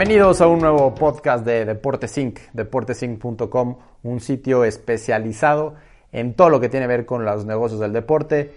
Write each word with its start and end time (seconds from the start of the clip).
Bienvenidos 0.00 0.40
a 0.40 0.46
un 0.46 0.60
nuevo 0.60 0.94
podcast 0.94 1.44
de 1.44 1.66
Deportes 1.66 2.16
Inc., 2.16 2.38
deportesinc.com, 2.54 3.76
un 4.02 4.20
sitio 4.20 4.64
especializado 4.64 5.74
en 6.10 6.32
todo 6.32 6.48
lo 6.48 6.58
que 6.58 6.70
tiene 6.70 6.84
que 6.84 6.88
ver 6.88 7.04
con 7.04 7.26
los 7.26 7.44
negocios 7.44 7.80
del 7.80 7.92
deporte. 7.92 8.50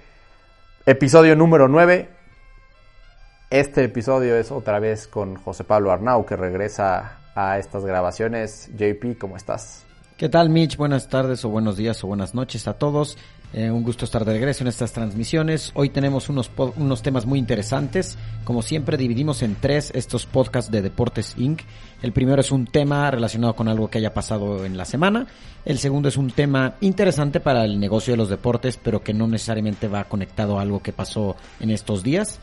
Episodio 0.86 1.36
número 1.36 1.68
9. 1.68 2.08
Este 3.50 3.84
episodio 3.84 4.38
es 4.38 4.54
otra 4.54 4.80
vez 4.80 5.06
con 5.06 5.36
José 5.36 5.66
Pablo 5.66 5.92
Arnau, 5.92 6.26
que 6.26 6.38
regresa 6.38 7.20
a 7.36 7.60
estas 7.60 7.84
grabaciones. 7.84 8.70
JP, 8.78 9.20
¿cómo 9.20 9.36
estás? 9.36 9.86
¿Qué 10.16 10.30
tal, 10.30 10.50
Mitch? 10.50 10.78
Buenas 10.78 11.10
tardes 11.10 11.44
o 11.44 11.50
buenos 11.50 11.76
días 11.76 12.02
o 12.06 12.08
buenas 12.08 12.34
noches 12.34 12.70
a 12.70 12.76
todos. 12.76 13.18
Eh, 13.54 13.70
un 13.70 13.84
gusto 13.84 14.06
estar 14.06 14.26
de 14.26 14.34
regreso 14.34 14.64
en 14.64 14.68
estas 14.68 14.94
transmisiones. 14.94 15.72
Hoy 15.76 15.90
tenemos 15.90 16.28
unos, 16.28 16.50
unos 16.76 17.04
temas 17.04 17.28
muy 17.28 17.38
interesantes. 17.38 18.18
Como 18.44 18.64
siempre, 18.64 18.98
dividimos 18.98 19.44
en 19.44 19.56
tres 19.56 19.92
estos 19.94 20.26
podcasts 20.26 20.72
de 20.72 20.82
Deportes 20.82 21.36
Inc. 21.38 21.62
El 22.02 22.14
primero 22.14 22.42
es 22.42 22.52
un 22.52 22.66
tema 22.66 23.12
relacionado 23.12 23.56
con 23.56 23.68
algo 23.68 23.92
que 23.92 24.00
haya 24.00 24.12
pasado 24.12 24.66
en 24.66 24.76
la 24.76 24.86
semana. 24.86 25.28
El 25.66 25.78
segundo 25.78 26.10
es 26.10 26.18
un 26.18 26.32
tema 26.32 26.76
interesante 26.82 27.40
para 27.40 27.64
el 27.64 27.80
negocio 27.80 28.14
de 28.14 28.18
los 28.18 28.30
deportes, 28.30 28.80
pero 28.82 29.04
que 29.04 29.14
no 29.14 29.28
necesariamente 29.28 29.88
va 29.88 30.06
conectado 30.06 30.58
a 30.58 30.64
algo 30.64 30.82
que 30.82 30.92
pasó 30.92 31.36
en 31.60 31.70
estos 31.70 32.02
días. 32.02 32.40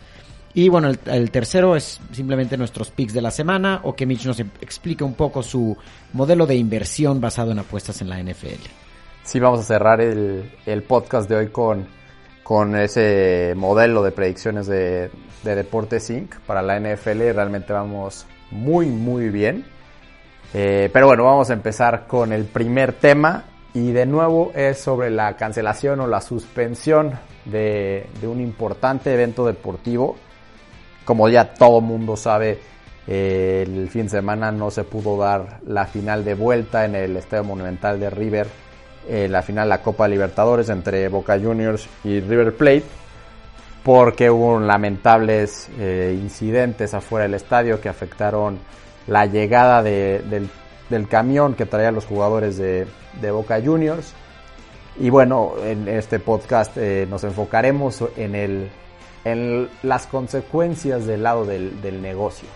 Y 0.55 0.69
bueno, 0.69 0.93
el, 1.07 1.31
tercero 1.33 1.75
es 1.75 2.01
simplemente 2.13 2.57
nuestros 2.57 2.91
picks 2.91 3.13
de 3.13 3.23
la 3.23 3.33
semana 3.33 3.81
o 3.83 3.95
que 3.95 4.07
Mitch 4.07 4.27
nos 4.27 4.39
explique 4.39 5.03
un 5.03 5.15
poco 5.15 5.43
su 5.43 5.77
modelo 6.13 6.47
de 6.47 6.57
inversión 6.57 7.21
basado 7.21 7.51
en 7.51 7.59
apuestas 7.59 8.01
en 8.01 8.09
la 8.09 8.23
NFL 8.23 8.90
sí 9.31 9.39
vamos 9.39 9.61
a 9.61 9.63
cerrar 9.63 10.01
el, 10.01 10.51
el 10.67 10.83
podcast 10.83 11.29
de 11.29 11.37
hoy 11.37 11.49
con, 11.51 11.87
con 12.43 12.75
ese 12.75 13.55
modelo 13.57 14.03
de 14.03 14.11
predicciones 14.11 14.67
de, 14.67 15.09
de 15.45 15.55
Deportes 15.55 16.11
Inc. 16.11 16.35
para 16.41 16.63
la 16.63 16.81
NFL. 16.81 17.31
Realmente 17.33 17.73
vamos 17.73 18.27
muy, 18.51 18.87
muy 18.87 19.29
bien. 19.29 19.65
Eh, 20.53 20.91
pero 20.93 21.07
bueno, 21.07 21.23
vamos 21.23 21.49
a 21.49 21.53
empezar 21.53 22.09
con 22.09 22.33
el 22.33 22.47
primer 22.47 22.95
tema. 22.95 23.45
Y 23.73 23.93
de 23.93 24.05
nuevo 24.05 24.51
es 24.53 24.81
sobre 24.81 25.11
la 25.11 25.37
cancelación 25.37 26.01
o 26.01 26.09
la 26.09 26.21
suspensión 26.21 27.13
de, 27.45 28.09
de 28.21 28.27
un 28.27 28.41
importante 28.41 29.15
evento 29.15 29.47
deportivo. 29.47 30.17
Como 31.05 31.29
ya 31.29 31.55
todo 31.55 31.81
mundo 31.81 32.17
sabe, 32.17 32.59
eh, 33.07 33.63
el 33.65 33.89
fin 33.91 34.05
de 34.07 34.09
semana 34.09 34.51
no 34.51 34.73
se 34.73 34.83
pudo 34.83 35.17
dar 35.17 35.61
la 35.65 35.87
final 35.87 36.25
de 36.25 36.35
vuelta 36.35 36.85
en 36.85 36.97
el 36.97 37.17
Estadio 37.17 37.45
Monumental 37.45 38.01
de 38.01 38.11
River 38.11 38.49
eh, 39.09 39.29
la 39.29 39.43
final 39.43 39.69
la 39.69 39.83
Copa 39.83 40.09
Libertadores 40.09 40.69
entre 40.69 41.09
Boca 41.09 41.39
Juniors 41.39 41.89
y 42.05 42.21
River 42.21 42.57
Plate 42.57 42.85
porque 43.83 44.31
hubo 44.31 44.61
lamentables 44.61 45.69
eh, 45.79 46.17
incidentes 46.21 46.95
afuera 46.95 47.25
del 47.25 47.35
estadio 47.35 47.81
que 47.81 47.89
afectaron 47.89 48.59
la 49.07 49.27
llegada 49.27 49.83
del, 49.83 50.51
camión 51.09 51.55
que 51.55 51.67
traía 51.67 51.91
los 51.91 52.05
jugadores 52.05 52.59
de, 52.59 52.87
Boca 53.31 53.61
Juniors. 53.65 54.13
Y 54.99 55.09
bueno, 55.09 55.55
en 55.65 55.89
este 55.89 56.19
podcast 56.19 56.77
eh, 56.77 57.07
nos 57.09 57.25
enfocaremos 57.25 58.05
en, 58.17 58.35
el, 58.35 58.71
en 59.25 59.69
las 59.83 60.07
consecuencias 60.07 61.07
del 61.07 61.23
lado 61.23 61.47
del, 61.47 61.81
del 61.81 62.03
negocio. 62.03 62.49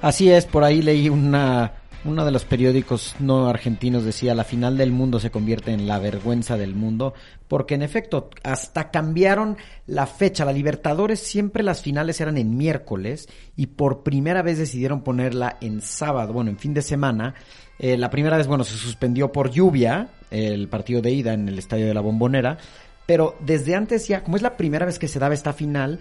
Así 0.00 0.32
es, 0.32 0.46
por 0.46 0.64
ahí 0.64 0.80
leí 0.80 1.08
una, 1.08 1.72
uno 2.04 2.24
de 2.24 2.30
los 2.30 2.44
periódicos 2.44 3.14
no 3.20 3.48
argentinos 3.48 4.04
decía 4.04 4.34
la 4.34 4.44
final 4.44 4.76
del 4.76 4.92
mundo 4.92 5.20
se 5.20 5.30
convierte 5.30 5.72
en 5.72 5.86
la 5.86 5.98
vergüenza 5.98 6.56
del 6.56 6.74
mundo, 6.74 7.14
porque 7.48 7.74
en 7.74 7.82
efecto 7.82 8.30
hasta 8.42 8.90
cambiaron 8.90 9.56
la 9.86 10.06
fecha. 10.06 10.44
La 10.44 10.52
Libertadores 10.52 11.20
siempre 11.20 11.62
las 11.62 11.82
finales 11.82 12.20
eran 12.20 12.38
en 12.38 12.56
miércoles 12.56 13.28
y 13.56 13.66
por 13.66 14.02
primera 14.02 14.42
vez 14.42 14.58
decidieron 14.58 15.02
ponerla 15.02 15.58
en 15.60 15.80
sábado, 15.80 16.32
bueno, 16.32 16.50
en 16.50 16.58
fin 16.58 16.74
de 16.74 16.82
semana. 16.82 17.34
Eh, 17.78 17.96
la 17.96 18.10
primera 18.10 18.36
vez, 18.36 18.46
bueno, 18.46 18.64
se 18.64 18.76
suspendió 18.76 19.30
por 19.32 19.50
lluvia 19.50 20.08
el 20.30 20.68
partido 20.68 21.02
de 21.02 21.10
ida 21.12 21.34
en 21.34 21.48
el 21.48 21.58
Estadio 21.58 21.86
de 21.86 21.94
la 21.94 22.00
Bombonera, 22.00 22.58
pero 23.06 23.36
desde 23.40 23.74
antes 23.74 24.08
ya, 24.08 24.22
como 24.24 24.36
es 24.36 24.42
la 24.42 24.56
primera 24.56 24.86
vez 24.86 24.98
que 24.98 25.08
se 25.08 25.18
daba 25.18 25.34
esta 25.34 25.52
final, 25.52 26.00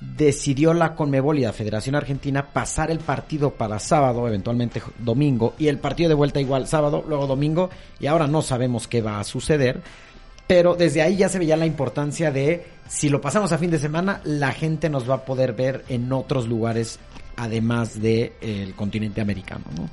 decidió 0.00 0.74
la 0.74 0.94
Conmebol 0.94 1.38
y 1.38 1.42
la 1.42 1.52
Federación 1.52 1.96
Argentina 1.96 2.46
pasar 2.52 2.90
el 2.90 2.98
partido 3.00 3.50
para 3.50 3.78
sábado, 3.78 4.28
eventualmente 4.28 4.80
domingo, 4.98 5.54
y 5.58 5.68
el 5.68 5.78
partido 5.78 6.08
de 6.08 6.14
vuelta 6.14 6.40
igual 6.40 6.68
sábado, 6.68 7.04
luego 7.06 7.26
domingo, 7.26 7.70
y 7.98 8.06
ahora 8.06 8.26
no 8.26 8.42
sabemos 8.42 8.86
qué 8.86 9.02
va 9.02 9.18
a 9.18 9.24
suceder. 9.24 9.80
Pero 10.46 10.76
desde 10.76 11.02
ahí 11.02 11.16
ya 11.16 11.28
se 11.28 11.38
veía 11.38 11.56
la 11.56 11.66
importancia 11.66 12.30
de, 12.30 12.64
si 12.88 13.10
lo 13.10 13.20
pasamos 13.20 13.52
a 13.52 13.58
fin 13.58 13.70
de 13.70 13.78
semana, 13.78 14.20
la 14.24 14.52
gente 14.52 14.88
nos 14.88 15.08
va 15.08 15.16
a 15.16 15.24
poder 15.24 15.52
ver 15.52 15.84
en 15.88 16.10
otros 16.12 16.46
lugares, 16.48 16.98
además 17.36 18.00
del 18.00 18.32
el 18.40 18.74
continente 18.74 19.20
americano, 19.20 19.64
¿no? 19.76 19.90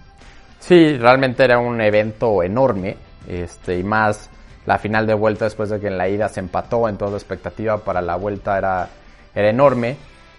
Sí, 0.59 0.97
realmente 0.97 1.43
era 1.43 1.59
un 1.59 1.81
evento 1.81 2.41
enorme, 2.41 2.95
este, 3.27 3.79
y 3.79 3.83
más 3.83 4.29
la 4.65 4.79
final 4.79 5.05
de 5.05 5.13
vuelta 5.13 5.45
después 5.45 5.69
de 5.69 5.79
que 5.79 5.87
en 5.87 5.97
la 5.97 6.07
ida 6.07 6.29
se 6.29 6.39
empató, 6.39 6.87
en 6.87 6.97
toda 6.97 7.11
la 7.11 7.17
expectativa 7.17 7.77
para 7.83 8.01
la 8.01 8.15
vuelta 8.15 8.57
era 8.57 8.89
era 9.35 9.49
enorme. 9.49 9.97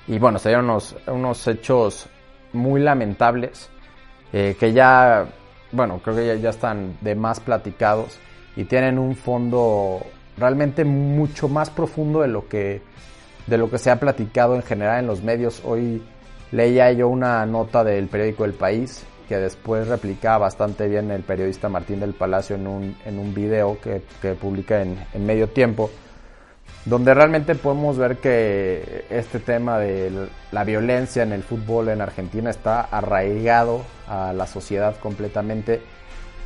Y 0.09 0.19
bueno, 0.19 0.39
se 0.39 0.49
dieron 0.49 0.71
unos, 1.07 1.47
hechos 1.47 2.09
muy 2.53 2.81
lamentables 2.81 3.69
eh, 4.33 4.57
que 4.59 4.73
ya, 4.73 5.27
bueno, 5.73 6.01
creo 6.03 6.17
que 6.17 6.41
ya, 6.41 6.51
están 6.51 6.97
de 7.01 7.15
más 7.15 7.41
platicados 7.41 8.19
y 8.57 8.65
tienen 8.65 8.99
un 8.99 9.15
fondo 9.15 10.01
realmente 10.39 10.85
mucho 10.85 11.49
más 11.49 11.71
profundo 11.71 12.23
de 12.23 12.29
lo 12.29 12.49
que 12.49 12.83
de 13.47 13.59
lo 13.59 13.71
que 13.71 13.79
se 13.79 13.91
ha 13.91 14.01
platicado 14.01 14.57
en 14.57 14.63
general 14.63 15.01
en 15.01 15.07
los 15.07 15.23
medios. 15.23 15.63
Hoy 15.65 16.03
leía 16.51 16.91
yo 16.93 17.09
una 17.09 17.47
nota 17.47 17.85
del 17.85 18.09
periódico 18.09 18.45
El 18.45 18.55
País 18.55 19.05
que 19.29 19.37
después 19.37 19.87
replicaba 19.87 20.39
bastante 20.39 20.89
bien 20.89 21.11
el 21.11 21.23
periodista 21.23 21.69
Martín 21.69 22.01
del 22.01 22.13
Palacio 22.13 22.57
en 22.57 22.67
un, 22.67 22.97
en 23.05 23.19
un 23.19 23.35
video 23.35 23.79
que, 23.81 24.03
que 24.23 24.35
publica 24.35 24.83
en, 24.83 24.97
en 25.13 25.27
medio 25.27 25.49
tiempo 25.49 25.91
donde 26.87 27.15
realmente 27.15 27.57
podemos 27.57 27.99
ver 27.99 28.19
que 28.19 29.07
este 29.11 29.41
tema 29.41 29.79
de 29.79 30.29
la 30.53 30.63
violencia 30.63 31.25
en 31.25 31.33
el 31.33 31.43
fútbol 31.43 31.89
en 31.89 32.01
Argentina 32.01 32.49
está 32.49 32.81
arraigado 32.81 33.83
a 34.07 34.33
la 34.33 34.47
sociedad 34.47 34.97
completamente, 35.01 35.83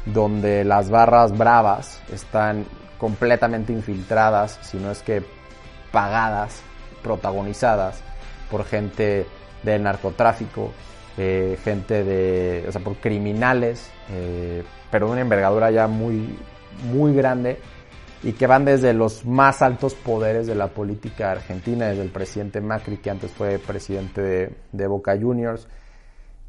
donde 0.07 0.65
las 0.65 0.89
barras 0.89 1.37
bravas 1.37 2.03
están 2.11 2.65
completamente 2.97 3.75
infiltradas, 3.75 4.59
si 4.63 4.79
no 4.79 4.91
es 4.91 5.03
que 5.03 5.23
pagadas, 5.93 6.63
protagonizadas 7.03 8.03
por 8.51 8.65
gente 8.65 9.27
del 9.63 9.83
narcotráfico, 9.83 10.73
eh, 11.19 11.59
gente 11.63 12.03
de, 12.03 12.65
o 12.67 12.73
sea, 12.73 12.81
por 12.81 12.97
criminales, 12.97 13.91
eh, 14.11 14.65
pero 14.91 15.07
de 15.07 15.13
una 15.13 15.21
envergadura 15.21 15.71
ya 15.71 15.87
muy, 15.87 16.39
muy 16.91 17.15
grande 17.15 17.59
y 18.23 18.33
que 18.33 18.47
van 18.47 18.65
desde 18.65 18.93
los 18.93 19.25
más 19.25 19.63
altos 19.63 19.95
poderes 19.95 20.47
de 20.47 20.55
la 20.55 20.69
política 20.69 21.33
argentina, 21.33 21.89
desde 21.89 22.03
el 22.03 22.11
presidente 22.11 22.61
Macri, 22.61 22.99
que 22.99 23.11
antes 23.11 23.31
fue 23.31 23.59
presidente 23.59 24.53
de, 24.73 24.87
Boca 24.87 25.17
Juniors. 25.19 25.67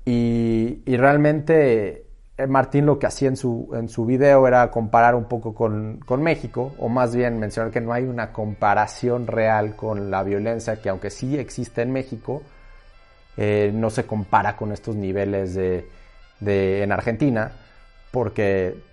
Y, 0.04 0.84
realmente 0.86 2.06
eh, 2.38 2.48
Martín 2.48 2.86
lo 2.86 3.00
que 3.00 3.08
hacía 3.08 3.30
en 3.30 3.38
su, 3.38 3.70
en 3.74 3.88
su 3.88 4.06
video 4.06 4.48
era 4.48 4.70
comparar 4.70 5.16
un 5.16 5.26
poco 5.26 5.54
con, 5.54 6.00
México, 6.22 6.74
o 6.78 6.90
más 6.90 7.16
bien 7.16 7.40
mencionar 7.40 7.72
que 7.72 7.80
no 7.80 7.94
hay 7.94 8.04
una 8.04 8.34
comparación 8.34 9.28
real 9.28 9.76
con 9.78 10.12
la 10.12 10.24
violencia 10.24 10.82
que 10.82 10.90
aunque 10.90 11.10
sí 11.10 11.38
existe 11.38 11.84
en 11.84 11.92
México, 11.94 12.42
eh, 13.38 13.72
no 13.74 13.90
se 13.90 14.06
compara 14.06 14.58
con 14.58 14.74
estos 14.74 14.98
niveles 14.98 15.54
de, 15.56 15.88
de, 16.42 16.84
en 16.84 16.92
Argentina, 16.92 17.54
porque 18.12 18.91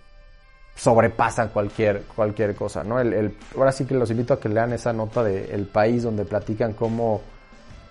sobrepasan 0.78 1.48
cualquier, 1.48 2.02
cualquier 2.14 2.54
cosa, 2.54 2.84
¿no? 2.84 3.00
El, 3.00 3.34
ahora 3.56 3.72
sí 3.72 3.84
que 3.84 3.94
los 3.94 4.10
invito 4.12 4.34
a 4.34 4.40
que 4.40 4.48
lean 4.48 4.72
esa 4.72 4.92
nota 4.92 5.24
de 5.24 5.52
El 5.52 5.66
País 5.66 6.04
donde 6.04 6.24
platican 6.24 6.72
cómo 6.72 7.20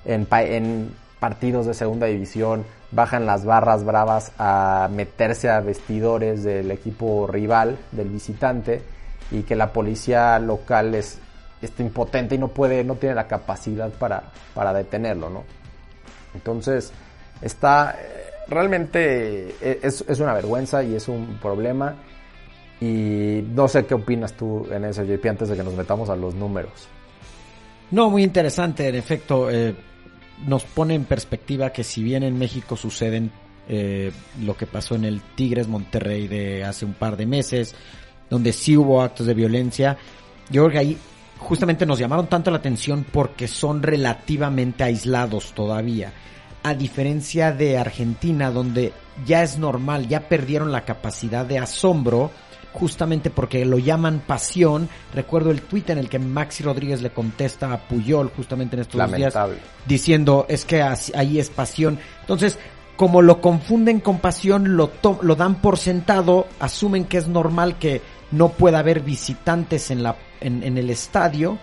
en, 0.06 0.26
en 0.32 0.94
partidos 1.20 1.66
de 1.66 1.74
segunda 1.74 2.08
división 2.08 2.64
bajan 2.92 3.26
las 3.26 3.44
barras 3.44 3.84
bravas 3.84 4.32
a 4.40 4.88
meterse 4.90 5.50
a 5.50 5.60
vestidores 5.60 6.44
del 6.44 6.72
equipo 6.72 7.28
rival, 7.28 7.78
del 7.92 8.08
visitante, 8.08 8.82
y 9.32 9.44
que 9.44 9.58
la 9.58 9.74
policía 9.74 10.40
local 10.40 10.96
es 10.96 11.20
está 11.62 11.82
impotente 11.82 12.36
y 12.36 12.38
no 12.38 12.50
puede, 12.50 12.84
no 12.84 12.96
tiene 12.96 13.16
la 13.16 13.28
capacidad 13.28 13.90
para, 13.90 14.24
para 14.54 14.72
detenerlo, 14.74 15.30
¿no? 15.30 15.44
Entonces, 16.36 16.94
está 17.42 17.98
realmente 18.48 19.56
e, 19.60 19.80
es, 19.82 20.06
es 20.08 20.20
una 20.20 20.34
vergüenza 20.34 20.84
y 20.84 20.96
es 20.96 21.08
un 21.08 21.40
problema 21.42 21.96
y 22.80 23.44
no 23.54 23.68
sé 23.68 23.86
qué 23.86 23.96
opinas 23.96 24.34
tú 24.34 24.68
en 24.72 24.86
eso, 24.86 25.04
JP, 25.04 25.26
antes 25.26 25.50
de 25.50 25.56
que 25.56 25.64
nos 25.64 25.74
metamos 25.74 26.10
a 26.10 26.16
los 26.16 26.36
números. 26.36 26.88
No, 27.90 28.10
muy 28.10 28.24
interesante, 28.24 28.88
en 28.88 28.96
efecto, 28.96 29.50
eh, 29.50 29.74
nos 30.46 30.64
pone 30.64 30.94
en 30.94 31.06
perspectiva 31.06 31.72
que 31.72 31.84
si 31.84 32.04
bien 32.04 32.24
en 32.24 32.38
México 32.38 32.76
suceden 32.76 33.32
eh, 33.70 34.12
lo 34.44 34.56
que 34.56 34.68
pasó 34.68 34.96
en 34.96 35.06
el 35.06 35.22
Tigres 35.22 35.68
Monterrey 35.68 36.28
de 36.28 36.64
hace 36.64 36.86
un 36.86 36.94
par 36.94 37.18
de 37.18 37.26
meses, 37.26 37.76
donde 38.30 38.54
sí 38.54 38.78
hubo 38.78 39.02
actos 39.02 39.26
de 39.26 39.34
violencia, 39.34 39.98
yo 40.50 40.64
creo 40.64 40.72
que 40.72 40.80
ahí 40.80 40.98
justamente 41.40 41.86
nos 41.86 42.00
llamaron 42.00 42.28
tanto 42.28 42.52
la 42.52 42.58
atención 42.58 43.06
porque 43.12 43.48
son 43.48 43.82
relativamente 43.82 44.84
aislados 44.84 45.54
todavía, 45.54 46.14
a 46.64 46.74
diferencia 46.74 47.52
de 47.52 47.78
Argentina, 47.78 48.52
donde 48.52 48.92
ya 49.26 49.44
es 49.44 49.58
normal, 49.58 50.08
ya 50.08 50.28
perdieron 50.28 50.72
la 50.72 50.86
capacidad 50.86 51.46
de 51.46 51.60
asombro 51.60 52.32
justamente 52.78 53.30
porque 53.30 53.66
lo 53.66 53.80
llaman 53.80 54.22
pasión. 54.26 54.88
Recuerdo 55.14 55.52
el 55.52 55.62
tuit 55.62 55.90
en 55.90 55.98
el 55.98 56.10
que 56.10 56.20
Maxi 56.20 56.64
Rodríguez 56.64 57.02
le 57.02 57.10
contesta 57.10 57.74
a 57.74 57.80
Puyol 57.80 58.32
justamente 58.36 58.76
en 58.76 58.82
estos 58.82 59.12
días 59.12 59.36
diciendo 59.86 60.46
es 60.48 60.64
que 60.66 60.82
ahí 60.82 61.40
es 61.40 61.50
pasión. 61.50 61.98
Entonces, 62.22 62.60
como 62.96 63.22
lo 63.22 63.42
confunden 63.42 64.00
con 64.00 64.20
pasión, 64.20 64.76
lo, 64.76 64.92
lo 65.22 65.36
dan 65.36 65.56
por 65.62 65.78
sentado, 65.78 66.48
asumen 66.60 67.06
que 67.06 67.18
es 67.18 67.28
normal 67.28 67.78
que 67.78 68.02
no 68.32 68.50
pueda 68.50 68.80
haber 68.80 69.02
visitantes 69.02 69.92
en, 69.92 70.04
la, 70.04 70.16
en, 70.42 70.78
el 70.78 70.90
estadio 70.90 71.58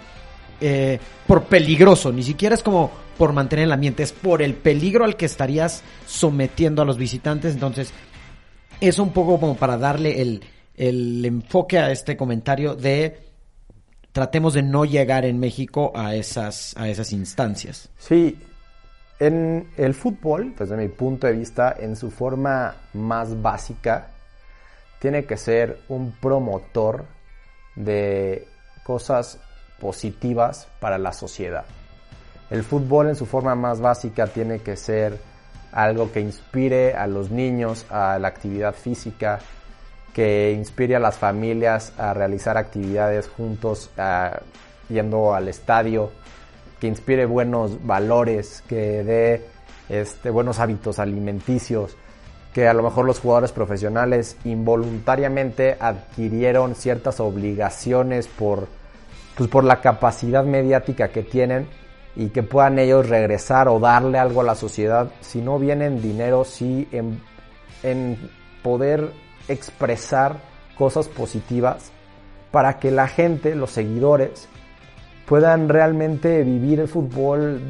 eh, 0.60 0.98
por 1.26 1.44
peligroso, 1.44 2.12
ni 2.12 2.22
siquiera 2.22 2.54
es 2.54 2.62
como 2.62 2.90
por 3.18 3.32
mantener 3.32 3.66
el 3.66 3.72
ambiente, 3.72 4.02
es 4.02 4.12
por 4.12 4.42
el 4.42 4.54
peligro 4.54 5.04
al 5.04 5.16
que 5.16 5.26
estarías 5.26 5.82
sometiendo 6.06 6.82
a 6.82 6.84
los 6.84 6.96
visitantes, 6.96 7.54
entonces 7.54 7.92
es 8.80 8.98
un 8.98 9.10
poco 9.10 9.38
como 9.38 9.56
para 9.56 9.76
darle 9.76 10.22
el, 10.22 10.42
el 10.76 11.24
enfoque 11.24 11.78
a 11.78 11.90
este 11.90 12.16
comentario 12.16 12.74
de 12.74 13.18
tratemos 14.12 14.54
de 14.54 14.62
no 14.62 14.84
llegar 14.84 15.24
en 15.24 15.40
México 15.40 15.92
a 15.94 16.14
esas, 16.14 16.74
a 16.76 16.88
esas 16.88 17.12
instancias. 17.12 17.88
Sí, 17.98 18.38
en 19.18 19.68
el 19.76 19.94
fútbol, 19.94 20.54
desde 20.58 20.76
mi 20.76 20.88
punto 20.88 21.26
de 21.26 21.32
vista, 21.32 21.74
en 21.78 21.96
su 21.96 22.10
forma 22.10 22.76
más 22.92 23.40
básica, 23.40 24.08
tiene 24.98 25.24
que 25.24 25.36
ser 25.36 25.80
un 25.88 26.12
promotor 26.12 27.04
de 27.76 28.46
cosas 28.84 29.38
positivas 29.80 30.68
para 30.80 30.98
la 30.98 31.12
sociedad. 31.12 31.64
El 32.50 32.62
fútbol 32.62 33.08
en 33.08 33.16
su 33.16 33.26
forma 33.26 33.54
más 33.54 33.80
básica 33.80 34.26
tiene 34.26 34.60
que 34.60 34.76
ser 34.76 35.18
algo 35.72 36.12
que 36.12 36.20
inspire 36.20 36.94
a 36.94 37.06
los 37.06 37.30
niños 37.30 37.84
a 37.90 38.18
la 38.18 38.28
actividad 38.28 38.74
física, 38.74 39.40
que 40.14 40.52
inspire 40.52 40.94
a 40.94 41.00
las 41.00 41.18
familias 41.18 41.92
a 41.98 42.14
realizar 42.14 42.56
actividades 42.56 43.28
juntos, 43.28 43.90
yendo 44.88 45.34
al 45.34 45.48
estadio, 45.48 46.12
que 46.80 46.86
inspire 46.86 47.26
buenos 47.26 47.84
valores, 47.84 48.62
que 48.68 49.02
dé 49.02 49.44
este, 49.88 50.30
buenos 50.30 50.60
hábitos 50.60 51.00
alimenticios, 51.00 51.96
que 52.54 52.68
a 52.68 52.74
lo 52.74 52.84
mejor 52.84 53.06
los 53.06 53.18
jugadores 53.18 53.50
profesionales 53.50 54.36
involuntariamente 54.44 55.76
adquirieron 55.80 56.76
ciertas 56.76 57.18
obligaciones 57.18 58.28
por, 58.28 58.68
pues 59.36 59.50
por 59.50 59.64
la 59.64 59.80
capacidad 59.80 60.44
mediática 60.44 61.08
que 61.08 61.24
tienen 61.24 61.66
y 62.14 62.28
que 62.28 62.44
puedan 62.44 62.78
ellos 62.78 63.08
regresar 63.08 63.66
o 63.66 63.80
darle 63.80 64.18
algo 64.20 64.42
a 64.42 64.44
la 64.44 64.54
sociedad, 64.54 65.10
si 65.20 65.40
no 65.40 65.58
vienen 65.58 66.00
dinero, 66.00 66.44
sí 66.44 66.86
en, 66.92 67.20
en 67.82 68.30
poder 68.62 69.23
expresar 69.48 70.36
cosas 70.76 71.08
positivas 71.08 71.90
para 72.50 72.78
que 72.78 72.90
la 72.90 73.08
gente, 73.08 73.54
los 73.54 73.70
seguidores, 73.70 74.48
puedan 75.26 75.68
realmente 75.68 76.42
vivir 76.42 76.80
el 76.80 76.88
fútbol, 76.88 77.60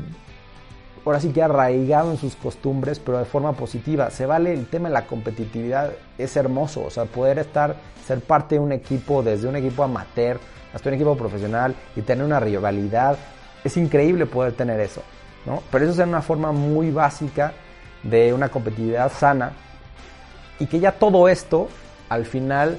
ahora 1.05 1.21
sí 1.21 1.31
que 1.31 1.43
arraigado 1.43 2.11
en 2.11 2.19
sus 2.19 2.37
costumbres, 2.37 2.99
pero 2.99 3.19
de 3.19 3.25
forma 3.25 3.53
positiva. 3.53 4.11
Se 4.11 4.27
vale 4.27 4.53
el 4.53 4.67
tema 4.67 4.89
de 4.89 4.95
la 4.95 5.07
competitividad, 5.07 5.93
es 6.19 6.37
hermoso, 6.37 6.85
o 6.85 6.91
sea, 6.91 7.05
poder 7.05 7.39
estar, 7.39 7.77
ser 8.07 8.21
parte 8.21 8.57
de 8.57 8.61
un 8.61 8.73
equipo, 8.73 9.23
desde 9.23 9.49
un 9.49 9.57
equipo 9.57 9.85
amateur 9.85 10.39
hasta 10.73 10.89
un 10.89 10.97
equipo 10.97 11.17
profesional 11.17 11.75
y 11.95 12.03
tener 12.03 12.25
una 12.25 12.41
rivalidad, 12.41 13.17
es 13.63 13.77
increíble 13.77 14.27
poder 14.27 14.55
tener 14.55 14.81
eso, 14.81 15.03
¿no? 15.47 15.63
Pero 15.71 15.85
eso 15.85 16.03
es 16.03 16.09
una 16.09 16.21
forma 16.21 16.51
muy 16.51 16.91
básica 16.91 17.53
de 18.03 18.35
una 18.35 18.49
competitividad 18.49 19.11
sana 19.11 19.53
y 20.65 20.67
que 20.67 20.81
ya 20.81 20.93
todo 20.93 21.29
esto 21.29 21.69
al 22.09 22.25
final 22.25 22.79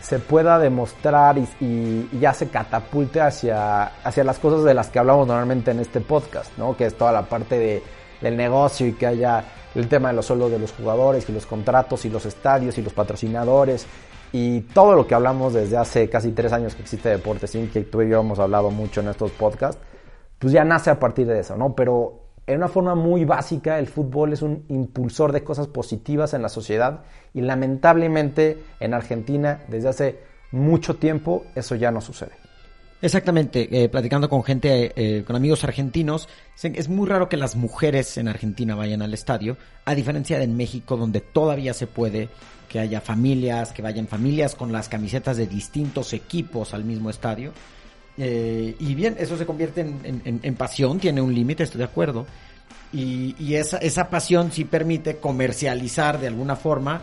se 0.00 0.18
pueda 0.18 0.58
demostrar 0.58 1.36
y, 1.38 2.08
ya 2.18 2.32
se 2.32 2.48
catapulte 2.48 3.20
hacia, 3.20 3.84
hacia 4.02 4.24
las 4.24 4.38
cosas 4.38 4.64
de 4.64 4.72
las 4.72 4.88
que 4.88 4.98
hablamos 4.98 5.26
normalmente 5.26 5.70
en 5.70 5.80
este 5.80 6.00
podcast, 6.00 6.56
¿no? 6.56 6.74
Que 6.74 6.86
es 6.86 6.96
toda 6.96 7.12
la 7.12 7.22
parte 7.22 7.58
de, 7.58 7.82
del 8.22 8.38
negocio 8.38 8.86
y 8.86 8.94
que 8.94 9.06
haya 9.06 9.44
el 9.74 9.86
tema 9.86 10.08
de 10.08 10.14
los 10.14 10.24
sueldos 10.24 10.50
de 10.50 10.58
los 10.58 10.72
jugadores 10.72 11.28
y 11.28 11.32
los 11.32 11.44
contratos 11.44 12.06
y 12.06 12.08
los 12.08 12.24
estadios 12.24 12.78
y 12.78 12.82
los 12.82 12.94
patrocinadores 12.94 13.86
y 14.32 14.62
todo 14.62 14.94
lo 14.94 15.06
que 15.06 15.14
hablamos 15.14 15.52
desde 15.52 15.76
hace 15.76 16.08
casi 16.08 16.32
tres 16.32 16.54
años 16.54 16.74
que 16.74 16.82
existe 16.82 17.10
Deportes 17.10 17.54
Inc., 17.54 17.70
que 17.70 17.82
tú 17.82 18.00
y 18.00 18.08
yo 18.08 18.20
hemos 18.20 18.38
hablado 18.38 18.70
mucho 18.70 19.02
en 19.02 19.08
estos 19.08 19.30
podcasts, 19.32 19.80
pues 20.38 20.54
ya 20.54 20.64
nace 20.64 20.88
a 20.88 20.98
partir 20.98 21.26
de 21.26 21.40
eso, 21.40 21.54
¿no? 21.54 21.74
Pero 21.74 22.25
en 22.46 22.58
una 22.58 22.68
forma 22.68 22.94
muy 22.94 23.24
básica, 23.24 23.78
el 23.78 23.88
fútbol 23.88 24.32
es 24.32 24.42
un 24.42 24.64
impulsor 24.68 25.32
de 25.32 25.42
cosas 25.42 25.66
positivas 25.66 26.32
en 26.32 26.42
la 26.42 26.48
sociedad 26.48 27.00
y 27.34 27.40
lamentablemente 27.40 28.58
en 28.78 28.94
Argentina 28.94 29.62
desde 29.68 29.88
hace 29.88 30.18
mucho 30.52 30.96
tiempo 30.96 31.44
eso 31.54 31.74
ya 31.74 31.90
no 31.90 32.00
sucede. 32.00 32.32
Exactamente, 33.02 33.68
eh, 33.70 33.88
platicando 33.90 34.28
con 34.28 34.42
gente, 34.42 34.92
eh, 34.96 35.22
con 35.24 35.36
amigos 35.36 35.64
argentinos, 35.64 36.28
es 36.62 36.88
muy 36.88 37.06
raro 37.06 37.28
que 37.28 37.36
las 37.36 37.54
mujeres 37.54 38.16
en 38.16 38.26
Argentina 38.26 38.74
vayan 38.74 39.02
al 39.02 39.12
estadio, 39.12 39.58
a 39.84 39.94
diferencia 39.94 40.38
de 40.38 40.44
en 40.44 40.56
México 40.56 40.96
donde 40.96 41.20
todavía 41.20 41.74
se 41.74 41.86
puede 41.86 42.30
que 42.70 42.80
haya 42.80 43.00
familias, 43.00 43.72
que 43.72 43.82
vayan 43.82 44.06
familias 44.06 44.54
con 44.54 44.72
las 44.72 44.88
camisetas 44.88 45.36
de 45.36 45.46
distintos 45.46 46.14
equipos 46.14 46.72
al 46.72 46.84
mismo 46.84 47.10
estadio. 47.10 47.52
Eh, 48.18 48.74
y 48.78 48.94
bien, 48.94 49.16
eso 49.18 49.36
se 49.36 49.44
convierte 49.44 49.80
en, 49.80 50.54
pasión, 50.54 50.98
tiene 50.98 51.20
un 51.20 51.34
límite, 51.34 51.62
estoy 51.62 51.78
de 51.78 51.84
acuerdo. 51.84 52.26
Y, 52.92 53.54
esa, 53.54 53.78
esa 53.78 54.08
pasión 54.08 54.52
sí 54.52 54.64
permite 54.64 55.16
comercializar 55.16 56.18
de 56.18 56.28
alguna 56.28 56.56
forma, 56.56 57.02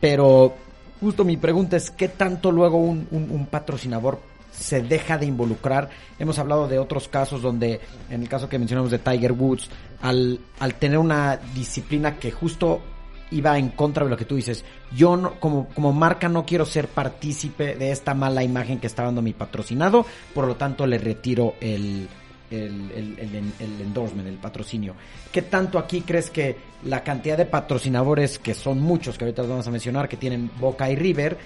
pero 0.00 0.54
justo 1.00 1.24
mi 1.24 1.36
pregunta 1.36 1.76
es, 1.76 1.90
¿qué 1.90 2.08
tanto 2.08 2.52
luego 2.52 2.78
un, 2.78 3.48
patrocinador 3.50 4.20
se 4.50 4.82
deja 4.82 5.16
de 5.16 5.26
involucrar. 5.26 5.88
Hemos 6.18 6.38
hablado 6.38 6.66
de 6.66 6.78
otros 6.78 7.06
casos 7.08 7.40
donde, 7.40 7.80
en 8.10 8.20
el 8.20 8.28
caso 8.28 8.48
que 8.48 8.58
mencionamos 8.58 8.90
de 8.90 8.98
Tiger 8.98 9.32
Woods, 9.32 9.70
al, 10.02 10.40
al 10.58 10.74
tener 10.74 10.98
una 10.98 11.38
disciplina 11.54 12.16
que 12.16 12.32
justo 12.32 12.82
iba 13.30 13.58
en 13.58 13.70
contra 13.70 14.04
de 14.04 14.10
lo 14.10 14.16
que 14.16 14.24
tú 14.24 14.36
dices. 14.36 14.64
Yo 14.94 15.16
no, 15.16 15.34
como, 15.40 15.68
como 15.68 15.92
marca 15.92 16.28
no 16.28 16.44
quiero 16.44 16.64
ser 16.64 16.88
partícipe 16.88 17.74
de 17.76 17.90
esta 17.90 18.14
mala 18.14 18.42
imagen 18.42 18.78
que 18.78 18.86
está 18.86 19.04
dando 19.04 19.22
mi 19.22 19.32
patrocinado, 19.32 20.04
por 20.34 20.46
lo 20.46 20.56
tanto 20.56 20.86
le 20.86 20.98
retiro 20.98 21.54
el, 21.60 22.08
el, 22.50 23.52
el, 23.58 23.80
endorsement, 23.80 24.28
el 24.28 24.38
patrocinio. 24.38 24.94
¿Qué 25.32 25.42
tanto 25.42 25.78
aquí 25.78 26.02
crees 26.02 26.30
que 26.30 26.56
la 26.84 27.02
cantidad 27.04 27.36
de 27.36 27.46
patrocinadores, 27.46 28.38
que 28.38 28.54
son 28.54 28.80
muchos, 28.80 29.16
que 29.16 29.24
ahorita 29.24 29.42
vamos 29.42 29.66
a 29.66 29.70
mencionar, 29.70 30.08
que 30.08 30.16
tienen 30.16 30.50
Boca 30.58 30.90
y 30.90 30.96
River, 30.96 31.38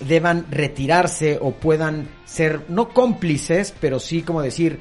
deban 0.00 0.46
retirarse 0.50 1.38
o 1.40 1.52
puedan 1.52 2.08
ser, 2.24 2.64
no 2.68 2.88
cómplices, 2.88 3.74
pero 3.80 4.00
sí 4.00 4.22
como 4.22 4.40
decir, 4.40 4.78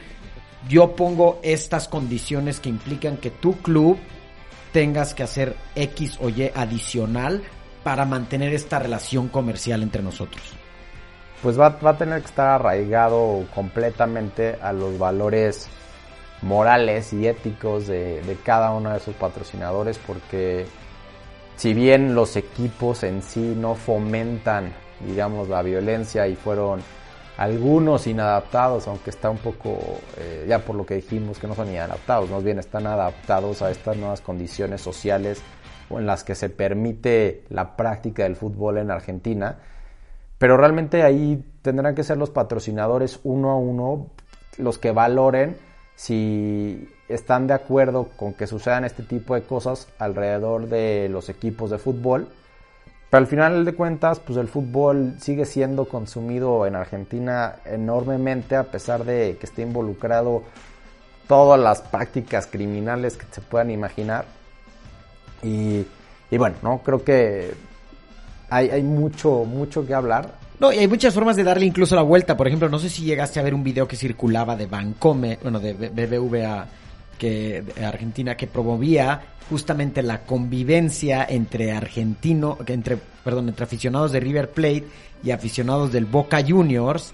yo 0.67 0.95
pongo 0.95 1.39
estas 1.43 1.87
condiciones 1.87 2.59
que 2.59 2.69
implican 2.69 3.17
que 3.17 3.29
tu 3.29 3.57
club 3.57 3.97
tengas 4.71 5.13
que 5.13 5.23
hacer 5.23 5.55
X 5.75 6.17
o 6.21 6.29
Y 6.29 6.51
adicional 6.53 7.43
para 7.83 8.05
mantener 8.05 8.53
esta 8.53 8.79
relación 8.79 9.29
comercial 9.29 9.83
entre 9.83 10.03
nosotros? 10.03 10.43
Pues 11.41 11.59
va, 11.59 11.69
va, 11.69 11.91
a 11.91 11.97
tener 11.97 12.19
que 12.19 12.27
estar 12.27 12.49
arraigado 12.49 13.45
completamente 13.55 14.57
a 14.61 14.73
los 14.73 14.99
valores 14.99 15.69
morales 16.41 17.13
y 17.13 17.27
éticos 17.27 17.87
de, 17.87 18.37
cada 18.43 18.71
uno 18.71 18.93
de 18.93 18.99
sus 18.99 19.15
patrocinadores 19.15 19.97
porque 19.97 20.65
si 21.55 21.73
bien 21.73 22.15
los 22.15 22.35
equipos 22.35 23.03
en 23.03 23.21
sí 23.21 23.53
no 23.57 23.75
fomentan 23.75 24.73
digamos 25.05 25.49
la 25.49 25.61
violencia 25.61 26.27
y 26.27 26.35
fueron 26.35 26.81
algunos 27.39 28.05
inadaptados, 28.05 28.85
aunque 28.89 29.11
está 29.11 29.29
un 29.29 29.37
poco, 29.37 29.79
eh, 30.17 30.45
ya 30.45 30.59
por 30.59 30.75
lo 30.75 30.85
que 30.85 30.95
dijimos, 30.95 31.39
que 31.39 31.47
no 31.47 31.55
son 31.55 31.69
inadaptados, 31.69 32.29
más 32.29 32.43
bien 32.43 32.59
están 32.59 32.85
adaptados 32.85 33.61
a 33.61 33.71
estas 33.71 33.95
nuevas 33.95 34.19
condiciones 34.19 34.81
sociales 34.81 35.41
en 35.89 36.05
las 36.05 36.25
que 36.25 36.35
se 36.35 36.49
permite 36.49 37.45
la 37.47 37.77
práctica 37.77 38.23
del 38.23 38.35
fútbol 38.35 38.79
en 38.79 38.91
Argentina. 38.91 39.57
Pero 40.37 40.57
realmente 40.57 41.01
ahí 41.03 41.41
tendrán 41.61 41.95
que 41.95 42.03
ser 42.03 42.17
los 42.17 42.29
patrocinadores 42.29 43.21
uno 43.23 43.51
a 43.51 43.55
uno 43.55 44.07
los 44.57 44.77
que 44.77 44.91
valoren 44.91 45.55
si 45.95 46.89
están 47.07 47.47
de 47.47 47.53
acuerdo 47.53 48.09
con 48.17 48.33
que 48.33 48.47
sucedan 48.47 48.83
este 48.83 49.03
tipo 49.03 49.33
de 49.35 49.43
cosas 49.43 49.87
alrededor 49.97 50.67
de 50.67 51.07
los 51.09 51.29
equipos 51.29 51.69
de 51.69 51.77
fútbol 51.77 52.27
pero 53.09 53.23
al 53.23 53.27
final 53.27 53.65
de 53.65 53.73
cuentas, 53.73 54.19
pues 54.19 54.37
el 54.37 54.47
fútbol 54.47 55.15
sigue 55.19 55.45
siendo 55.45 55.85
consumido 55.85 56.67
en 56.67 56.75
Argentina 56.75 57.55
enormemente, 57.65 58.55
a 58.55 58.65
pesar 58.65 59.03
de 59.03 59.37
que 59.39 59.47
esté 59.47 59.63
involucrado 59.63 60.43
todas 61.27 61.59
las 61.59 61.81
prácticas 61.81 62.45
criminales 62.45 63.17
que 63.17 63.25
se 63.31 63.41
puedan 63.41 63.71
imaginar. 63.71 64.25
Y, 65.41 65.85
bueno, 66.37 66.57
no 66.61 66.79
creo 66.79 67.03
que 67.03 67.51
hay, 68.49 68.69
hay, 68.69 68.83
mucho, 68.83 69.43
mucho 69.43 69.87
que 69.87 69.93
hablar. 69.95 70.35
No, 70.59 70.71
y 70.71 70.77
hay 70.77 70.87
muchas 70.87 71.13
formas 71.13 71.35
de 71.35 71.43
darle 71.43 71.65
incluso 71.65 71.95
la 71.95 72.03
vuelta. 72.03 72.37
Por 72.37 72.47
ejemplo, 72.47 72.69
no 72.69 72.77
sé 72.77 72.89
si 72.89 73.03
llegaste 73.03 73.39
a 73.39 73.43
ver 73.43 73.55
un 73.55 73.63
video 73.63 73.87
que 73.87 73.95
circulaba 73.95 74.55
de 74.55 74.67
Bancome, 74.67 75.39
bueno, 75.41 75.59
de 75.59 75.73
BBVA 75.73 76.67
que 77.19 77.63
Argentina 77.83 78.35
que 78.35 78.47
promovía 78.47 79.21
justamente 79.49 80.01
la 80.01 80.21
convivencia 80.21 81.25
entre 81.29 81.71
argentino, 81.71 82.57
entre 82.65 82.97
perdón, 83.23 83.49
entre 83.49 83.65
aficionados 83.65 84.11
de 84.11 84.19
River 84.19 84.49
Plate 84.49 84.87
y 85.23 85.29
aficionados 85.29 85.91
del 85.91 86.05
Boca 86.05 86.43
Juniors 86.43 87.13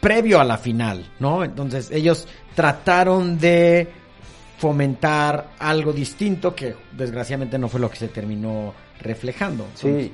previo 0.00 0.38
a 0.38 0.44
la 0.44 0.58
final, 0.58 1.10
¿no? 1.18 1.44
Entonces 1.44 1.90
ellos 1.90 2.28
trataron 2.54 3.38
de 3.38 3.88
fomentar 4.58 5.52
algo 5.58 5.92
distinto 5.92 6.54
que 6.54 6.74
desgraciadamente 6.92 7.58
no 7.58 7.68
fue 7.68 7.80
lo 7.80 7.88
que 7.90 7.96
se 7.96 8.08
terminó 8.08 8.74
reflejando. 9.00 9.66
Sí, 9.74 10.12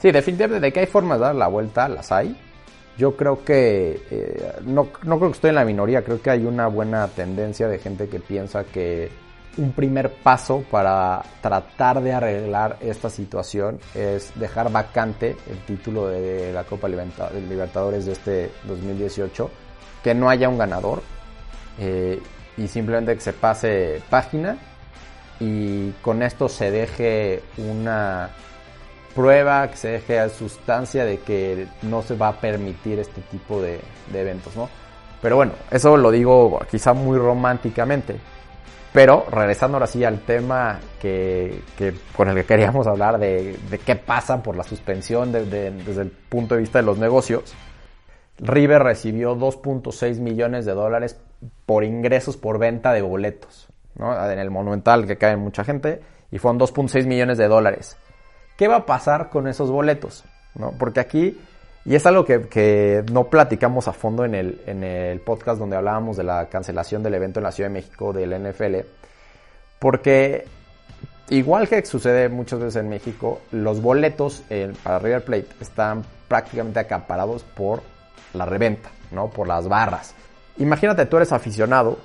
sí, 0.00 0.10
definitivamente 0.10 0.66
de 0.66 0.72
que 0.72 0.80
hay 0.80 0.86
formas 0.86 1.18
de 1.18 1.26
dar 1.26 1.34
la 1.34 1.48
vuelta, 1.48 1.88
las 1.88 2.10
hay. 2.10 2.36
Yo 2.98 3.16
creo 3.16 3.44
que, 3.44 4.00
eh, 4.10 4.52
no, 4.64 4.88
no 5.02 5.18
creo 5.18 5.30
que 5.30 5.36
estoy 5.36 5.50
en 5.50 5.56
la 5.56 5.64
minoría, 5.64 6.02
creo 6.02 6.20
que 6.20 6.30
hay 6.30 6.46
una 6.46 6.66
buena 6.66 7.06
tendencia 7.08 7.68
de 7.68 7.78
gente 7.78 8.08
que 8.08 8.20
piensa 8.20 8.64
que 8.64 9.10
un 9.58 9.72
primer 9.72 10.12
paso 10.12 10.64
para 10.70 11.22
tratar 11.40 12.02
de 12.02 12.12
arreglar 12.12 12.76
esta 12.80 13.08
situación 13.08 13.78
es 13.94 14.32
dejar 14.38 14.70
vacante 14.70 15.36
el 15.50 15.58
título 15.64 16.08
de 16.08 16.52
la 16.52 16.64
Copa 16.64 16.88
Libertadores 16.88 18.06
de 18.06 18.12
este 18.12 18.50
2018, 18.64 19.50
que 20.02 20.14
no 20.14 20.28
haya 20.28 20.48
un 20.48 20.58
ganador 20.58 21.02
eh, 21.78 22.20
y 22.56 22.68
simplemente 22.68 23.14
que 23.14 23.20
se 23.20 23.32
pase 23.32 24.02
página 24.10 24.56
y 25.40 25.90
con 26.02 26.22
esto 26.22 26.48
se 26.48 26.70
deje 26.70 27.42
una 27.58 28.30
prueba, 29.16 29.68
que 29.68 29.76
se 29.76 29.88
deje 29.88 30.20
a 30.20 30.28
sustancia 30.28 31.04
de 31.04 31.18
que 31.18 31.66
no 31.82 32.02
se 32.02 32.14
va 32.14 32.28
a 32.28 32.40
permitir 32.40 33.00
este 33.00 33.20
tipo 33.22 33.60
de, 33.60 33.80
eventos, 34.14 34.54
¿no? 34.54 34.68
Pero 35.20 35.34
bueno, 35.36 35.52
eso 35.70 35.96
lo 35.96 36.12
digo 36.12 36.60
quizá 36.70 36.92
muy 36.92 37.18
románticamente 37.18 38.16
pero 38.92 39.26
regresando 39.30 39.76
ahora 39.76 39.86
sí 39.86 40.04
al 40.04 40.20
tema 40.20 40.80
que, 40.98 41.60
con 42.16 42.30
el 42.30 42.34
que 42.34 42.44
queríamos 42.44 42.86
hablar 42.86 43.18
de, 43.18 43.58
qué 43.84 43.94
pasa 43.94 44.42
por 44.42 44.56
la 44.56 44.62
suspensión 44.62 45.32
desde 45.32 45.68
el 45.68 46.10
punto 46.10 46.54
de 46.54 46.62
vista 46.62 46.78
de 46.78 46.86
los 46.86 46.96
negocios, 46.96 47.54
River 48.38 48.82
recibió 48.82 49.36
2.6 49.36 50.18
millones 50.20 50.64
de 50.64 50.72
dólares 50.72 51.18
por 51.64 51.84
ingresos 51.84 52.36
por 52.36 52.58
venta 52.58 52.92
de 52.92 53.02
boletos, 53.02 53.68
en 53.98 54.38
el 54.38 54.50
Monumental 54.50 55.06
que 55.06 55.16
cae 55.16 55.36
mucha 55.36 55.62
gente, 55.62 56.00
y 56.30 56.38
fueron 56.38 56.58
2.6 56.58 57.06
millones 57.06 57.38
de 57.38 57.48
dólares. 57.48 57.98
¿Qué 58.56 58.68
va 58.68 58.76
a 58.76 58.86
pasar 58.86 59.28
con 59.28 59.48
esos 59.48 59.70
boletos? 59.70 60.24
¿No? 60.54 60.72
Porque 60.72 61.00
aquí 61.00 61.38
y 61.86 61.94
es 61.94 62.04
algo 62.04 62.24
que, 62.24 63.04
no 63.12 63.28
platicamos 63.28 63.86
a 63.86 63.92
fondo 63.92 64.24
en 64.24 64.34
el, 64.34 64.60
en 64.66 64.82
el 64.82 65.20
podcast 65.20 65.60
donde 65.60 65.76
hablábamos 65.76 66.16
de 66.16 66.24
la 66.24 66.46
cancelación 66.46 67.04
del 67.04 67.14
evento 67.14 67.38
en 67.38 67.44
la 67.44 67.52
Ciudad 67.52 67.70
de 67.70 67.74
México 67.74 68.12
del 68.12 68.32
NFL. 68.42 68.78
Porque 69.78 70.46
igual 71.28 71.68
que 71.68 71.86
sucede 71.86 72.28
muchas 72.28 72.58
veces 72.58 72.76
en 72.76 72.88
México, 72.88 73.40
los 73.52 73.80
boletos 73.80 74.42
para 74.82 74.98
River 74.98 75.24
Plate 75.24 75.46
están 75.60 76.04
prácticamente 76.26 76.80
acaparados 76.80 77.44
por 77.44 77.82
la 78.34 78.46
reventa, 78.46 78.90
¿no? 79.12 79.30
Por 79.30 79.46
las 79.46 79.68
barras. 79.68 80.12
Imagínate, 80.58 81.06
tú 81.06 81.18
eres 81.18 81.30
aficionado 81.30 81.98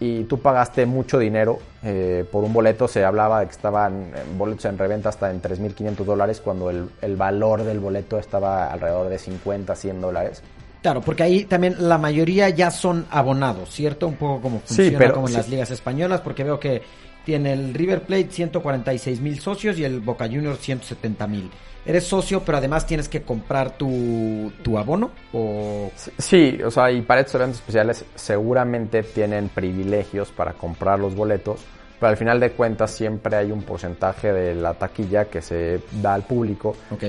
y 0.00 0.24
tú 0.24 0.40
pagaste 0.40 0.86
mucho 0.86 1.18
dinero 1.18 1.58
eh, 1.82 2.24
por 2.30 2.44
un 2.44 2.52
boleto. 2.52 2.86
Se 2.86 3.04
hablaba 3.04 3.40
de 3.40 3.46
que 3.46 3.52
estaban 3.52 4.12
boletos 4.36 4.64
en 4.66 4.78
reventa 4.78 5.08
hasta 5.08 5.30
en 5.30 5.42
3.500 5.42 6.04
dólares 6.04 6.40
cuando 6.40 6.70
el, 6.70 6.88
el, 7.02 7.16
valor 7.16 7.64
del 7.64 7.80
boleto 7.80 8.18
estaba 8.18 8.70
alrededor 8.72 9.08
de 9.08 9.18
50, 9.18 9.74
100 9.74 10.00
dólares. 10.00 10.42
Claro, 10.82 11.00
porque 11.00 11.24
ahí 11.24 11.44
también 11.44 11.76
la 11.78 11.98
mayoría 11.98 12.48
ya 12.50 12.70
son 12.70 13.06
abonados, 13.10 13.70
¿cierto? 13.70 14.06
Un 14.06 14.14
poco 14.14 14.40
como 14.42 14.60
funciona 14.60 15.12
como 15.12 15.26
en 15.26 15.34
las 15.34 15.48
ligas 15.48 15.70
españolas, 15.72 16.20
porque 16.20 16.44
veo 16.44 16.60
que 16.60 16.82
tiene 17.24 17.52
el 17.52 17.74
River 17.74 18.02
Plate 18.02 18.28
146 18.30 19.20
mil 19.20 19.40
socios 19.40 19.78
y 19.78 19.84
el 19.84 20.00
Boca 20.00 20.26
Juniors 20.26 20.60
170 20.60 21.26
mil 21.26 21.50
eres 21.88 22.04
socio, 22.04 22.42
pero 22.44 22.58
además 22.58 22.86
tienes 22.86 23.08
que 23.08 23.22
comprar 23.22 23.70
tu, 23.70 24.52
abono 24.76 25.10
o... 25.32 25.90
Sí, 26.18 26.60
o 26.62 26.70
sea, 26.70 26.90
y 26.90 27.00
para 27.00 27.22
estos 27.22 27.36
eventos 27.36 27.60
especiales 27.60 28.04
seguramente 28.14 29.02
tienen 29.02 29.48
privilegios 29.48 30.30
para 30.30 30.52
comprar 30.52 30.98
los 30.98 31.14
boletos, 31.14 31.60
pero 31.98 32.10
al 32.10 32.18
final 32.18 32.38
de 32.40 32.50
cuentas 32.50 32.90
siempre 32.90 33.36
hay 33.36 33.50
un 33.50 33.62
porcentaje 33.62 34.30
de 34.34 34.54
la 34.54 34.74
taquilla 34.74 35.24
que 35.24 35.40
se 35.40 35.80
da 36.02 36.12
al 36.12 36.24
público. 36.24 36.76
Ok. 36.90 37.04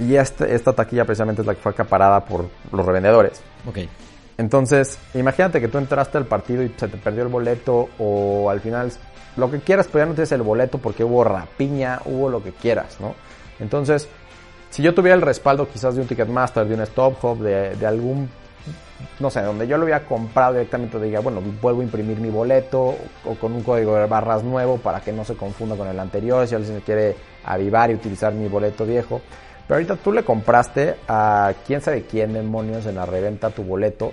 Y 0.00 0.16
este, 0.16 0.52
esta 0.52 0.72
taquilla 0.72 1.04
precisamente 1.04 1.42
es 1.42 1.46
la 1.46 1.54
que 1.54 1.60
fue 1.60 1.70
acaparada 1.70 2.24
por 2.24 2.46
los 2.72 2.84
revendedores. 2.84 3.40
Ok. 3.68 3.78
Entonces, 4.36 4.98
imagínate 5.14 5.60
que 5.60 5.68
tú 5.68 5.78
entraste 5.78 6.18
al 6.18 6.26
partido 6.26 6.64
y 6.64 6.74
se 6.76 6.88
te 6.88 6.96
perdió 6.96 7.22
el 7.22 7.28
boleto 7.28 7.88
o 8.00 8.50
al 8.50 8.60
final 8.60 8.90
lo 9.36 9.48
que 9.48 9.60
quieras, 9.60 9.86
pero 9.86 10.04
ya 10.04 10.08
no 10.08 10.14
tienes 10.14 10.32
el 10.32 10.42
boleto 10.42 10.78
porque 10.78 11.04
hubo 11.04 11.22
rapiña, 11.22 12.00
hubo 12.04 12.28
lo 12.28 12.42
que 12.42 12.50
quieras, 12.50 12.96
¿no? 12.98 13.14
Entonces, 13.62 14.08
si 14.70 14.82
yo 14.82 14.94
tuviera 14.94 15.14
el 15.14 15.22
respaldo 15.22 15.68
quizás 15.68 15.94
de 15.94 16.02
un 16.02 16.06
Ticketmaster, 16.06 16.66
de 16.66 16.74
un 16.74 16.80
Stop 16.82 17.24
Hub, 17.24 17.38
de, 17.42 17.86
algún, 17.86 18.28
no 19.20 19.30
sé, 19.30 19.42
donde 19.42 19.66
yo 19.66 19.78
lo 19.78 19.84
hubiera 19.84 20.04
comprado 20.04 20.54
directamente, 20.54 21.00
diga, 21.00 21.20
bueno, 21.20 21.40
vuelvo 21.60 21.80
a 21.80 21.84
imprimir 21.84 22.18
mi 22.18 22.30
boleto 22.30 22.96
o, 23.24 23.34
con 23.40 23.52
un 23.52 23.62
código 23.62 23.96
de 23.96 24.06
barras 24.06 24.42
nuevo 24.42 24.78
para 24.78 25.00
que 25.00 25.12
no 25.12 25.24
se 25.24 25.34
confunda 25.34 25.76
con 25.76 25.88
el 25.88 25.98
anterior, 25.98 26.46
si 26.46 26.54
alguien 26.54 26.80
quiere 26.80 27.16
avivar 27.44 27.90
y 27.90 27.94
utilizar 27.94 28.32
mi 28.34 28.48
boleto 28.48 28.84
viejo. 28.84 29.20
Pero 29.66 29.76
ahorita 29.76 29.96
tú 29.96 30.12
le 30.12 30.24
compraste 30.24 30.96
a 31.06 31.52
quién 31.66 31.80
sabe 31.80 32.02
quién 32.02 32.32
demonios 32.32 32.84
en 32.86 32.96
la 32.96 33.06
reventa 33.06 33.50
tu 33.50 33.62
boleto 33.62 34.12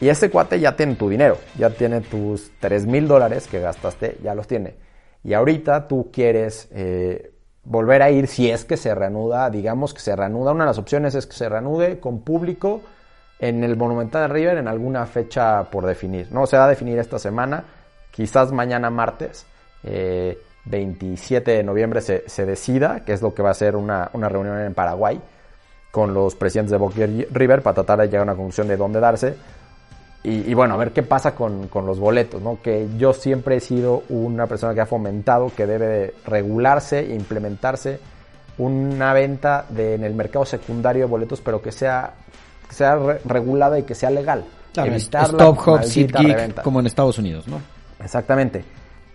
y 0.00 0.08
ese 0.08 0.30
cuate 0.30 0.58
ya 0.58 0.74
tiene 0.76 0.94
tu 0.94 1.10
dinero, 1.10 1.36
ya 1.58 1.68
tiene 1.70 2.00
tus 2.00 2.52
3 2.58 2.86
mil 2.86 3.06
dólares 3.06 3.46
que 3.46 3.60
gastaste, 3.60 4.16
ya 4.22 4.34
los 4.34 4.46
tiene. 4.46 4.74
Y 5.22 5.34
ahorita 5.34 5.86
tú 5.88 6.10
quieres 6.10 6.68
eh, 6.72 7.32
volver 7.70 8.02
a 8.02 8.10
ir 8.10 8.26
si 8.26 8.50
es 8.50 8.64
que 8.64 8.76
se 8.76 8.92
reanuda, 8.96 9.48
digamos 9.48 9.94
que 9.94 10.00
se 10.00 10.16
reanuda. 10.16 10.50
Una 10.50 10.64
de 10.64 10.70
las 10.70 10.78
opciones 10.78 11.14
es 11.14 11.26
que 11.26 11.34
se 11.34 11.48
reanude 11.48 12.00
con 12.00 12.20
público 12.20 12.82
en 13.38 13.62
el 13.62 13.76
Monumental 13.76 14.22
de 14.22 14.34
River 14.34 14.58
en 14.58 14.66
alguna 14.66 15.06
fecha 15.06 15.62
por 15.70 15.86
definir. 15.86 16.26
No 16.32 16.46
se 16.46 16.56
va 16.56 16.64
a 16.64 16.68
definir 16.68 16.98
esta 16.98 17.20
semana, 17.20 17.62
quizás 18.10 18.50
mañana 18.50 18.90
martes. 18.90 19.46
27 19.82 21.52
eh, 21.52 21.56
de 21.58 21.62
noviembre 21.62 22.00
se, 22.00 22.28
se, 22.28 22.44
decida, 22.44 23.04
que 23.04 23.12
es 23.12 23.22
lo 23.22 23.34
que 23.34 23.42
va 23.42 23.50
a 23.50 23.54
ser 23.54 23.76
una, 23.76 24.10
una 24.14 24.28
reunión 24.28 24.58
en 24.58 24.74
Paraguay 24.74 25.20
con 25.92 26.12
los 26.12 26.34
presidentes 26.34 26.72
de 26.72 26.76
Boca 26.76 27.06
River 27.30 27.62
para 27.62 27.74
tratar 27.74 28.00
de 28.00 28.06
llegar 28.06 28.20
a 28.20 28.24
una 28.24 28.34
conclusión 28.34 28.66
de 28.66 28.76
dónde 28.76 28.98
darse. 28.98 29.36
Y, 30.22 30.52
bueno, 30.52 30.74
a 30.74 30.76
ver 30.76 30.92
qué 30.92 31.02
pasa 31.02 31.34
con, 31.34 31.68
con, 31.68 31.86
los 31.86 31.98
boletos, 31.98 32.42
¿no? 32.42 32.58
Que 32.62 32.88
yo 32.98 33.14
siempre 33.14 33.56
he 33.56 33.60
sido 33.60 34.02
una 34.10 34.46
persona 34.46 34.74
que 34.74 34.82
ha 34.82 34.86
fomentado 34.86 35.50
que 35.56 35.66
debe 35.66 36.12
regularse 36.26 36.98
e 36.98 37.14
implementarse 37.14 37.98
una 38.58 39.14
venta 39.14 39.64
de, 39.70 39.94
en 39.94 40.04
el 40.04 40.12
mercado 40.12 40.44
secundario 40.44 41.04
de 41.04 41.10
boletos, 41.10 41.40
pero 41.40 41.62
que 41.62 41.72
sea, 41.72 42.12
sea 42.68 42.98
regulada 43.24 43.78
y 43.78 43.84
que 43.84 43.94
sea 43.94 44.10
legal. 44.10 44.44
Claro, 44.74 44.94
Stop 44.94 45.58
Hop, 45.66 45.80
como 46.62 46.80
en 46.80 46.86
Estados 46.86 47.18
Unidos, 47.18 47.48
¿no? 47.48 47.58
Exactamente. 48.04 48.62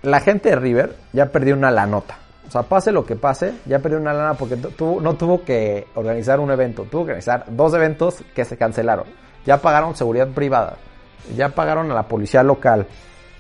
La 0.01 0.19
gente 0.21 0.50
de 0.50 0.55
River 0.55 0.95
ya 1.13 1.27
perdió 1.27 1.55
una 1.55 1.69
lanota. 1.69 2.17
O 2.47 2.51
sea, 2.51 2.63
pase 2.63 2.91
lo 2.91 3.05
que 3.05 3.15
pase, 3.15 3.53
ya 3.67 3.77
perdió 3.77 4.00
una 4.00 4.13
lana 4.13 4.33
porque 4.33 4.57
no 4.57 5.13
tuvo 5.15 5.43
que 5.43 5.85
organizar 5.93 6.39
un 6.39 6.50
evento, 6.50 6.83
tuvo 6.89 7.05
que 7.05 7.12
organizar 7.12 7.45
dos 7.47 7.75
eventos 7.75 8.24
que 8.33 8.43
se 8.43 8.57
cancelaron. 8.57 9.05
Ya 9.45 9.62
pagaron 9.62 9.95
seguridad 9.95 10.27
privada 10.29 10.77
ya 11.36 11.50
pagaron 11.50 11.91
a 11.91 11.96
la 11.96 12.08
policía 12.08 12.44
local, 12.44 12.88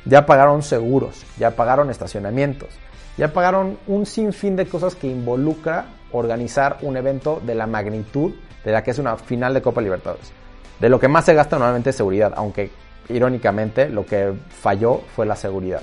ya 0.05 0.25
pagaron 0.25 0.61
seguros, 0.63 1.25
ya 1.37 1.51
pagaron 1.51 1.89
estacionamientos, 1.89 2.69
ya 3.17 3.33
pagaron 3.33 3.77
un 3.87 4.05
sinfín 4.05 4.55
de 4.55 4.67
cosas 4.67 4.95
que 4.95 5.07
involucra 5.07 5.85
organizar 6.11 6.77
un 6.81 6.97
evento 6.97 7.41
de 7.45 7.55
la 7.55 7.67
magnitud 7.67 8.33
de 8.63 8.71
la 8.71 8.83
que 8.83 8.91
es 8.91 8.99
una 8.99 9.17
final 9.17 9.53
de 9.53 9.61
Copa 9.61 9.81
Libertadores. 9.81 10.31
De 10.79 10.89
lo 10.89 10.99
que 10.99 11.07
más 11.07 11.25
se 11.25 11.33
gasta 11.33 11.57
normalmente 11.57 11.91
es 11.91 11.95
seguridad, 11.95 12.33
aunque 12.35 12.71
irónicamente 13.09 13.89
lo 13.89 14.05
que 14.05 14.33
falló 14.49 15.01
fue 15.15 15.25
la 15.25 15.35
seguridad. 15.35 15.81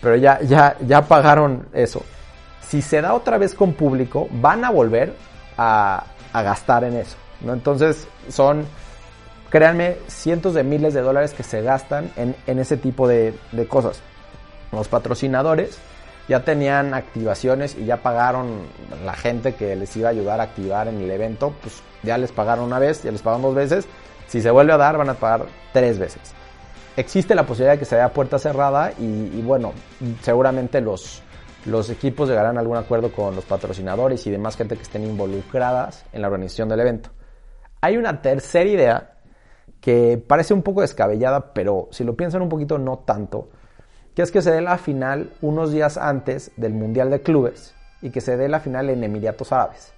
Pero 0.00 0.16
ya, 0.16 0.40
ya, 0.40 0.76
ya 0.86 1.02
pagaron 1.02 1.68
eso. 1.72 2.02
Si 2.60 2.82
se 2.82 3.00
da 3.00 3.14
otra 3.14 3.38
vez 3.38 3.54
con 3.54 3.72
público, 3.72 4.28
van 4.30 4.64
a 4.64 4.70
volver 4.70 5.14
a, 5.56 6.04
a 6.32 6.42
gastar 6.42 6.84
en 6.84 6.96
eso. 6.96 7.16
¿no? 7.40 7.52
Entonces 7.52 8.06
son 8.28 8.66
créanme, 9.50 9.96
cientos 10.06 10.54
de 10.54 10.62
miles 10.62 10.94
de 10.94 11.02
dólares 11.02 11.34
que 11.34 11.42
se 11.42 11.60
gastan 11.60 12.10
en, 12.16 12.58
ese 12.58 12.76
tipo 12.76 13.06
de, 13.06 13.34
cosas. 13.68 14.00
Los 14.72 14.88
patrocinadores 14.88 15.78
ya 16.28 16.44
tenían 16.44 16.94
activaciones 16.94 17.76
y 17.76 17.84
ya 17.84 17.98
pagaron 17.98 18.60
la 19.04 19.14
gente 19.14 19.54
que 19.54 19.74
les 19.74 19.94
iba 19.96 20.08
a 20.08 20.12
ayudar 20.12 20.40
a 20.40 20.44
activar 20.44 20.86
en 20.86 21.00
el 21.00 21.10
evento, 21.10 21.52
pues 21.60 21.82
ya 22.04 22.16
les 22.16 22.30
pagaron 22.30 22.64
una 22.64 22.78
vez, 22.78 23.02
ya 23.02 23.10
les 23.10 23.20
pagaron 23.20 23.42
dos 23.42 23.54
veces. 23.54 23.86
Si 24.28 24.40
se 24.40 24.50
vuelve 24.50 24.72
a 24.72 24.76
dar, 24.76 24.96
van 24.96 25.08
a 25.08 25.14
pagar 25.14 25.46
tres 25.72 25.98
veces. 25.98 26.22
Existe 26.96 27.34
la 27.34 27.44
posibilidad 27.44 27.72
de 27.72 27.78
que 27.80 27.84
se 27.84 27.96
vea 27.96 28.12
puerta 28.12 28.38
cerrada 28.38 28.92
y, 28.96 29.42
bueno, 29.42 29.72
seguramente 30.22 30.80
los, 30.80 31.22
los 31.66 31.90
equipos 31.90 32.28
llegarán 32.28 32.56
a 32.56 32.60
algún 32.60 32.76
acuerdo 32.76 33.10
con 33.10 33.34
los 33.34 33.44
patrocinadores 33.44 34.24
y 34.26 34.30
demás 34.30 34.56
gente 34.56 34.76
que 34.76 34.82
estén 34.82 35.04
involucradas 35.04 36.04
en 36.12 36.22
la 36.22 36.28
organización 36.28 36.68
del 36.68 36.80
evento. 36.80 37.10
Hay 37.80 37.96
una 37.96 38.22
tercera 38.22 38.68
idea 38.68 39.19
que 39.80 40.22
parece 40.24 40.54
un 40.54 40.62
poco 40.62 40.82
descabellada, 40.82 41.52
pero 41.52 41.88
si 41.90 42.04
lo 42.04 42.14
piensan 42.14 42.42
un 42.42 42.48
poquito, 42.48 42.78
no 42.78 42.98
tanto. 42.98 43.48
que 44.14 44.22
es 44.22 44.30
que 44.30 44.42
se 44.42 44.50
dé 44.50 44.60
la 44.60 44.76
final 44.76 45.30
unos 45.40 45.72
días 45.72 45.96
antes 45.96 46.50
del 46.56 46.74
Mundial 46.74 47.10
de 47.10 47.22
Clubes 47.22 47.74
y 48.02 48.10
que 48.10 48.20
se 48.20 48.36
dé 48.36 48.48
la 48.48 48.60
final 48.60 48.90
en 48.90 49.04
Emiratos 49.04 49.52
Árabes. 49.52 49.92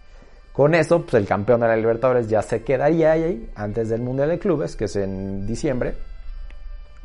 Con 0.52 0.74
eso, 0.74 1.02
pues 1.02 1.14
el 1.14 1.26
campeón 1.26 1.60
de 1.60 1.68
la 1.68 1.76
Libertadores 1.76 2.28
ya 2.28 2.42
se 2.42 2.62
quedaría 2.62 3.12
ahí 3.12 3.50
antes 3.54 3.88
del 3.88 4.02
Mundial 4.02 4.28
de 4.28 4.38
Clubes, 4.38 4.76
que 4.76 4.84
es 4.84 4.96
en 4.96 5.46
diciembre. 5.46 5.94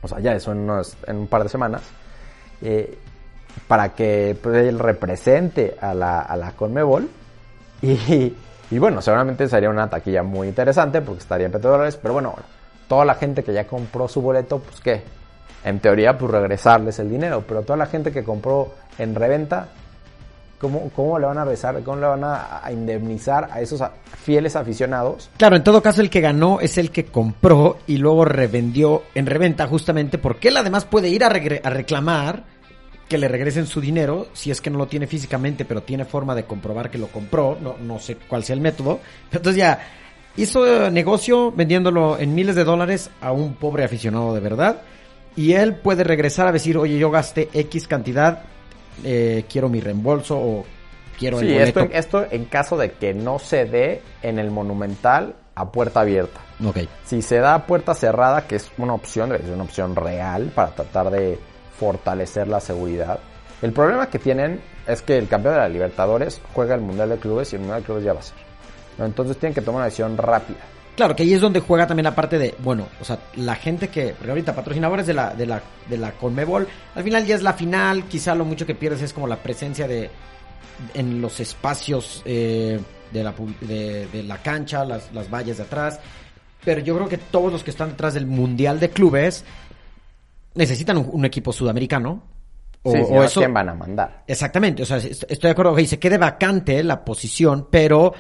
O 0.01 0.07
sea, 0.07 0.19
ya 0.19 0.33
eso 0.33 0.51
en, 0.51 0.69
un 1.17 1.27
par 1.27 1.43
de 1.43 1.49
semanas. 1.49 1.81
Eh, 2.61 2.97
para 3.67 3.95
que 3.95 4.37
pues, 4.41 4.57
él 4.57 4.77
represente 4.79 5.75
a 5.79 5.93
la, 5.93 6.21
a 6.21 6.35
la 6.35 6.51
Conmebol. 6.51 7.09
Y, 7.81 8.35
y, 8.71 8.79
bueno, 8.79 9.01
seguramente 9.01 9.47
sería 9.47 9.69
una 9.69 9.89
taquilla 9.89 10.23
muy 10.23 10.47
interesante 10.47 11.01
porque 11.01 11.21
estaría 11.21 11.45
en 11.45 11.51
petrodólares. 11.51 11.95
Pero 11.95 12.15
bueno, 12.15 12.35
toda 12.87 13.05
la 13.05 13.15
gente 13.15 13.43
que 13.43 13.53
ya 13.53 13.67
compró 13.67 14.07
su 14.07 14.21
boleto, 14.21 14.59
pues 14.59 14.79
qué. 14.81 15.01
En 15.63 15.79
teoría, 15.79 16.17
pues 16.17 16.31
regresarles 16.31 16.99
el 16.99 17.09
dinero. 17.09 17.43
Pero 17.47 17.63
toda 17.63 17.77
la 17.77 17.87
gente 17.87 18.11
que 18.11 18.23
compró 18.23 18.73
en 18.97 19.15
reventa, 19.15 19.69
¿Cómo, 20.59 20.89
¿Cómo, 20.95 21.19
le 21.19 21.27
van 21.27 21.37
a 21.37 21.45
besar, 21.45 21.83
cómo 21.83 21.97
le 21.97 22.07
van 22.07 22.23
a, 22.23 22.63
indemnizar 22.71 23.47
a 23.51 23.61
esos 23.61 23.79
fieles 24.23 24.55
aficionados? 24.55 25.29
Claro, 25.37 25.55
en 25.55 25.63
todo 25.63 25.83
caso 25.83 26.01
el 26.01 26.09
que 26.09 26.19
ganó 26.19 26.59
es 26.59 26.79
el 26.79 26.89
que 26.89 27.05
compró 27.05 27.77
y 27.85 27.97
luego 27.97 28.25
revendió 28.25 29.03
en 29.13 29.27
reventa 29.27 29.67
justamente 29.67 30.17
porque 30.17 30.47
él 30.47 30.57
además 30.57 30.85
puede 30.85 31.09
ir 31.09 31.23
a, 31.23 31.27
a 31.27 31.69
reclamar 31.69 32.43
que 33.07 33.19
le 33.19 33.27
regresen 33.27 33.67
su 33.67 33.79
dinero 33.79 34.29
si 34.33 34.49
es 34.49 34.59
que 34.59 34.71
no 34.71 34.79
lo 34.79 34.87
tiene 34.87 35.05
físicamente 35.05 35.63
pero 35.63 35.83
tiene 35.83 36.05
forma 36.05 36.33
de 36.33 36.45
comprobar 36.45 36.89
que 36.89 36.97
lo 36.97 37.07
compró, 37.07 37.55
no, 37.61 37.75
no 37.77 37.99
sé 37.99 38.17
cuál 38.27 38.43
sea 38.43 38.55
el 38.55 38.61
método. 38.61 38.99
Entonces 39.31 39.57
ya 39.57 39.79
hizo 40.37 40.89
negocio 40.89 41.51
vendiéndolo 41.51 42.17
en 42.17 42.33
miles 42.33 42.55
de 42.55 42.63
dólares 42.63 43.09
a 43.21 43.31
un 43.31 43.55
pobre 43.55 43.83
aficionado 43.83 44.33
de 44.33 44.39
verdad 44.39 44.81
y 45.35 45.53
él 45.53 45.75
puede 45.75 46.03
regresar 46.03 46.47
a 46.47 46.51
decir, 46.51 46.77
oye, 46.77 46.97
yo 46.97 47.11
gasté 47.11 47.49
X 47.53 47.87
cantidad 47.87 48.43
eh, 49.03 49.45
quiero 49.49 49.69
mi 49.69 49.79
reembolso 49.79 50.37
o 50.37 50.65
quiero 51.17 51.39
el 51.39 51.53
boleto. 51.53 51.81
Esto, 51.81 51.93
esto 51.93 52.27
en 52.31 52.45
caso 52.45 52.77
de 52.77 52.91
que 52.93 53.13
no 53.13 53.39
se 53.39 53.65
dé 53.65 54.01
en 54.21 54.39
el 54.39 54.51
Monumental 54.51 55.35
a 55.55 55.71
puerta 55.71 56.01
abierta. 56.01 56.39
Okay. 56.63 56.89
Si 57.05 57.21
se 57.21 57.37
da 57.37 57.55
a 57.55 57.65
puerta 57.65 57.93
cerrada, 57.93 58.47
que 58.47 58.55
es 58.55 58.71
una 58.77 58.93
opción, 58.93 59.33
es 59.33 59.49
una 59.49 59.63
opción 59.63 59.95
real 59.95 60.51
para 60.53 60.71
tratar 60.71 61.09
de 61.11 61.37
fortalecer 61.79 62.47
la 62.47 62.59
seguridad. 62.59 63.19
El 63.61 63.73
problema 63.73 64.09
que 64.09 64.19
tienen 64.19 64.61
es 64.87 65.01
que 65.01 65.17
el 65.17 65.27
campeón 65.27 65.55
de 65.55 65.61
la 65.61 65.69
Libertadores 65.69 66.41
juega 66.53 66.75
el 66.75 66.81
Mundial 66.81 67.09
de 67.09 67.17
Clubes 67.17 67.51
y 67.53 67.55
el 67.55 67.61
Mundial 67.61 67.81
de 67.81 67.85
Clubes 67.85 68.03
ya 68.03 68.13
va 68.13 68.19
a 68.19 68.23
ser. 68.23 68.46
Entonces 68.99 69.37
tienen 69.37 69.53
que 69.53 69.61
tomar 69.61 69.79
una 69.79 69.85
decisión 69.85 70.17
rápida. 70.17 70.57
Claro, 70.97 71.15
que 71.15 71.21
ahí 71.21 71.33
es 71.33 71.41
donde 71.41 71.59
juega 71.59 71.85
también 71.85 72.05
la 72.05 72.15
parte 72.15 72.39
de, 72.39 72.55
bueno, 72.57 72.87
o 72.99 73.05
sea, 73.05 73.19
la 73.35 73.53
gente 73.53 73.89
que, 73.89 74.15
porque 74.17 74.31
ahorita 74.31 74.55
patrocinadores 74.55 75.05
de 75.05 75.13
la, 75.13 75.35
de 75.35 75.45
la, 75.45 75.61
de 75.87 75.95
la 75.95 76.13
Conmebol, 76.13 76.67
al 76.95 77.03
final 77.03 77.23
ya 77.23 77.35
es 77.35 77.43
la 77.43 77.53
final, 77.53 78.05
quizá 78.05 78.33
lo 78.33 78.45
mucho 78.45 78.65
que 78.65 78.73
pierdes 78.73 79.03
es 79.03 79.13
como 79.13 79.27
la 79.27 79.35
presencia 79.35 79.87
de, 79.87 80.09
en 80.95 81.21
los 81.21 81.39
espacios 81.39 82.23
eh, 82.25 82.79
de, 83.13 83.23
la, 83.23 83.35
de, 83.61 84.23
la 84.23 84.41
cancha, 84.41 84.83
las, 84.85 85.13
las 85.13 85.29
vallas 85.29 85.57
de 85.57 85.63
atrás, 85.63 85.99
pero 86.65 86.81
yo 86.81 86.95
creo 86.95 87.07
que 87.07 87.19
todos 87.19 87.51
los 87.51 87.63
que 87.63 87.69
están 87.69 87.89
detrás 87.89 88.15
del 88.15 88.25
Mundial 88.25 88.79
de 88.79 88.89
Clubes 88.89 89.45
necesitan 90.55 90.97
un, 90.97 91.25
equipo 91.25 91.53
sudamericano, 91.53 92.23
o, 92.81 92.91
sí, 92.91 92.97
o 93.07 93.23
eso, 93.23 93.41
quién 93.41 93.53
van 93.53 93.69
a 93.69 93.75
mandar. 93.75 94.23
Exactamente, 94.25 94.81
o 94.81 94.85
sea, 94.87 94.97
estoy 94.97 95.37
de 95.37 95.49
acuerdo, 95.49 95.75
que 95.75 95.85
se 95.85 95.99
quede 95.99 96.17
vacante 96.17 96.83
la 96.83 97.05
posición, 97.05 97.67
pero 97.69 98.15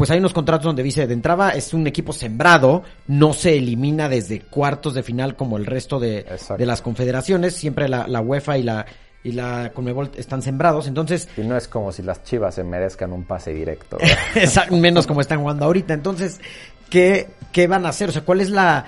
pues 0.00 0.10
hay 0.10 0.18
unos 0.18 0.32
contratos 0.32 0.64
donde 0.64 0.82
dice, 0.82 1.06
de 1.06 1.12
entrada 1.12 1.50
es 1.50 1.74
un 1.74 1.86
equipo 1.86 2.14
sembrado, 2.14 2.84
no 3.06 3.34
se 3.34 3.58
elimina 3.58 4.08
desde 4.08 4.40
cuartos 4.40 4.94
de 4.94 5.02
final 5.02 5.36
como 5.36 5.58
el 5.58 5.66
resto 5.66 6.00
de, 6.00 6.24
las 6.56 6.80
confederaciones, 6.80 7.54
siempre 7.54 7.86
la, 7.86 8.20
UEFA 8.22 8.56
y 8.56 8.62
la 8.62 8.86
y 9.22 9.32
la 9.32 9.72
Conmebol 9.74 10.10
están 10.16 10.40
sembrados, 10.40 10.86
entonces... 10.86 11.28
Y 11.36 11.42
no 11.42 11.54
es 11.54 11.68
como 11.68 11.92
si 11.92 12.00
las 12.00 12.24
Chivas 12.24 12.54
se 12.54 12.64
merezcan 12.64 13.12
un 13.12 13.24
pase 13.24 13.52
directo. 13.52 13.98
menos 14.70 15.06
como 15.06 15.20
están 15.20 15.40
jugando 15.40 15.66
ahorita. 15.66 15.92
Entonces, 15.92 16.40
¿qué, 16.88 17.28
¿qué 17.52 17.66
van 17.66 17.84
a 17.84 17.90
hacer? 17.90 18.08
O 18.08 18.12
sea, 18.12 18.24
¿cuál 18.24 18.40
es 18.40 18.48
la, 18.48 18.86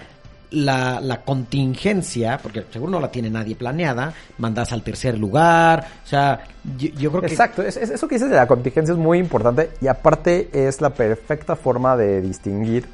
la, 0.52 1.20
contingencia, 1.24 2.38
porque 2.42 2.64
seguro 2.70 2.92
no 2.92 3.00
la 3.00 3.10
tiene 3.10 3.30
nadie 3.30 3.56
planeada, 3.56 4.12
mandas 4.38 4.72
al 4.72 4.82
tercer 4.82 5.18
lugar, 5.18 5.86
o 6.04 6.06
sea, 6.06 6.40
yo, 6.76 7.10
creo 7.10 7.22
que... 7.22 7.28
Exacto, 7.28 7.62
eso 7.62 8.08
que 8.08 8.14
dices 8.14 8.30
de 8.30 8.36
la 8.36 8.46
contingencia 8.46 8.92
es 8.92 8.98
muy 8.98 9.18
importante 9.18 9.70
y 9.80 9.86
aparte 9.86 10.48
es 10.52 10.80
la 10.80 10.90
perfecta 10.90 11.56
forma 11.56 11.96
de 11.96 12.20
distinguir 12.20 12.86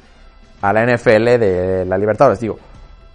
a 0.61 0.73
la 0.73 0.85
NFL 0.85 1.39
de 1.39 1.85
la 1.85 1.97
Libertadores. 1.97 2.39
Digo, 2.39 2.59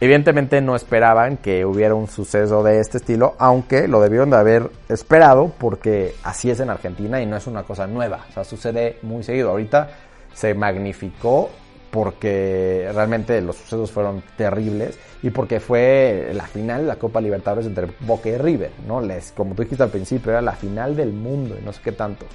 evidentemente 0.01 0.61
no 0.61 0.77
esperaban 0.77 1.37
que 1.37 1.65
hubiera 1.65 1.95
un 1.95 2.09
suceso 2.09 2.63
de 2.63 2.81
este 2.81 2.99
estilo, 2.99 3.35
aunque 3.39 3.89
lo 3.89 4.01
debieron 4.01 4.31
de 4.31 4.37
haber 4.37 4.71
esperado 4.89 5.53
porque 5.59 6.15
así 6.23 6.51
es 6.51 6.61
en 6.61 6.71
Argentina 6.71 7.21
y 7.21 7.27
no 7.27 7.37
es 7.37 7.47
una 7.47 7.63
cosa 7.63 7.87
nueva, 7.87 8.27
o 8.31 8.33
sea, 8.33 8.45
sucede 8.45 8.99
muy 9.03 9.23
seguido. 9.23 9.51
Ahorita 9.51 9.89
se 10.33 10.55
magnificó 10.55 11.51
porque 11.95 12.91
realmente 12.93 13.41
los 13.41 13.55
sucesos 13.55 13.93
fueron 13.93 14.21
terribles 14.37 14.99
y 15.23 15.31
porque 15.31 15.61
fue 15.61 16.33
la 16.35 16.45
final 16.45 16.81
de 16.81 16.89
la 16.89 16.97
Copa 16.97 17.21
Libertadores 17.21 17.67
entre 17.67 17.87
Boca 18.01 18.29
y 18.29 18.37
River, 18.37 18.73
¿no? 18.89 19.01
Les, 19.01 19.31
como 19.31 19.55
tú 19.55 19.63
dijiste 19.63 19.85
al 19.85 19.91
principio, 19.91 20.33
era 20.33 20.43
la 20.43 20.57
final 20.57 20.97
del 20.97 21.13
mundo 21.13 21.57
y 21.57 21.65
no 21.65 21.73
sé 21.73 21.81
qué 21.85 21.93
tanto. 21.93 22.27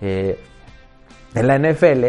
Eh, 0.00 0.38
en 1.34 1.46
la 1.48 1.58
NFL 1.58 2.04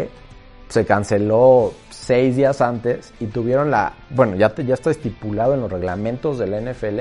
se 0.68 0.84
canceló 0.86 1.72
seis 1.90 2.36
días 2.36 2.60
antes 2.60 3.12
y 3.18 3.26
tuvieron 3.26 3.72
la, 3.72 3.94
bueno, 4.10 4.36
ya, 4.36 4.54
ya 4.54 4.74
está 4.74 4.92
estipulado 4.92 5.54
en 5.54 5.62
los 5.62 5.72
reglamentos 5.72 6.38
de 6.38 6.46
la 6.46 6.60
NFL 6.60 7.00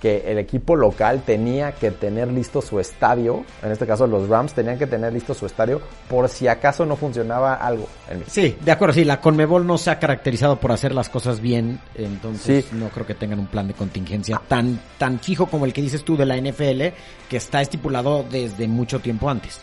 que 0.00 0.30
el 0.30 0.38
equipo 0.38 0.74
local 0.74 1.22
tenía 1.24 1.72
que 1.72 1.90
tener 1.90 2.28
listo 2.28 2.62
su 2.62 2.80
estadio, 2.80 3.44
en 3.62 3.70
este 3.70 3.86
caso 3.86 4.06
los 4.06 4.28
Rams 4.28 4.54
tenían 4.54 4.78
que 4.78 4.86
tener 4.86 5.12
listo 5.12 5.34
su 5.34 5.46
estadio 5.46 5.80
por 6.08 6.28
si 6.28 6.48
acaso 6.48 6.86
no 6.86 6.96
funcionaba 6.96 7.54
algo. 7.54 7.86
En 8.08 8.24
sí, 8.26 8.56
de 8.60 8.72
acuerdo, 8.72 8.94
sí, 8.94 9.04
la 9.04 9.20
Conmebol 9.20 9.66
no 9.66 9.76
se 9.78 9.90
ha 9.90 9.98
caracterizado 9.98 10.56
por 10.56 10.72
hacer 10.72 10.94
las 10.94 11.08
cosas 11.08 11.40
bien, 11.40 11.80
entonces 11.94 12.72
no 12.72 12.88
creo 12.88 13.06
que 13.06 13.14
tengan 13.14 13.38
un 13.38 13.46
plan 13.46 13.68
de 13.68 13.74
contingencia 13.74 14.40
tan, 14.48 14.80
tan 14.98 15.20
fijo 15.20 15.46
como 15.46 15.66
el 15.66 15.72
que 15.72 15.82
dices 15.82 16.02
tú 16.02 16.16
de 16.16 16.24
la 16.24 16.36
NFL, 16.36 16.94
que 17.28 17.36
está 17.36 17.60
estipulado 17.60 18.24
desde 18.28 18.66
mucho 18.66 19.00
tiempo 19.00 19.28
antes. 19.28 19.60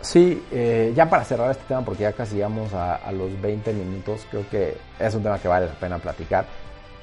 Sí, 0.00 0.42
eh, 0.50 0.94
ya 0.96 1.10
para 1.10 1.24
cerrar 1.24 1.50
este 1.50 1.64
tema, 1.68 1.84
porque 1.84 2.04
ya 2.04 2.12
casi 2.12 2.36
llegamos 2.36 2.72
a, 2.72 2.96
a 2.96 3.12
los 3.12 3.38
20 3.40 3.72
minutos, 3.74 4.26
creo 4.30 4.48
que 4.48 4.74
es 4.98 5.14
un 5.14 5.22
tema 5.22 5.38
que 5.38 5.48
vale 5.48 5.66
la 5.66 5.74
pena 5.74 5.98
platicar. 5.98 6.46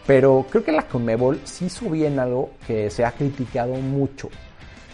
Pero 0.07 0.45
creo 0.49 0.63
que 0.63 0.71
la 0.71 0.87
Conmebol 0.87 1.41
sí 1.43 1.65
hizo 1.65 1.89
bien 1.89 2.17
algo 2.17 2.51
que 2.65 2.89
se 2.89 3.03
ha 3.03 3.11
criticado 3.11 3.73
mucho, 3.75 4.29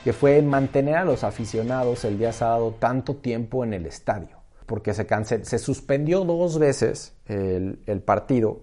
que 0.03 0.11
fue 0.11 0.41
mantener 0.41 0.95
a 0.95 1.05
los 1.05 1.23
aficionados 1.23 2.03
el 2.03 2.17
día 2.17 2.33
sábado 2.33 2.75
tanto 2.79 3.17
tiempo 3.17 3.63
en 3.63 3.75
el 3.75 3.85
estadio, 3.85 4.39
porque 4.65 4.91
se, 4.95 5.05
se 5.45 5.59
suspendió 5.59 6.25
dos 6.25 6.57
veces 6.57 7.13
el, 7.27 8.01
partido 8.03 8.61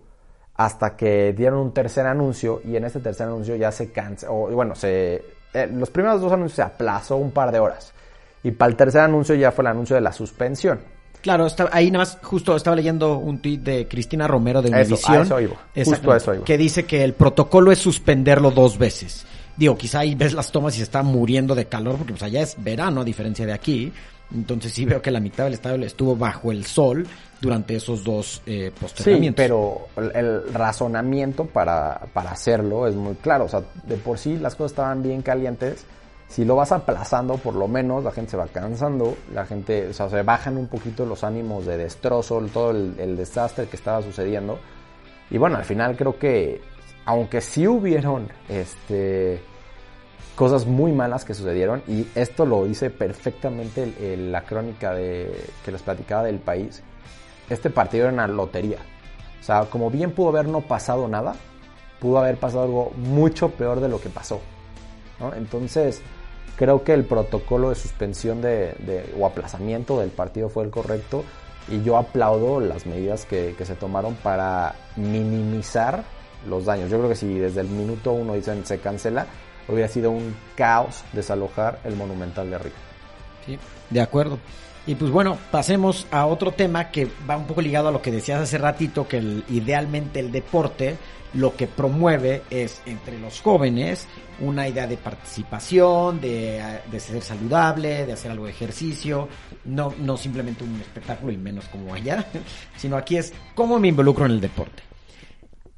hasta 0.54 0.96
que 0.96 1.32
dieron 1.32 1.60
un 1.60 1.72
tercer 1.72 2.06
anuncio 2.06 2.60
y 2.64 2.74
en 2.74 2.84
este 2.84 2.98
tercer 2.98 3.28
anuncio 3.28 3.54
ya 3.54 3.70
se 3.70 3.92
canceló, 3.92 4.50
bueno, 4.50 4.74
se, 4.74 5.22
eh, 5.54 5.68
los 5.72 5.88
primeros 5.90 6.20
dos 6.20 6.32
anuncios 6.32 6.56
se 6.56 6.62
aplazó 6.62 7.16
un 7.16 7.30
par 7.30 7.52
de 7.52 7.60
horas 7.60 7.92
y 8.42 8.50
para 8.50 8.70
el 8.70 8.76
tercer 8.76 9.02
anuncio 9.02 9.36
ya 9.36 9.52
fue 9.52 9.62
el 9.62 9.68
anuncio 9.68 9.94
de 9.94 10.02
la 10.02 10.12
suspensión. 10.12 10.80
Claro, 11.20 11.46
ahí 11.72 11.90
nada 11.90 12.04
más 12.04 12.18
justo 12.22 12.56
estaba 12.56 12.76
leyendo 12.76 13.18
un 13.18 13.40
tuit 13.40 13.60
de 13.60 13.86
Cristina 13.86 14.26
Romero 14.26 14.62
de 14.62 14.70
Univision. 14.70 15.22
Eso, 15.22 15.38
eso 15.74 15.90
Justo 15.90 16.14
eso 16.14 16.44
Que 16.44 16.56
dice 16.56 16.84
que 16.84 17.04
el 17.04 17.12
protocolo 17.14 17.72
es 17.72 17.78
suspenderlo 17.78 18.50
dos 18.50 18.78
veces. 18.78 19.26
Digo, 19.56 19.76
quizá 19.76 20.00
ahí 20.00 20.14
ves 20.14 20.32
las 20.32 20.50
tomas 20.50 20.74
y 20.74 20.78
se 20.78 20.84
está 20.84 21.02
muriendo 21.02 21.54
de 21.54 21.66
calor 21.66 21.96
porque 21.96 22.14
pues 22.14 22.22
allá 22.22 22.40
es 22.40 22.56
verano 22.58 23.02
a 23.02 23.04
diferencia 23.04 23.44
de 23.44 23.52
aquí. 23.52 23.92
Entonces 24.34 24.72
sí 24.72 24.84
veo 24.84 25.02
que 25.02 25.10
la 25.10 25.20
mitad 25.20 25.44
del 25.44 25.54
estadio 25.54 25.84
estuvo 25.84 26.16
bajo 26.16 26.52
el 26.52 26.64
sol 26.64 27.06
durante 27.40 27.74
esos 27.74 28.04
dos 28.04 28.42
eh, 28.46 28.70
Sí, 28.94 29.32
pero 29.34 29.88
el, 29.96 30.52
razonamiento 30.52 31.46
para, 31.46 32.00
para 32.12 32.30
hacerlo 32.30 32.86
es 32.86 32.94
muy 32.94 33.14
claro. 33.16 33.44
O 33.44 33.48
sea, 33.48 33.62
de 33.84 33.96
por 33.96 34.18
sí 34.18 34.38
las 34.38 34.54
cosas 34.54 34.72
estaban 34.72 35.02
bien 35.02 35.20
calientes 35.20 35.84
si 36.30 36.44
lo 36.44 36.54
vas 36.54 36.70
aplazando, 36.70 37.34
por 37.38 37.56
lo 37.56 37.66
menos 37.66 38.04
la 38.04 38.12
gente 38.12 38.30
se 38.30 38.36
va 38.36 38.46
cansando, 38.46 39.16
la 39.34 39.44
gente, 39.44 39.88
o 39.88 39.92
sea, 39.92 40.08
se 40.08 40.22
bajan 40.22 40.56
un 40.56 40.68
poquito 40.68 41.04
los 41.04 41.24
ánimos 41.24 41.66
de 41.66 41.76
destrozo, 41.76 42.40
todo 42.54 42.70
el, 42.70 43.16
desastre 43.16 43.66
que 43.66 43.74
estaba 43.74 44.00
sucediendo. 44.00 44.60
Y 45.28 45.38
bueno, 45.38 45.56
al 45.56 45.64
final 45.64 45.96
creo 45.96 46.16
que, 46.20 46.60
aunque 47.04 47.40
sí 47.40 47.66
hubieron 47.66 48.28
este, 48.48 49.42
cosas 50.36 50.66
muy 50.66 50.92
malas 50.92 51.24
que 51.24 51.34
sucedieron, 51.34 51.82
y 51.88 52.06
esto 52.14 52.46
lo 52.46 52.64
dice 52.64 52.90
perfectamente 52.90 53.92
la 54.16 54.42
crónica 54.42 54.94
de, 54.94 55.46
que 55.64 55.72
les 55.72 55.82
platicaba 55.82 56.22
del 56.22 56.38
país, 56.38 56.80
este 57.48 57.70
partido 57.70 58.04
era 58.04 58.12
una 58.12 58.28
lotería. 58.28 58.78
O 59.40 59.42
sea, 59.42 59.64
como 59.64 59.90
bien 59.90 60.12
pudo 60.12 60.28
haber 60.28 60.46
no 60.46 60.60
pasado 60.60 61.08
nada, 61.08 61.34
pudo 61.98 62.18
haber 62.18 62.36
pasado 62.36 62.62
algo 62.62 62.92
mucho 62.96 63.48
peor 63.50 63.80
de 63.80 63.88
lo 63.88 64.00
que 64.00 64.10
pasó. 64.10 64.40
Entonces, 65.36 66.00
Creo 66.60 66.84
que 66.84 66.92
el 66.92 67.04
protocolo 67.04 67.70
de 67.70 67.74
suspensión 67.74 68.42
de, 68.42 69.14
o 69.18 69.24
aplazamiento 69.24 69.98
del 69.98 70.10
partido 70.10 70.50
fue 70.50 70.62
el 70.62 70.70
correcto 70.70 71.24
y 71.68 71.82
yo 71.82 71.96
aplaudo 71.96 72.60
las 72.60 72.84
medidas 72.84 73.24
que, 73.24 73.56
se 73.64 73.74
tomaron 73.76 74.14
para 74.16 74.74
minimizar 74.94 76.04
los 76.46 76.66
daños. 76.66 76.90
Yo 76.90 76.98
creo 76.98 77.08
que 77.08 77.16
si 77.16 77.38
desde 77.38 77.62
el 77.62 77.68
minuto 77.68 78.12
uno 78.12 78.34
dicen 78.34 78.66
se 78.66 78.78
cancela, 78.78 79.24
hubiera 79.68 79.88
sido 79.88 80.10
un 80.10 80.36
caos 80.54 81.02
desalojar 81.14 81.80
el 81.84 81.96
Monumental 81.96 82.50
de 82.50 82.56
arriba. 82.56 82.76
Sí, 83.46 83.58
de 83.88 84.00
acuerdo. 84.02 84.38
Y 84.86 84.94
pues 84.94 85.10
bueno, 85.10 85.38
pasemos 85.50 86.06
a 86.10 86.26
otro 86.26 86.52
tema 86.52 86.90
que 86.90 87.08
va 87.28 87.36
un 87.36 87.46
poco 87.46 87.60
ligado 87.60 87.88
a 87.88 87.92
lo 87.92 88.02
que 88.02 88.10
decías 88.10 88.40
hace 88.40 88.58
ratito, 88.58 89.06
que 89.06 89.42
idealmente 89.48 90.20
el 90.20 90.32
deporte 90.32 90.96
lo 91.34 91.54
que 91.54 91.66
promueve 91.66 92.42
es 92.50 92.82
entre 92.86 93.18
los 93.18 93.40
jóvenes 93.40 94.08
una 94.40 94.66
idea 94.66 94.86
de 94.86 94.96
participación, 94.96 96.20
de, 96.20 96.80
ser 96.98 97.22
saludable, 97.22 98.06
de 98.06 98.12
hacer 98.12 98.30
algo 98.30 98.46
de 98.46 98.52
ejercicio, 98.52 99.28
no, 99.64 99.94
no 99.98 100.16
simplemente 100.16 100.64
un 100.64 100.80
espectáculo 100.80 101.30
y 101.30 101.36
menos 101.36 101.66
como 101.66 101.92
allá, 101.94 102.26
sino 102.76 102.96
aquí 102.96 103.16
es 103.16 103.32
cómo 103.54 103.78
me 103.78 103.88
involucro 103.88 104.24
en 104.24 104.32
el 104.32 104.40
deporte. 104.40 104.82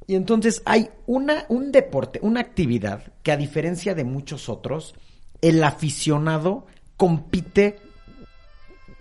Y 0.06 0.14
entonces 0.14 0.62
hay 0.64 0.90
una, 1.06 1.44
un 1.48 1.72
deporte, 1.72 2.18
una 2.22 2.40
actividad 2.40 3.12
que 3.22 3.32
a 3.32 3.36
diferencia 3.36 3.94
de 3.94 4.04
muchos 4.04 4.48
otros, 4.48 4.94
el 5.40 5.62
aficionado 5.64 6.66
compite 6.96 7.78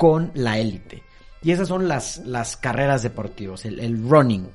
con 0.01 0.31
la 0.33 0.57
élite. 0.57 1.03
Y 1.43 1.51
esas 1.51 1.67
son 1.67 1.87
las, 1.87 2.25
las 2.25 2.57
carreras 2.57 3.03
deportivas, 3.03 3.65
el 3.65 4.09
running. 4.09 4.47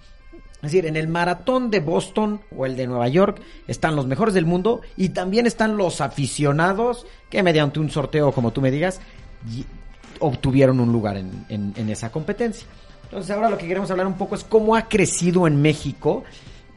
Es 0.56 0.72
decir, 0.72 0.86
en 0.86 0.96
el 0.96 1.06
maratón 1.06 1.70
de 1.70 1.78
Boston 1.78 2.40
o 2.50 2.66
el 2.66 2.74
de 2.74 2.88
Nueva 2.88 3.06
York 3.06 3.40
están 3.68 3.94
los 3.94 4.08
mejores 4.08 4.34
del 4.34 4.44
mundo 4.44 4.80
y 4.96 5.10
también 5.10 5.46
están 5.46 5.76
los 5.76 6.00
aficionados 6.00 7.06
que 7.30 7.44
mediante 7.44 7.78
un 7.78 7.90
sorteo, 7.90 8.32
como 8.32 8.50
tú 8.50 8.60
me 8.60 8.72
digas, 8.72 9.00
obtuvieron 10.18 10.80
un 10.80 10.90
lugar 10.90 11.16
en, 11.16 11.88
esa 11.88 12.10
competencia. 12.10 12.66
Entonces 13.04 13.30
ahora 13.30 13.48
lo 13.48 13.56
que 13.56 13.68
queremos 13.68 13.88
hablar 13.92 14.08
un 14.08 14.18
poco 14.18 14.34
es 14.34 14.42
cómo 14.42 14.74
ha 14.74 14.88
crecido 14.88 15.46
en 15.46 15.62
México 15.62 16.24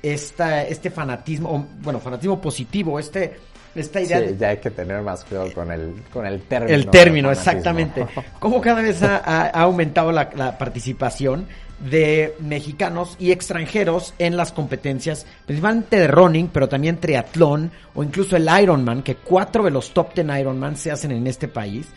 esta, 0.04 0.62
este 0.62 0.92
fanatismo, 0.92 1.70
bueno, 1.82 2.00
fanatismo 2.00 2.40
positivo, 2.40 3.00
este, 3.00 3.40
esta 3.76 4.02
idea. 4.02 4.20
Sí, 4.20 4.36
ya 4.38 4.50
hay 4.50 4.58
que 4.58 4.72
tener 4.72 5.02
más 5.02 5.24
cuidado 5.24 5.54
con 5.54 5.72
el, 5.72 5.94
con 6.12 6.26
el 6.26 6.42
término. 6.42 6.74
El 6.74 6.88
término, 6.90 7.32
exactamente. 7.32 8.06
Cómo 8.40 8.62
cada 8.62 8.82
vez 8.82 9.02
ha, 9.04 9.48
aumentado 9.50 10.12
la, 10.12 10.30
la 10.36 10.58
participación 10.58 11.48
de 11.80 12.36
mexicanos 12.40 13.16
y 13.20 13.32
extranjeros 13.32 14.14
en 14.20 14.36
las 14.36 14.52
competencias, 14.52 15.26
principalmente 15.46 15.98
de 15.98 16.08
running, 16.08 16.50
pero 16.50 16.68
también 16.68 16.98
triatlón 16.98 17.72
o 17.96 18.04
incluso 18.04 18.36
el 18.36 18.50
Ironman, 18.62 19.02
que 19.02 19.16
cuatro 19.16 19.64
de 19.64 19.72
los 19.72 19.94
top 19.94 20.14
ten 20.14 20.30
Ironman 20.30 20.76
se 20.76 20.92
hacen 20.92 21.12
en 21.12 21.28
este 21.28 21.48
país. 21.48 21.88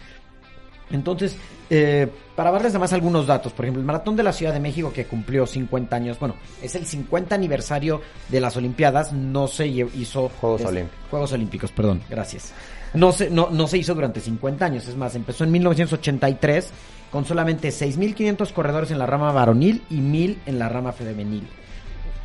Entonces, 0.92 1.36
eh, 1.70 2.06
para 2.36 2.50
darles 2.50 2.72
además 2.72 2.92
algunos 2.92 3.26
datos, 3.26 3.52
por 3.52 3.64
ejemplo, 3.64 3.80
el 3.80 3.86
Maratón 3.86 4.14
de 4.14 4.22
la 4.22 4.32
Ciudad 4.32 4.52
de 4.52 4.60
México 4.60 4.92
que 4.92 5.06
cumplió 5.06 5.46
50 5.46 5.96
años, 5.96 6.18
bueno, 6.18 6.36
es 6.62 6.74
el 6.74 6.86
50 6.86 7.34
aniversario 7.34 8.02
de 8.28 8.40
las 8.40 8.56
Olimpiadas, 8.56 9.12
no 9.12 9.48
se 9.48 9.66
hizo... 9.66 10.30
Juegos 10.40 10.64
Olímpicos. 10.64 11.10
Juegos 11.10 11.32
Olímpicos, 11.32 11.72
perdón, 11.72 12.02
gracias. 12.08 12.52
No 12.94 13.10
se, 13.10 13.30
no, 13.30 13.48
no 13.50 13.66
se 13.66 13.78
hizo 13.78 13.94
durante 13.94 14.20
50 14.20 14.64
años, 14.64 14.86
es 14.86 14.96
más, 14.96 15.14
empezó 15.14 15.44
en 15.44 15.52
1983 15.52 16.70
con 17.10 17.24
solamente 17.24 17.70
6.500 17.70 18.52
corredores 18.52 18.90
en 18.90 18.98
la 18.98 19.06
rama 19.06 19.32
varonil 19.32 19.82
y 19.90 20.00
1.000 20.00 20.36
en 20.46 20.58
la 20.58 20.68
rama 20.68 20.92
femenil. 20.92 21.46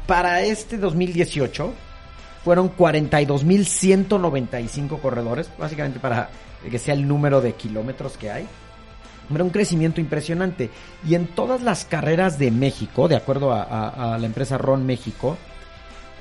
Para 0.05 0.43
este 0.43 0.77
2018 0.77 1.73
fueron 2.43 2.75
42.195 2.75 5.01
corredores, 5.01 5.49
básicamente 5.57 5.99
para 5.99 6.29
que 6.69 6.79
sea 6.79 6.93
el 6.93 7.07
número 7.07 7.41
de 7.41 7.53
kilómetros 7.53 8.17
que 8.17 8.31
hay. 8.31 8.47
Era 9.33 9.43
un 9.43 9.49
crecimiento 9.49 9.99
impresionante. 9.99 10.69
Y 11.07 11.15
en 11.15 11.27
todas 11.27 11.61
las 11.61 11.85
carreras 11.85 12.39
de 12.39 12.51
México, 12.51 13.07
de 13.07 13.15
acuerdo 13.15 13.51
a, 13.51 14.17
la 14.19 14.25
empresa 14.25 14.57
RON 14.57 14.85
México, 14.85 15.37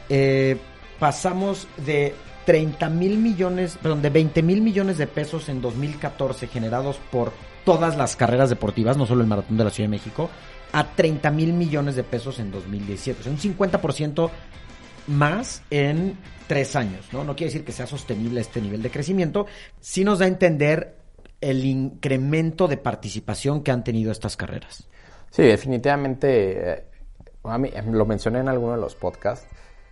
eh, 0.09 0.57
pasamos 0.99 1.68
de 1.85 2.14
30 2.46 2.88
mil 2.90 3.18
millones, 3.18 3.79
perdón, 3.81 4.03
de 4.03 4.11
20 4.11 4.42
mil 4.42 4.61
millones 4.61 4.99
de 4.99 5.07
pesos 5.07 5.49
en 5.49 5.61
2014 5.61 6.46
generados 6.49 6.99
por 7.11 7.33
todas 7.64 7.96
las 7.96 8.16
carreras 8.16 8.49
deportivas, 8.49 8.96
no 8.96 9.07
solo 9.07 9.22
el 9.22 9.27
Maratón 9.27 9.57
de 9.57 9.64
la 9.64 9.70
Ciudad 9.70 9.88
de 9.88 9.96
México, 9.96 10.31
a 10.72 10.85
30 10.85 11.31
mil 11.31 11.53
millones 11.53 11.96
de 11.96 12.05
pesos 12.05 12.38
en 12.38 12.51
2017. 12.51 13.20
O 13.20 13.22
sea, 13.25 13.33
un 13.33 13.38
50% 13.38 14.31
más 15.09 15.62
en 15.70 16.16
tres 16.47 16.77
años, 16.77 17.07
¿no? 17.13 17.25
No 17.25 17.35
quiere 17.35 17.53
decir 17.53 17.65
que 17.65 17.73
sea 17.73 17.87
sostenible 17.87 18.41
este 18.41 18.61
nivel 18.61 18.83
de 18.83 18.91
crecimiento, 18.91 19.47
sí 19.81 20.05
nos 20.05 20.19
da 20.19 20.25
a 20.27 20.29
entender 20.29 20.97
el 21.41 21.65
incremento 21.65 22.69
de 22.69 22.77
participación 22.77 23.63
que 23.63 23.71
han 23.71 23.85
tenido 23.85 24.13
estas 24.13 24.37
carreras. 24.37 24.89
Sí, 25.31 25.43
definitivamente, 25.43 26.73
eh, 26.73 26.85
a 27.45 27.59
mí, 27.59 27.71
lo 27.91 28.07
mencioné 28.07 28.41
en 28.41 28.49
alguno 28.49 28.73
de 28.73 28.81
los 28.81 28.95
podcasts, 28.95 29.47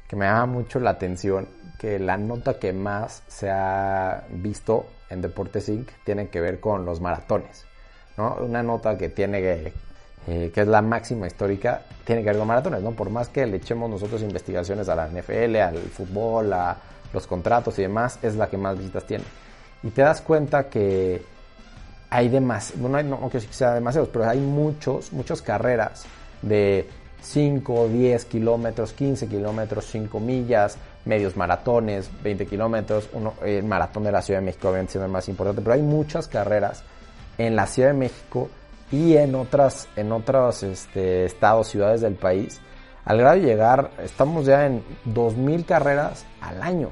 que 0.09 0.17
me 0.17 0.27
llama 0.27 0.47
mucho 0.47 0.81
la 0.81 0.90
atención 0.90 1.49
que 1.79 1.99
la 1.99 2.17
nota 2.17 2.59
que 2.59 2.73
más 2.73 3.23
se 3.27 3.51
ha 3.51 4.25
visto 4.31 4.87
en 5.11 5.21
Deportes 5.21 5.69
Inc. 5.69 5.90
tiene 6.05 6.29
que 6.29 6.40
ver 6.40 6.61
con 6.61 6.85
los 6.85 7.01
maratones. 7.01 7.67
¿no? 8.17 8.37
Una 8.37 8.62
nota 8.62 8.97
que 8.97 9.09
tiene 9.09 9.73
eh, 10.27 10.51
que 10.55 10.63
es 10.63 10.67
la 10.67 10.81
máxima 10.81 11.27
histórica, 11.27 11.83
tiene 12.05 12.23
que 12.23 12.29
ver 12.29 12.39
con 12.39 12.49
maratones, 12.49 12.83
¿no? 12.83 12.93
Por 12.93 13.11
más 13.11 13.29
que 13.29 13.47
le 13.47 13.59
echemos 13.59 13.91
nosotros 13.91 14.23
investigaciones 14.23 14.89
a 14.89 14.95
la 14.95 15.09
NFL, 15.09 15.57
al 15.57 15.79
fútbol, 15.79 16.53
a 16.53 16.77
los 17.13 17.27
contratos 17.27 17.79
y 17.79 17.83
demás, 17.83 18.19
es 18.23 18.35
la 18.37 18.49
que 18.49 18.57
más 18.57 18.79
visitas 18.79 19.05
tiene. 19.05 19.25
Y 19.83 19.91
te 19.91 20.03
das 20.03 20.23
cuenta 20.23 20.69
que 20.69 21.23
hay 22.11 22.29
demasiados, 22.29 22.81
no, 22.81 23.03
no, 23.03 23.21
no 23.21 23.29
quiero 23.29 23.47
que 23.47 23.53
sea 23.53 23.75
demasiados, 23.75 24.09
pero 24.09 24.29
hay 24.29 24.41
muchos, 24.41 25.13
muchas 25.13 25.43
carreras 25.43 26.05
de 26.43 26.89
5, 27.21 27.89
10 27.89 28.25
kilómetros, 28.27 28.93
15 28.93 29.29
kilómetros, 29.29 29.87
5 29.91 30.21
millas, 30.21 30.77
medios 31.05 31.37
maratones, 31.37 32.11
20 32.23 32.47
kilómetros, 32.47 33.09
el 33.45 33.65
maratón 33.65 34.05
de 34.05 34.13
la 34.13 34.23
Ciudad 34.23 34.41
de 34.41 34.47
México 34.47 34.69
obviamente 34.69 34.93
siendo 34.93 35.07
el 35.07 35.13
más 35.13 35.29
importante, 35.29 35.61
pero 35.61 35.75
hay 35.75 35.83
muchas 35.83 36.29
carreras 36.29 36.83
en 37.39 37.57
la 37.57 37.67
Ciudad 37.67 37.89
de 37.89 37.95
México 37.95 38.49
y 38.90 39.16
en 39.16 39.35
otras, 39.35 39.88
en 39.97 40.12
otros 40.12 40.62
este, 40.62 41.25
estados, 41.25 41.68
ciudades 41.68 42.01
del 42.01 42.14
país, 42.14 42.61
al 43.05 43.18
grado 43.18 43.37
de 43.37 43.47
llegar, 43.47 43.90
estamos 44.03 44.47
ya 44.47 44.66
en 44.66 44.83
2.000 45.07 45.64
carreras 45.64 46.25
al 46.40 46.62
año. 46.62 46.90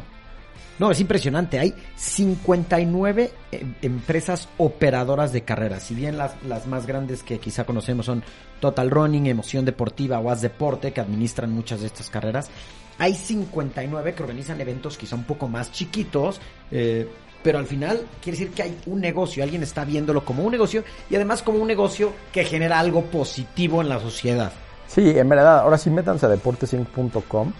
No, 0.78 0.90
es 0.90 1.00
impresionante. 1.00 1.58
Hay 1.58 1.74
59 1.96 3.30
eh, 3.52 3.66
empresas 3.82 4.48
operadoras 4.58 5.32
de 5.32 5.42
carreras. 5.42 5.84
Si 5.84 5.94
bien 5.94 6.18
las, 6.18 6.42
las 6.44 6.66
más 6.66 6.86
grandes 6.86 7.22
que 7.22 7.38
quizá 7.38 7.64
conocemos 7.64 8.06
son 8.06 8.24
Total 8.58 8.90
Running, 8.90 9.26
Emoción 9.26 9.64
Deportiva 9.64 10.18
o 10.18 10.30
As 10.30 10.40
Deporte, 10.40 10.92
que 10.92 11.00
administran 11.00 11.52
muchas 11.52 11.80
de 11.80 11.86
estas 11.86 12.10
carreras, 12.10 12.50
hay 12.98 13.14
59 13.14 14.14
que 14.14 14.22
organizan 14.22 14.60
eventos 14.60 14.98
quizá 14.98 15.16
un 15.16 15.24
poco 15.24 15.48
más 15.48 15.72
chiquitos, 15.72 16.40
eh, 16.70 17.08
pero 17.42 17.58
al 17.58 17.66
final 17.66 18.06
quiere 18.22 18.38
decir 18.38 18.54
que 18.54 18.62
hay 18.62 18.78
un 18.86 19.00
negocio, 19.00 19.42
alguien 19.42 19.62
está 19.62 19.84
viéndolo 19.84 20.24
como 20.24 20.44
un 20.44 20.52
negocio 20.52 20.84
y 21.10 21.16
además 21.16 21.42
como 21.42 21.58
un 21.58 21.68
negocio 21.68 22.12
que 22.32 22.44
genera 22.44 22.78
algo 22.78 23.02
positivo 23.02 23.80
en 23.80 23.88
la 23.88 23.98
sociedad. 24.00 24.52
Sí, 24.86 25.12
en 25.16 25.28
verdad, 25.28 25.60
ahora 25.60 25.78
sí 25.78 25.90
métanse 25.90 26.26
a 26.26 26.28
deportesinc.com 26.28 27.52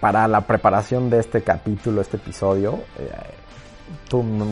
para 0.00 0.26
la 0.28 0.40
preparación 0.42 1.10
de 1.10 1.20
este 1.20 1.42
capítulo, 1.42 2.00
este 2.00 2.16
episodio. 2.16 2.80
Eh, 2.98 3.10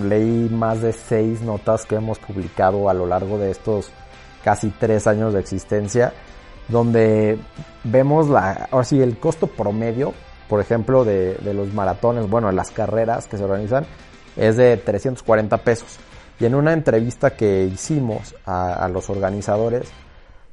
leí 0.08 0.48
más 0.48 0.80
de 0.80 0.92
seis 0.92 1.40
notas 1.40 1.86
que 1.86 1.96
hemos 1.96 2.18
publicado 2.18 2.88
a 2.88 2.94
lo 2.94 3.06
largo 3.06 3.38
de 3.38 3.50
estos 3.50 3.90
casi 4.44 4.68
tres 4.68 5.06
años 5.06 5.32
de 5.32 5.40
existencia 5.40 6.12
donde 6.68 7.38
vemos 7.82 8.28
la, 8.28 8.68
ahora 8.70 8.84
sí, 8.84 9.00
el 9.00 9.18
costo 9.18 9.46
promedio, 9.46 10.14
por 10.48 10.60
ejemplo, 10.60 11.04
de, 11.04 11.38
los 11.54 11.72
maratones, 11.72 12.28
bueno, 12.28 12.48
de 12.48 12.54
las 12.54 12.70
carreras 12.70 13.26
que 13.26 13.36
se 13.36 13.44
organizan, 13.44 13.86
es 14.36 14.56
de 14.56 14.76
340 14.76 15.58
pesos. 15.58 15.98
Y 16.40 16.46
en 16.46 16.54
una 16.54 16.72
entrevista 16.72 17.30
que 17.30 17.64
hicimos 17.64 18.34
a, 18.44 18.88
los 18.88 19.08
organizadores, 19.08 19.88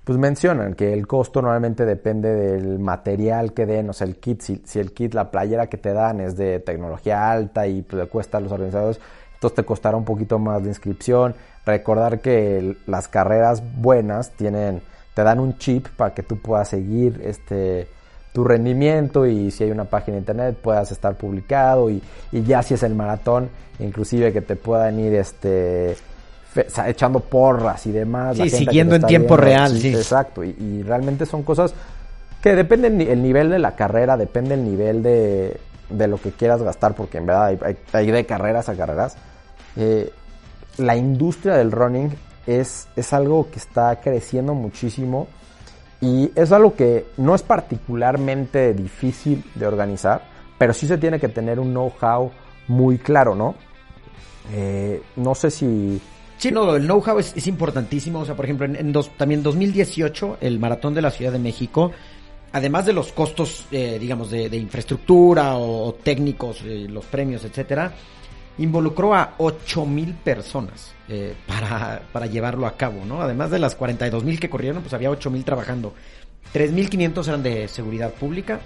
pues 0.04 0.18
mencionan 0.18 0.74
que 0.74 0.94
el 0.94 1.08
costo 1.08 1.42
normalmente 1.42 1.86
depende 1.86 2.34
del 2.34 2.80
material 2.80 3.54
que 3.54 3.66
den, 3.66 3.90
o 3.90 3.94
sea, 3.94 4.08
el 4.08 4.18
kit, 4.18 4.42
si, 4.42 4.62
si 4.66 4.80
el 4.80 4.94
kit, 4.94 5.14
la 5.14 5.30
playera 5.30 5.68
que 5.68 5.78
te 5.78 5.94
dan 5.94 6.22
es 6.22 6.36
de 6.36 6.60
tecnología 6.60 7.32
alta 7.32 7.68
y 7.68 7.82
pues, 7.82 8.02
le 8.02 8.10
cuesta 8.10 8.38
a 8.38 8.42
los 8.42 8.52
organizadores, 8.52 9.00
entonces 9.34 9.56
te 9.56 9.64
costará 9.64 9.98
un 9.98 10.06
poquito 10.06 10.38
más 10.38 10.62
de 10.64 10.70
inscripción. 10.70 11.36
Recordar 11.66 12.20
que 12.20 12.78
las 12.88 13.08
carreras 13.08 13.64
buenas 13.76 14.32
tienen 14.32 14.82
te 15.14 15.24
dan 15.24 15.40
un 15.40 15.58
chip 15.58 15.88
para 15.90 16.14
que 16.14 16.24
tú 16.24 16.38
puedas 16.38 16.70
seguir 16.70 17.22
este 17.24 17.88
tu 18.34 18.44
rendimiento 18.44 19.26
y 19.26 19.52
si 19.52 19.64
hay 19.64 19.72
una 19.72 19.86
página 19.86 20.16
de 20.16 20.20
internet 20.20 20.58
puedas 20.62 20.92
estar 20.92 21.16
publicado 21.16 21.90
y, 21.90 22.02
ya 22.32 22.64
si 22.64 22.74
es 22.74 22.84
el 22.84 22.96
maratón 22.96 23.50
inclusive 23.80 24.32
que 24.32 24.42
te 24.42 24.56
puedan 24.56 25.00
ir 25.00 25.14
este 25.16 25.96
echando 26.86 27.20
porras 27.20 27.86
y 27.88 27.92
demás 27.92 28.38
sí, 28.38 28.50
siguiendo 28.50 28.96
en 28.96 29.04
tiempo 29.04 29.38
real 29.38 29.78
sí. 29.78 29.94
exacto 29.94 30.44
y, 30.44 30.84
realmente 30.84 31.26
son 31.26 31.44
cosas 31.44 31.74
que 32.42 32.56
dependen 32.56 33.02
el 33.02 33.22
nivel 33.22 33.50
de 33.50 33.60
la 33.60 33.76
carrera 33.76 34.16
depende 34.16 34.56
el 34.56 34.64
nivel 34.64 35.04
de, 35.04 35.58
de 35.90 36.08
lo 36.08 36.18
que 36.18 36.32
quieras 36.32 36.62
gastar 36.62 36.96
porque 36.96 37.18
en 37.18 37.26
verdad 37.26 37.46
hay, 37.46 37.78
hay, 37.92 38.12
de 38.12 38.26
carreras 38.26 38.70
a 38.70 38.76
carreras 38.76 39.18
eh, 39.76 40.12
la 40.78 40.96
industria 40.96 41.56
del 41.56 41.72
running 41.72 42.12
es, 42.48 42.88
es 42.96 43.14
algo 43.14 43.50
que 43.52 43.60
está 43.60 44.00
creciendo 44.00 44.54
muchísimo 44.54 45.28
y 46.02 46.32
es 46.36 46.52
algo 46.52 46.76
que 46.76 47.06
no 47.18 47.36
es 47.36 47.44
particularmente 47.44 48.74
difícil 48.74 49.44
de 49.56 49.68
organizar, 49.68 50.24
pero 50.58 50.74
sí 50.74 50.88
se 50.88 50.98
tiene 50.98 51.20
que 51.20 51.30
tener 51.30 51.60
un 51.60 51.72
know-how 51.72 52.32
muy 52.68 52.98
claro, 52.98 53.36
¿no? 53.36 53.56
Eh, 54.52 55.02
no 55.16 55.36
sé 55.36 55.52
si... 55.52 56.02
Sí, 56.38 56.52
no, 56.52 56.76
el 56.76 56.86
know-how 56.86 57.20
es, 57.20 57.46
importantísimo. 57.46 58.22
O 58.22 58.26
sea, 58.26 58.36
por 58.36 58.46
ejemplo, 58.46 58.66
en, 58.66 58.76
en 58.76 58.92
dos, 58.92 59.12
también 59.16 59.44
2018, 59.44 60.38
el 60.42 60.60
Maratón 60.60 60.96
de 60.96 61.04
la 61.04 61.12
Ciudad 61.12 61.32
de 61.32 61.38
México, 61.38 61.92
además 62.52 62.86
de 62.86 62.94
los 62.94 63.12
costos, 63.12 63.66
eh, 63.72 63.98
digamos, 64.00 64.32
de, 64.32 64.56
infraestructura 64.58 65.58
o, 65.58 65.94
técnicos, 65.94 66.62
eh, 66.66 66.88
los 66.90 67.06
premios, 67.06 67.44
etcétera, 67.46 67.94
involucró 68.58 69.16
a 69.16 69.36
8 69.38 69.86
mil 69.86 70.14
personas 70.14 70.94
eh, 71.08 71.36
para, 71.48 72.02
para, 72.12 72.26
llevarlo 72.26 72.68
a 72.68 72.78
cabo, 72.78 73.06
¿no? 73.06 73.22
Además 73.22 73.52
de 73.52 73.60
las 73.60 73.76
42 73.76 74.24
mil 74.24 74.40
que 74.40 74.50
corrieron, 74.50 74.82
pues 74.82 74.94
había 74.94 75.10
8 75.10 75.30
mil 75.30 75.44
trabajando. 75.44 75.94
3.500 76.54 77.28
eran 77.28 77.44
de 77.44 77.68
seguridad 77.68 78.14
pública, 78.14 78.60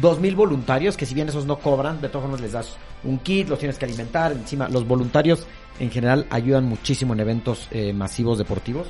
2.000 0.00 0.34
voluntarios, 0.34 0.96
que 0.96 1.06
si 1.06 1.14
bien 1.14 1.28
esos 1.28 1.46
no 1.46 1.58
cobran, 1.58 2.00
de 2.00 2.08
todas 2.08 2.22
formas 2.22 2.40
les 2.40 2.52
das 2.52 2.76
un 3.04 3.18
kit, 3.18 3.48
los 3.48 3.58
tienes 3.58 3.78
que 3.78 3.84
alimentar, 3.84 4.32
encima 4.32 4.68
los 4.68 4.86
voluntarios 4.86 5.46
en 5.78 5.90
general 5.90 6.26
ayudan 6.30 6.64
muchísimo 6.64 7.14
en 7.14 7.20
eventos 7.20 7.68
eh, 7.70 7.92
masivos 7.92 8.38
deportivos. 8.38 8.88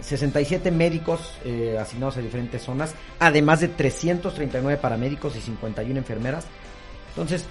67 0.00 0.68
eh, 0.68 0.72
médicos 0.72 1.34
eh, 1.44 1.76
asignados 1.80 2.16
a 2.16 2.20
diferentes 2.20 2.62
zonas, 2.62 2.94
además 3.18 3.60
de 3.60 3.68
339 3.68 4.78
paramédicos 4.80 5.36
y 5.36 5.40
51 5.40 5.98
enfermeras. 5.98 6.46
Entonces, 7.10 7.46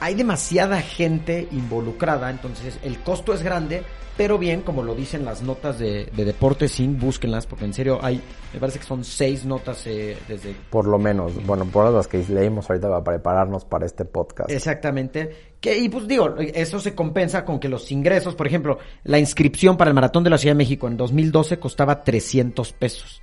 hay 0.00 0.14
demasiada 0.14 0.80
gente 0.80 1.46
involucrada, 1.52 2.30
entonces 2.30 2.78
el 2.82 2.98
costo 3.00 3.34
es 3.34 3.42
grande, 3.42 3.82
pero 4.16 4.38
bien, 4.38 4.62
como 4.62 4.82
lo 4.82 4.94
dicen 4.94 5.24
las 5.24 5.42
notas 5.42 5.78
de, 5.78 6.10
de 6.14 6.24
Deportes 6.24 6.72
Sin, 6.72 6.98
búsquenlas, 6.98 7.46
porque 7.46 7.64
en 7.64 7.72
serio 7.72 7.98
hay, 8.02 8.20
me 8.52 8.60
parece 8.60 8.78
que 8.78 8.84
son 8.84 9.04
seis 9.04 9.44
notas 9.44 9.86
eh, 9.86 10.16
desde... 10.28 10.54
Por 10.68 10.86
lo 10.86 10.98
menos, 10.98 11.44
bueno, 11.46 11.64
por 11.66 11.90
las 11.90 12.06
que 12.06 12.24
leímos 12.28 12.68
ahorita 12.68 12.88
para 12.88 13.04
prepararnos 13.04 13.64
para 13.64 13.86
este 13.86 14.04
podcast. 14.04 14.50
Exactamente. 14.50 15.54
Que, 15.60 15.78
y 15.78 15.88
pues 15.88 16.06
digo, 16.06 16.34
eso 16.38 16.80
se 16.80 16.94
compensa 16.94 17.44
con 17.44 17.58
que 17.60 17.68
los 17.68 17.90
ingresos, 17.92 18.34
por 18.34 18.46
ejemplo, 18.46 18.78
la 19.04 19.18
inscripción 19.18 19.76
para 19.76 19.90
el 19.90 19.94
Maratón 19.94 20.24
de 20.24 20.30
la 20.30 20.38
Ciudad 20.38 20.54
de 20.54 20.58
México 20.58 20.86
en 20.86 20.96
2012 20.96 21.58
costaba 21.58 22.02
300 22.02 22.72
pesos. 22.72 23.22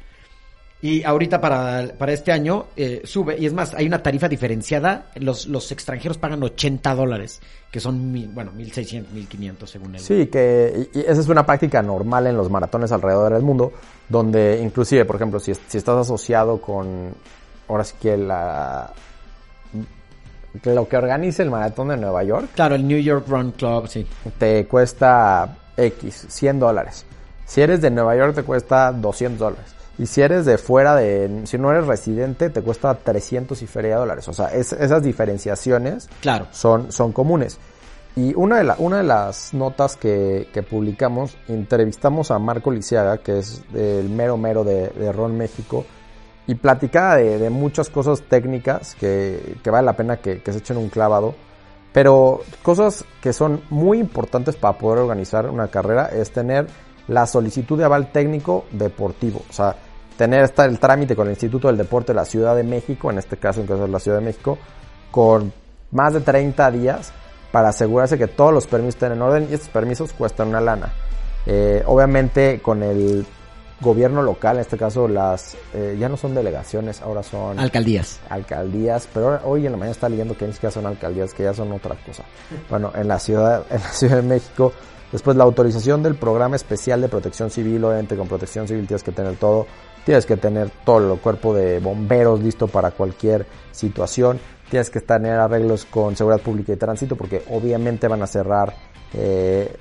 Y 0.79 1.03
ahorita 1.03 1.41
para, 1.41 1.91
para 1.97 2.13
este 2.13 2.31
año 2.31 2.67
eh, 2.75 3.01
sube, 3.03 3.35
y 3.39 3.47
es 3.47 3.53
más, 3.53 3.73
hay 3.73 3.87
una 3.87 4.03
tarifa 4.03 4.27
diferenciada, 4.27 5.07
los, 5.15 5.47
los 5.47 5.71
extranjeros 5.71 6.19
pagan 6.19 6.43
80 6.43 6.93
dólares, 6.93 7.41
que 7.71 7.79
son, 7.79 8.11
mil, 8.11 8.27
bueno, 8.27 8.51
1.600, 8.55 9.05
1.500 9.07 9.65
según 9.65 9.95
él. 9.95 10.01
Sí, 10.01 10.27
que 10.27 10.87
y 10.93 10.99
esa 10.99 11.19
es 11.19 11.27
una 11.29 11.45
práctica 11.45 11.81
normal 11.81 12.27
en 12.27 12.37
los 12.37 12.51
maratones 12.51 12.91
alrededor 12.91 13.33
del 13.33 13.41
mundo, 13.41 13.73
donde 14.07 14.59
inclusive, 14.61 15.03
por 15.05 15.15
ejemplo, 15.15 15.39
si, 15.39 15.55
si 15.55 15.79
estás 15.79 15.97
asociado 15.97 16.61
con, 16.61 17.11
ahora 17.67 17.83
sí 17.83 17.95
que 17.99 18.15
la... 18.15 18.93
Lo 20.63 20.87
que 20.87 20.97
organiza 20.97 21.43
el 21.43 21.51
maratón 21.51 21.89
de 21.89 21.97
Nueva 21.97 22.23
York. 22.23 22.49
Claro, 22.55 22.75
el 22.75 22.87
New 22.87 22.99
York 22.99 23.25
Run 23.27 23.51
Club, 23.51 23.87
sí. 23.87 24.07
Te 24.39 24.65
cuesta 24.65 25.55
X, 25.75 26.25
100 26.29 26.59
dólares. 26.59 27.05
Si 27.45 27.61
eres 27.61 27.81
de 27.81 27.91
Nueva 27.91 28.15
York 28.15 28.35
te 28.35 28.43
cuesta 28.43 28.91
200 28.91 29.39
dólares. 29.39 29.76
Y 29.99 30.05
si 30.05 30.21
eres 30.21 30.45
de 30.45 30.57
fuera 30.57 30.95
de, 30.95 31.41
si 31.45 31.57
no 31.57 31.71
eres 31.71 31.87
residente, 31.87 32.49
te 32.49 32.61
cuesta 32.61 32.93
300 32.93 33.59
y 33.61 33.67
feria 33.67 33.97
dólares. 33.97 34.27
O 34.27 34.33
sea, 34.33 34.47
esas 34.49 35.01
diferenciaciones 35.01 36.07
claro. 36.21 36.47
son, 36.51 36.91
son 36.91 37.11
comunes. 37.11 37.59
Y 38.15 38.33
una 38.35 38.57
de, 38.57 38.63
la, 38.63 38.75
una 38.79 38.97
de 38.97 39.03
las 39.03 39.53
notas 39.53 39.95
que, 39.95 40.49
que, 40.51 40.63
publicamos, 40.63 41.37
entrevistamos 41.47 42.31
a 42.31 42.39
Marco 42.39 42.71
Lisiaga, 42.71 43.19
que 43.19 43.39
es 43.39 43.61
el 43.75 44.09
mero 44.09 44.37
mero 44.37 44.63
de, 44.63 44.89
de 44.89 45.11
Ron 45.11 45.37
México, 45.37 45.85
y 46.47 46.55
platicaba 46.55 47.17
de, 47.17 47.37
de 47.37 47.49
muchas 47.51 47.89
cosas 47.89 48.23
técnicas 48.23 48.95
que, 48.95 49.57
que, 49.63 49.69
vale 49.69 49.85
la 49.85 49.93
pena 49.93 50.17
que, 50.17 50.41
que 50.41 50.51
se 50.51 50.59
echen 50.59 50.77
un 50.77 50.89
clavado. 50.89 51.35
Pero 51.93 52.41
cosas 52.63 53.05
que 53.21 53.33
son 53.33 53.61
muy 53.69 53.99
importantes 53.99 54.55
para 54.55 54.77
poder 54.77 54.99
organizar 54.99 55.49
una 55.49 55.67
carrera 55.67 56.07
es 56.07 56.31
tener 56.31 56.67
la 57.07 57.25
solicitud 57.25 57.77
de 57.77 57.85
aval 57.85 58.11
técnico 58.11 58.65
deportivo. 58.71 59.43
O 59.47 59.53
sea, 59.53 59.75
tener 60.17 60.43
esta, 60.43 60.65
el 60.65 60.79
trámite 60.79 61.15
con 61.15 61.27
el 61.27 61.33
Instituto 61.33 61.67
del 61.67 61.77
Deporte 61.77 62.11
de 62.11 62.15
la 62.15 62.25
Ciudad 62.25 62.55
de 62.55 62.63
México, 62.63 63.11
en 63.11 63.17
este 63.17 63.37
caso 63.37 63.61
en 63.61 63.67
caso 63.67 63.83
de 63.83 63.87
la 63.87 63.99
Ciudad 63.99 64.19
de 64.19 64.25
México, 64.25 64.57
con 65.11 65.53
más 65.91 66.13
de 66.13 66.21
30 66.21 66.71
días 66.71 67.13
para 67.51 67.69
asegurarse 67.69 68.17
que 68.17 68.27
todos 68.27 68.53
los 68.53 68.67
permisos 68.67 68.95
estén 68.95 69.13
en 69.13 69.21
orden 69.21 69.47
y 69.49 69.53
estos 69.53 69.69
permisos 69.69 70.11
cuestan 70.13 70.49
una 70.49 70.59
lana. 70.59 70.91
Eh, 71.45 71.81
obviamente 71.85 72.59
con 72.61 72.83
el 72.83 73.25
gobierno 73.79 74.21
local, 74.21 74.57
en 74.57 74.61
este 74.61 74.75
caso 74.75 75.07
las 75.07 75.55
eh, 75.73 75.95
ya 75.99 76.09
no 76.09 76.17
son 76.17 76.35
delegaciones, 76.35 77.01
ahora 77.01 77.23
son 77.23 77.57
alcaldías. 77.59 78.19
Alcaldías, 78.27 79.07
pero 79.13 79.39
hoy 79.45 79.65
en 79.65 79.71
la 79.71 79.77
mañana 79.77 79.91
está 79.91 80.09
leyendo 80.09 80.35
que 80.35 80.45
ni 80.45 80.53
siquiera 80.53 80.71
son 80.71 80.87
alcaldías, 80.87 81.33
que 81.33 81.43
ya 81.43 81.53
son 81.53 81.71
otra 81.71 81.95
cosa. 82.05 82.23
Bueno, 82.69 82.91
en 82.95 83.07
la 83.07 83.19
ciudad, 83.19 83.65
en 83.69 83.79
la 83.79 83.89
Ciudad 83.89 84.17
de 84.17 84.23
México 84.23 84.73
Después 85.11 85.37
la 85.37 85.45
autorización 85.45 86.03
del 86.03 86.15
programa 86.15 86.55
especial 86.55 86.99
de 87.01 87.07
protección 87.07 87.49
civil, 87.49 87.83
obviamente 87.83 88.17
con 88.17 88.27
protección 88.27 88.67
civil 88.67 88.85
tienes 88.87 89.03
que 89.03 89.13
tener 89.13 89.35
todo, 89.37 89.65
tienes 90.07 90.25
que 90.25 90.37
tener 90.37 90.71
todo 90.85 91.15
el 91.15 91.19
cuerpo 91.19 91.53
de 91.53 91.81
bomberos 91.81 92.41
listo 92.41 92.69
para 92.69 92.91
cualquier 92.91 93.45
situación, 93.73 94.39
tienes 94.69 94.89
que 94.89 95.01
tener 95.01 95.33
arreglos 95.33 95.83
con 95.83 96.15
seguridad 96.15 96.41
pública 96.41 96.71
y 96.71 96.77
tránsito 96.77 97.17
porque 97.17 97.43
obviamente 97.51 98.07
van 98.07 98.21
a 98.21 98.27
cerrar 98.27 98.73
eh, 99.13 99.75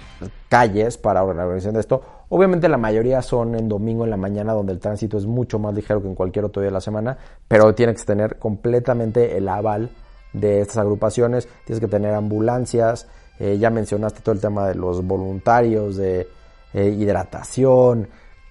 calles 0.49 0.99
para 0.99 1.21
la 1.23 1.45
organización 1.45 1.75
de 1.75 1.81
esto. 1.81 2.03
Obviamente 2.29 2.69
la 2.69 2.77
mayoría 2.77 3.23
son 3.23 3.55
en 3.55 3.69
domingo 3.69 4.03
en 4.03 4.11
la 4.11 4.17
mañana 4.17 4.53
donde 4.53 4.73
el 4.73 4.81
tránsito 4.81 5.17
es 5.17 5.27
mucho 5.27 5.61
más 5.61 5.73
ligero 5.73 6.03
que 6.03 6.09
en 6.09 6.17
cualquier 6.17 6.47
otro 6.47 6.61
día 6.61 6.71
de 6.71 6.75
la 6.75 6.81
semana, 6.81 7.17
pero 7.47 7.73
tienes 7.77 8.01
que 8.01 8.07
tener 8.07 8.37
completamente 8.37 9.37
el 9.37 9.49
aval 9.49 9.91
de 10.33 10.61
estas 10.61 10.79
agrupaciones, 10.79 11.47
tienes 11.65 11.79
que 11.79 11.87
tener 11.87 12.15
ambulancias, 12.15 13.07
eh, 13.39 13.59
ya 13.59 13.71
mencionaste 13.71 14.23
todo 14.23 14.35
el 14.35 14.41
tema 14.41 14.67
de 14.67 14.75
los 14.75 15.07
voluntarios, 15.07 15.95
de 15.95 16.27
eh, 16.75 16.89
hidratación, 16.89 18.09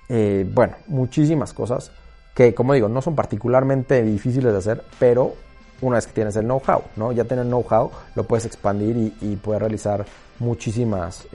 eh, 0.10 0.46
bueno, 0.52 0.76
muchísimas 0.88 1.54
cosas 1.54 1.92
que, 2.34 2.54
como 2.54 2.74
digo, 2.74 2.88
no 2.88 3.02
son 3.02 3.16
particularmente 3.16 4.04
difíciles 4.04 4.52
de 4.52 4.58
hacer, 4.58 4.84
pero 5.00 5.36
una 5.82 5.98
vez 5.98 6.08
que 6.08 6.14
tienes 6.14 6.36
el 6.36 6.46
know-how, 6.46 6.84
¿no? 6.96 7.12
Ya 7.12 7.24
tener 7.26 7.46
know-how, 7.46 7.92
lo 8.16 8.24
puedes 8.24 8.46
expandir 8.46 8.96
y, 8.98 9.14
y 9.22 9.36
puedes 9.36 9.62
realizar 9.62 10.06
muchísimas 10.40 11.28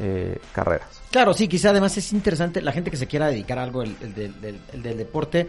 carreras. 0.52 1.00
Claro, 1.10 1.32
sí, 1.32 1.48
quizá 1.48 1.70
además 1.70 1.96
es 1.96 2.12
interesante 2.12 2.60
la 2.60 2.72
gente 2.72 2.90
que 2.90 2.98
se 2.98 3.06
quiera 3.06 3.28
dedicar 3.28 3.58
a 3.58 3.62
algo 3.62 3.82
del, 3.82 4.60
del 4.72 4.96
deporte. 4.98 5.48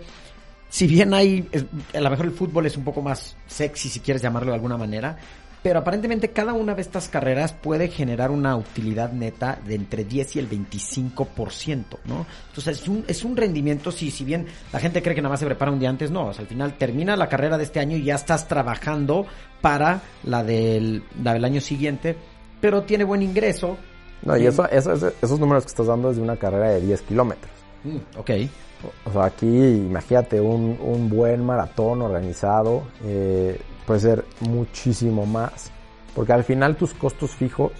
Si 0.69 0.87
bien 0.87 1.13
hay, 1.13 1.49
a 1.93 1.99
lo 1.99 2.09
mejor 2.09 2.27
el 2.27 2.31
fútbol 2.31 2.65
es 2.65 2.77
un 2.77 2.85
poco 2.85 3.01
más 3.01 3.35
sexy, 3.45 3.89
si 3.89 3.99
quieres 3.99 4.21
llamarlo 4.21 4.51
de 4.51 4.55
alguna 4.55 4.77
manera, 4.77 5.17
pero 5.63 5.79
aparentemente 5.79 6.31
cada 6.31 6.53
una 6.53 6.73
de 6.73 6.81
estas 6.81 7.07
carreras 7.07 7.53
puede 7.53 7.87
generar 7.87 8.31
una 8.31 8.55
utilidad 8.55 9.11
neta 9.11 9.59
de 9.65 9.75
entre 9.75 10.03
10 10.03 10.35
y 10.35 10.39
el 10.39 10.49
25%, 10.49 11.85
¿no? 12.05 12.25
Entonces 12.49 12.81
es 12.81 12.87
un, 12.87 13.05
es 13.07 13.23
un 13.23 13.37
rendimiento, 13.37 13.91
si, 13.91 14.09
si 14.09 14.23
bien 14.23 14.47
la 14.73 14.79
gente 14.79 15.01
cree 15.01 15.13
que 15.13 15.21
nada 15.21 15.33
más 15.33 15.39
se 15.39 15.45
prepara 15.45 15.71
un 15.71 15.79
día 15.79 15.89
antes, 15.89 16.09
no, 16.09 16.27
o 16.27 16.33
sea, 16.33 16.41
al 16.41 16.47
final 16.47 16.73
termina 16.77 17.15
la 17.15 17.29
carrera 17.29 17.57
de 17.57 17.63
este 17.63 17.79
año 17.79 17.95
y 17.97 18.03
ya 18.03 18.15
estás 18.15 18.47
trabajando 18.47 19.25
para 19.61 20.01
la 20.23 20.43
del, 20.43 21.03
la 21.23 21.33
del 21.33 21.45
año 21.45 21.61
siguiente, 21.61 22.15
pero 22.59 22.83
tiene 22.83 23.03
buen 23.03 23.21
ingreso. 23.21 23.77
No, 24.23 24.37
y 24.37 24.45
eso, 24.45 24.67
esos 24.69 25.39
números 25.39 25.63
que 25.63 25.69
estás 25.69 25.87
dando 25.87 26.11
es 26.11 26.17
de 26.17 26.23
una 26.23 26.37
carrera 26.37 26.69
de 26.69 26.81
10 26.81 27.01
kilómetros. 27.03 27.51
Mm, 27.83 28.19
ok. 28.19 28.29
O 29.05 29.11
sea, 29.11 29.25
aquí 29.25 29.45
imagínate 29.47 30.41
un, 30.41 30.77
un 30.81 31.09
buen 31.09 31.45
maratón 31.45 32.01
organizado, 32.01 32.83
eh, 33.03 33.59
puede 33.85 33.99
ser 33.99 34.25
muchísimo 34.41 35.25
más. 35.25 35.71
Porque 36.15 36.33
al 36.33 36.43
final 36.43 36.75
tus 36.75 36.93
costos 36.93 37.31
fijos 37.31 37.71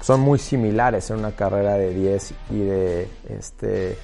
son 0.00 0.20
muy 0.20 0.38
similares 0.38 1.10
en 1.10 1.18
una 1.18 1.32
carrera 1.32 1.74
de 1.74 1.94
10 1.94 2.34
y 2.50 2.58
de 2.58 3.08
este 3.28 3.98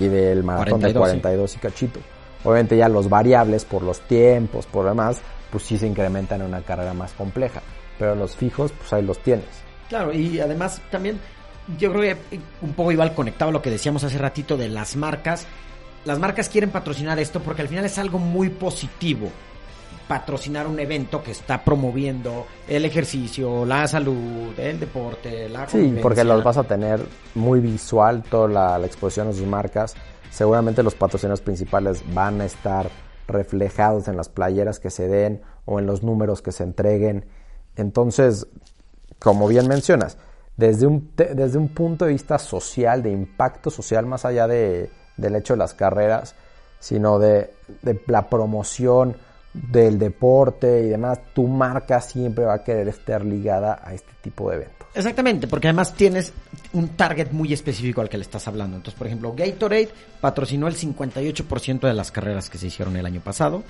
y 0.00 0.08
del 0.08 0.42
maratón 0.42 0.80
de 0.80 0.92
42 0.92 1.56
y 1.56 1.58
cachito. 1.58 2.00
Obviamente 2.42 2.76
ya 2.76 2.88
los 2.88 3.08
variables 3.08 3.64
por 3.64 3.82
los 3.82 4.00
tiempos, 4.00 4.66
por 4.66 4.86
demás, 4.86 5.18
pues 5.50 5.64
sí 5.64 5.78
se 5.78 5.86
incrementan 5.86 6.40
en 6.40 6.48
una 6.48 6.62
carrera 6.62 6.92
más 6.92 7.12
compleja. 7.12 7.62
Pero 7.98 8.14
los 8.16 8.34
fijos, 8.34 8.72
pues 8.72 8.92
ahí 8.92 9.02
los 9.02 9.18
tienes. 9.20 9.46
Claro, 9.88 10.12
y 10.12 10.40
además 10.40 10.80
también 10.90 11.20
yo 11.78 11.92
creo 11.92 12.02
que 12.30 12.40
un 12.60 12.72
poco 12.74 12.92
igual 12.92 13.14
conectado 13.14 13.50
a 13.50 13.52
lo 13.52 13.62
que 13.62 13.70
decíamos 13.70 14.02
hace 14.04 14.18
ratito 14.18 14.56
de 14.56 14.68
las 14.68 14.96
marcas. 14.96 15.46
Las 16.04 16.18
marcas 16.18 16.48
quieren 16.48 16.70
patrocinar 16.70 17.18
esto 17.18 17.40
porque 17.40 17.62
al 17.62 17.68
final 17.68 17.84
es 17.84 17.98
algo 17.98 18.18
muy 18.18 18.50
positivo 18.50 19.30
patrocinar 20.06 20.66
un 20.66 20.78
evento 20.78 21.22
que 21.22 21.30
está 21.30 21.64
promoviendo 21.64 22.46
el 22.68 22.84
ejercicio, 22.84 23.64
la 23.64 23.86
salud, 23.86 24.58
el 24.58 24.78
deporte, 24.78 25.48
la 25.48 25.68
Sí, 25.68 25.98
porque 26.02 26.24
los 26.24 26.42
vas 26.44 26.56
a 26.56 26.64
tener 26.64 27.00
muy 27.34 27.60
visual 27.60 28.22
toda 28.22 28.78
la, 28.78 28.86
exposición 28.86 29.28
de 29.28 29.34
sus 29.34 29.46
marcas. 29.46 29.94
Seguramente 30.30 30.82
los 30.82 30.94
patrocinadores 30.94 31.42
principales 31.42 32.02
van 32.12 32.40
a 32.40 32.44
estar 32.44 32.90
reflejados 33.26 34.08
en 34.08 34.16
las 34.16 34.28
playeras 34.28 34.80
que 34.80 34.90
se 34.90 35.08
den 35.08 35.42
o 35.64 35.78
en 35.78 35.86
los 35.86 36.02
números 36.02 36.42
que 36.42 36.52
se 36.52 36.64
entreguen. 36.64 37.26
Entonces, 37.76 38.46
como 39.18 39.48
bien 39.48 39.68
mencionas, 39.68 40.18
desde 40.56 40.86
un, 40.86 41.10
desde 41.16 41.58
un 41.58 41.68
punto 41.68 42.04
de 42.04 42.12
vista 42.12 42.38
social, 42.38 43.02
de 43.02 43.10
impacto 43.10 43.70
social, 43.70 44.06
más 44.06 44.24
allá 44.24 44.46
de, 44.46 44.90
del 45.16 45.36
hecho 45.36 45.54
de 45.54 45.58
las 45.58 45.74
carreras, 45.74 46.34
sino 46.78 47.18
de, 47.18 47.54
de 47.82 48.00
la 48.06 48.28
promoción 48.28 49.16
del 49.54 49.98
deporte 49.98 50.82
y 50.84 50.88
demás, 50.88 51.20
tu 51.32 51.46
marca 51.46 52.00
siempre 52.00 52.44
va 52.44 52.54
a 52.54 52.64
querer 52.64 52.88
estar 52.88 53.24
ligada 53.24 53.80
a 53.82 53.94
este 53.94 54.10
tipo 54.20 54.50
de 54.50 54.56
eventos. 54.56 54.88
Exactamente, 54.94 55.46
porque 55.46 55.68
además 55.68 55.94
tienes 55.94 56.32
un 56.72 56.88
target 56.88 57.30
muy 57.30 57.52
específico 57.52 58.00
al 58.00 58.08
que 58.08 58.18
le 58.18 58.24
estás 58.24 58.46
hablando. 58.48 58.76
Entonces, 58.76 58.98
por 58.98 59.06
ejemplo, 59.06 59.32
Gatorade 59.36 59.88
patrocinó 60.20 60.66
el 60.66 60.76
58% 60.76 61.80
de 61.80 61.94
las 61.94 62.10
carreras 62.10 62.50
que 62.50 62.58
se 62.58 62.66
hicieron 62.66 62.96
el 62.96 63.06
año 63.06 63.20
pasado. 63.20 63.62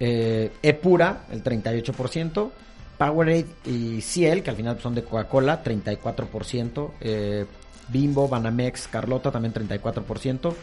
Eh, 0.00 0.50
Epura, 0.62 1.24
el 1.30 1.42
38%. 1.42 2.50
Powerade 2.98 3.46
y 3.64 4.00
Ciel, 4.00 4.42
que 4.42 4.50
al 4.50 4.56
final 4.56 4.78
son 4.80 4.94
de 4.94 5.02
Coca-Cola, 5.02 5.62
34%. 5.62 6.90
Eh, 7.00 7.46
Bimbo, 7.88 8.28
Banamex, 8.28 8.88
Carlota, 8.88 9.30
también 9.30 9.52
34%. 9.54 10.54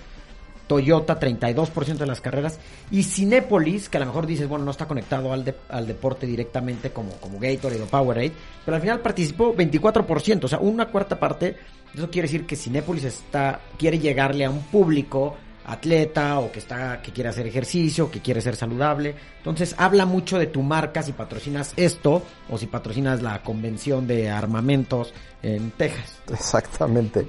Toyota 0.70 1.20
32% 1.20 1.98
de 1.98 2.06
las 2.06 2.22
carreras 2.22 2.60
y 2.92 3.02
Cinépolis, 3.02 3.90
que 3.90 3.98
a 3.98 4.02
lo 4.02 4.06
mejor 4.06 4.28
dices, 4.28 4.48
bueno, 4.48 4.66
no 4.66 4.72
está 4.72 4.88
conectado 4.88 5.34
al, 5.34 5.56
al 5.68 5.88
deporte 5.88 6.28
directamente 6.28 6.92
como, 6.92 7.14
como 7.14 7.40
Gatorade 7.40 7.82
o 7.82 7.88
Powerade, 7.88 8.32
pero 8.64 8.76
al 8.76 8.82
final 8.82 9.00
participó 9.00 9.54
24%, 9.56 10.44
o 10.44 10.48
sea, 10.48 10.60
una 10.60 10.86
cuarta 10.86 11.20
parte. 11.20 11.58
Eso 11.94 12.12
quiere 12.12 12.28
decir 12.28 12.46
que 12.46 12.56
Cinépolis 12.56 13.04
está, 13.04 13.62
quiere 13.80 13.98
llegarle 13.98 14.46
a 14.46 14.52
un 14.52 14.62
público 14.62 15.36
atleta 15.66 16.40
o 16.40 16.52
que 16.52 16.60
está 16.60 17.02
que 17.02 17.12
quiere 17.12 17.30
hacer 17.30 17.48
ejercicio, 17.48 18.12
que 18.12 18.22
quiere 18.22 18.40
ser 18.40 18.56
saludable. 18.56 19.16
Entonces, 19.38 19.74
habla 19.76 20.06
mucho 20.06 20.38
de 20.38 20.46
tu 20.46 20.62
marca 20.62 21.02
si 21.02 21.14
patrocinas 21.14 21.74
esto 21.78 22.22
o 22.48 22.58
si 22.60 22.68
patrocinas 22.68 23.24
la 23.24 23.42
convención 23.42 24.06
de 24.06 24.30
armamentos 24.30 25.14
en 25.42 25.72
Texas. 25.72 26.20
Exactamente. 26.32 27.28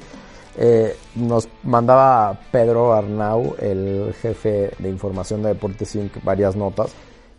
Eh, 0.56 0.96
nos 1.14 1.48
mandaba 1.62 2.38
Pedro 2.50 2.92
Arnau, 2.92 3.54
el 3.58 4.14
jefe 4.20 4.72
de 4.78 4.88
información 4.88 5.42
de 5.42 5.50
Deportes 5.50 5.94
Inc., 5.94 6.22
varias 6.24 6.56
notas. 6.56 6.90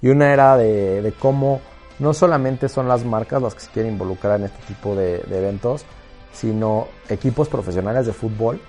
Y 0.02 0.10
una 0.10 0.34
era 0.34 0.58
de, 0.58 1.14
cómo 1.20 1.62
no 2.00 2.14
solamente 2.14 2.70
son 2.70 2.88
las 2.88 3.06
marcas 3.06 3.42
las 3.42 3.54
que 3.54 3.62
se 3.62 3.72
quieren 3.72 3.94
involucrar 3.94 4.40
en 4.40 4.46
este 4.46 4.66
tipo 4.68 4.96
de, 4.96 5.18
eventos, 5.30 5.86
sino 6.34 6.88
equipos 7.10 7.50
profesionales 7.50 8.06
de 8.06 8.14
fútbol 8.14 8.60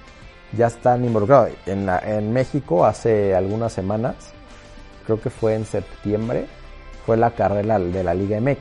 ya 0.57 0.67
están 0.67 1.05
involucrados. 1.05 1.51
En, 1.65 1.89
en 1.89 2.33
México 2.33 2.85
hace 2.85 3.35
algunas 3.35 3.73
semanas, 3.73 4.17
creo 5.07 5.21
que 5.21 5.31
fue 5.31 5.55
en 5.55 5.65
septiembre, 5.65 6.47
fue 7.07 7.17
la 7.17 7.31
carrera 7.31 7.79
de 7.79 8.05
la 8.05 8.13
Liga 8.13 8.39
MX. 8.39 8.59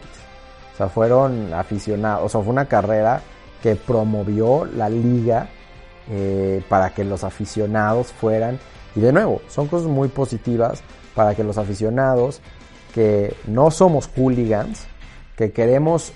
O 0.73 0.77
sea, 0.77 0.87
fueron 0.87 1.53
aficionados, 1.53 2.23
o 2.23 2.29
sea, 2.29 2.41
fue 2.41 2.53
una 2.53 2.65
carrera 2.65 3.21
que 3.61 3.75
promovió 3.75 4.65
la 4.65 4.89
liga 4.89 5.49
eh, 6.09 6.63
para 6.69 6.93
que 6.93 7.03
los 7.03 7.23
aficionados 7.23 8.11
fueran. 8.11 8.59
Y 8.95 8.99
de 8.99 9.13
nuevo, 9.13 9.41
son 9.47 9.67
cosas 9.67 9.87
muy 9.87 10.09
positivas 10.09 10.83
para 11.15 11.35
que 11.35 11.43
los 11.43 11.57
aficionados 11.57 12.41
que 12.93 13.35
no 13.47 13.71
somos 13.71 14.09
hooligans, 14.15 14.85
que 15.37 15.51
queremos, 15.51 16.13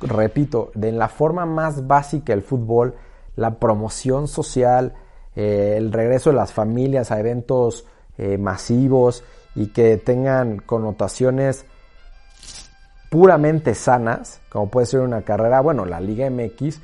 repito, 0.00 0.70
de 0.74 0.92
la 0.92 1.08
forma 1.08 1.46
más 1.46 1.86
básica 1.86 2.32
el 2.32 2.42
fútbol, 2.42 2.94
la 3.36 3.58
promoción 3.58 4.28
social, 4.28 4.94
eh, 5.34 5.74
el 5.76 5.92
regreso 5.92 6.30
de 6.30 6.36
las 6.36 6.52
familias 6.52 7.10
a 7.10 7.18
eventos 7.18 7.86
eh, 8.18 8.38
masivos 8.38 9.24
y 9.54 9.68
que 9.68 9.96
tengan 9.96 10.58
connotaciones 10.58 11.64
puramente 13.10 13.74
sanas, 13.74 14.40
como 14.48 14.70
puede 14.70 14.86
ser 14.86 15.00
una 15.00 15.22
carrera, 15.22 15.60
bueno, 15.60 15.84
la 15.84 16.00
Liga 16.00 16.30
MX 16.30 16.80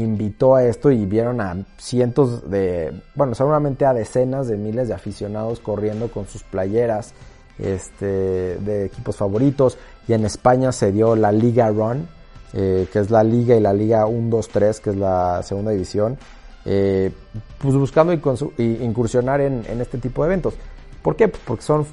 invitó 0.00 0.54
a 0.54 0.64
esto 0.64 0.90
y 0.90 1.04
vieron 1.06 1.40
a 1.40 1.56
cientos 1.78 2.50
de, 2.50 2.92
bueno, 3.14 3.34
seguramente 3.34 3.86
a 3.86 3.92
decenas 3.92 4.48
de 4.48 4.56
miles 4.56 4.88
de 4.88 4.94
aficionados 4.94 5.60
corriendo 5.60 6.10
con 6.10 6.26
sus 6.26 6.42
playeras 6.42 7.14
este, 7.58 8.06
de 8.06 8.86
equipos 8.86 9.16
favoritos. 9.16 9.78
Y 10.08 10.12
en 10.12 10.24
España 10.24 10.72
se 10.72 10.92
dio 10.92 11.16
la 11.16 11.32
Liga 11.32 11.68
Run, 11.70 12.08
eh, 12.52 12.88
que 12.92 12.98
es 12.98 13.10
la 13.10 13.22
Liga 13.22 13.54
y 13.56 13.60
la 13.60 13.72
Liga 13.72 14.06
1, 14.06 14.28
2, 14.28 14.48
3, 14.48 14.80
que 14.80 14.90
es 14.90 14.96
la 14.96 15.42
segunda 15.42 15.70
división, 15.70 16.18
eh, 16.64 17.10
pues 17.58 17.74
buscando 17.74 18.12
incursionar 18.12 19.40
en, 19.40 19.64
en 19.68 19.80
este 19.80 19.98
tipo 19.98 20.22
de 20.22 20.28
eventos. 20.28 20.54
¿Por 21.02 21.16
qué? 21.16 21.28
Pues 21.28 21.42
porque 21.46 21.62
son 21.62 21.86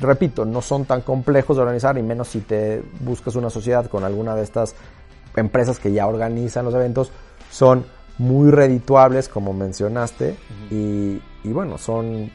repito, 0.00 0.44
no 0.44 0.62
son 0.62 0.84
tan 0.84 1.02
complejos 1.02 1.56
de 1.56 1.62
organizar, 1.62 1.98
y 1.98 2.02
menos 2.02 2.28
si 2.28 2.40
te 2.40 2.82
buscas 3.00 3.36
una 3.36 3.50
sociedad 3.50 3.86
con 3.86 4.04
alguna 4.04 4.34
de 4.34 4.42
estas 4.42 4.74
empresas 5.36 5.78
que 5.78 5.92
ya 5.92 6.06
organizan 6.06 6.64
los 6.64 6.74
eventos, 6.74 7.12
son 7.50 7.86
muy 8.18 8.50
redituables, 8.50 9.28
como 9.28 9.52
mencionaste, 9.52 10.36
y, 10.70 11.20
bueno, 11.44 11.78
son 11.78 12.30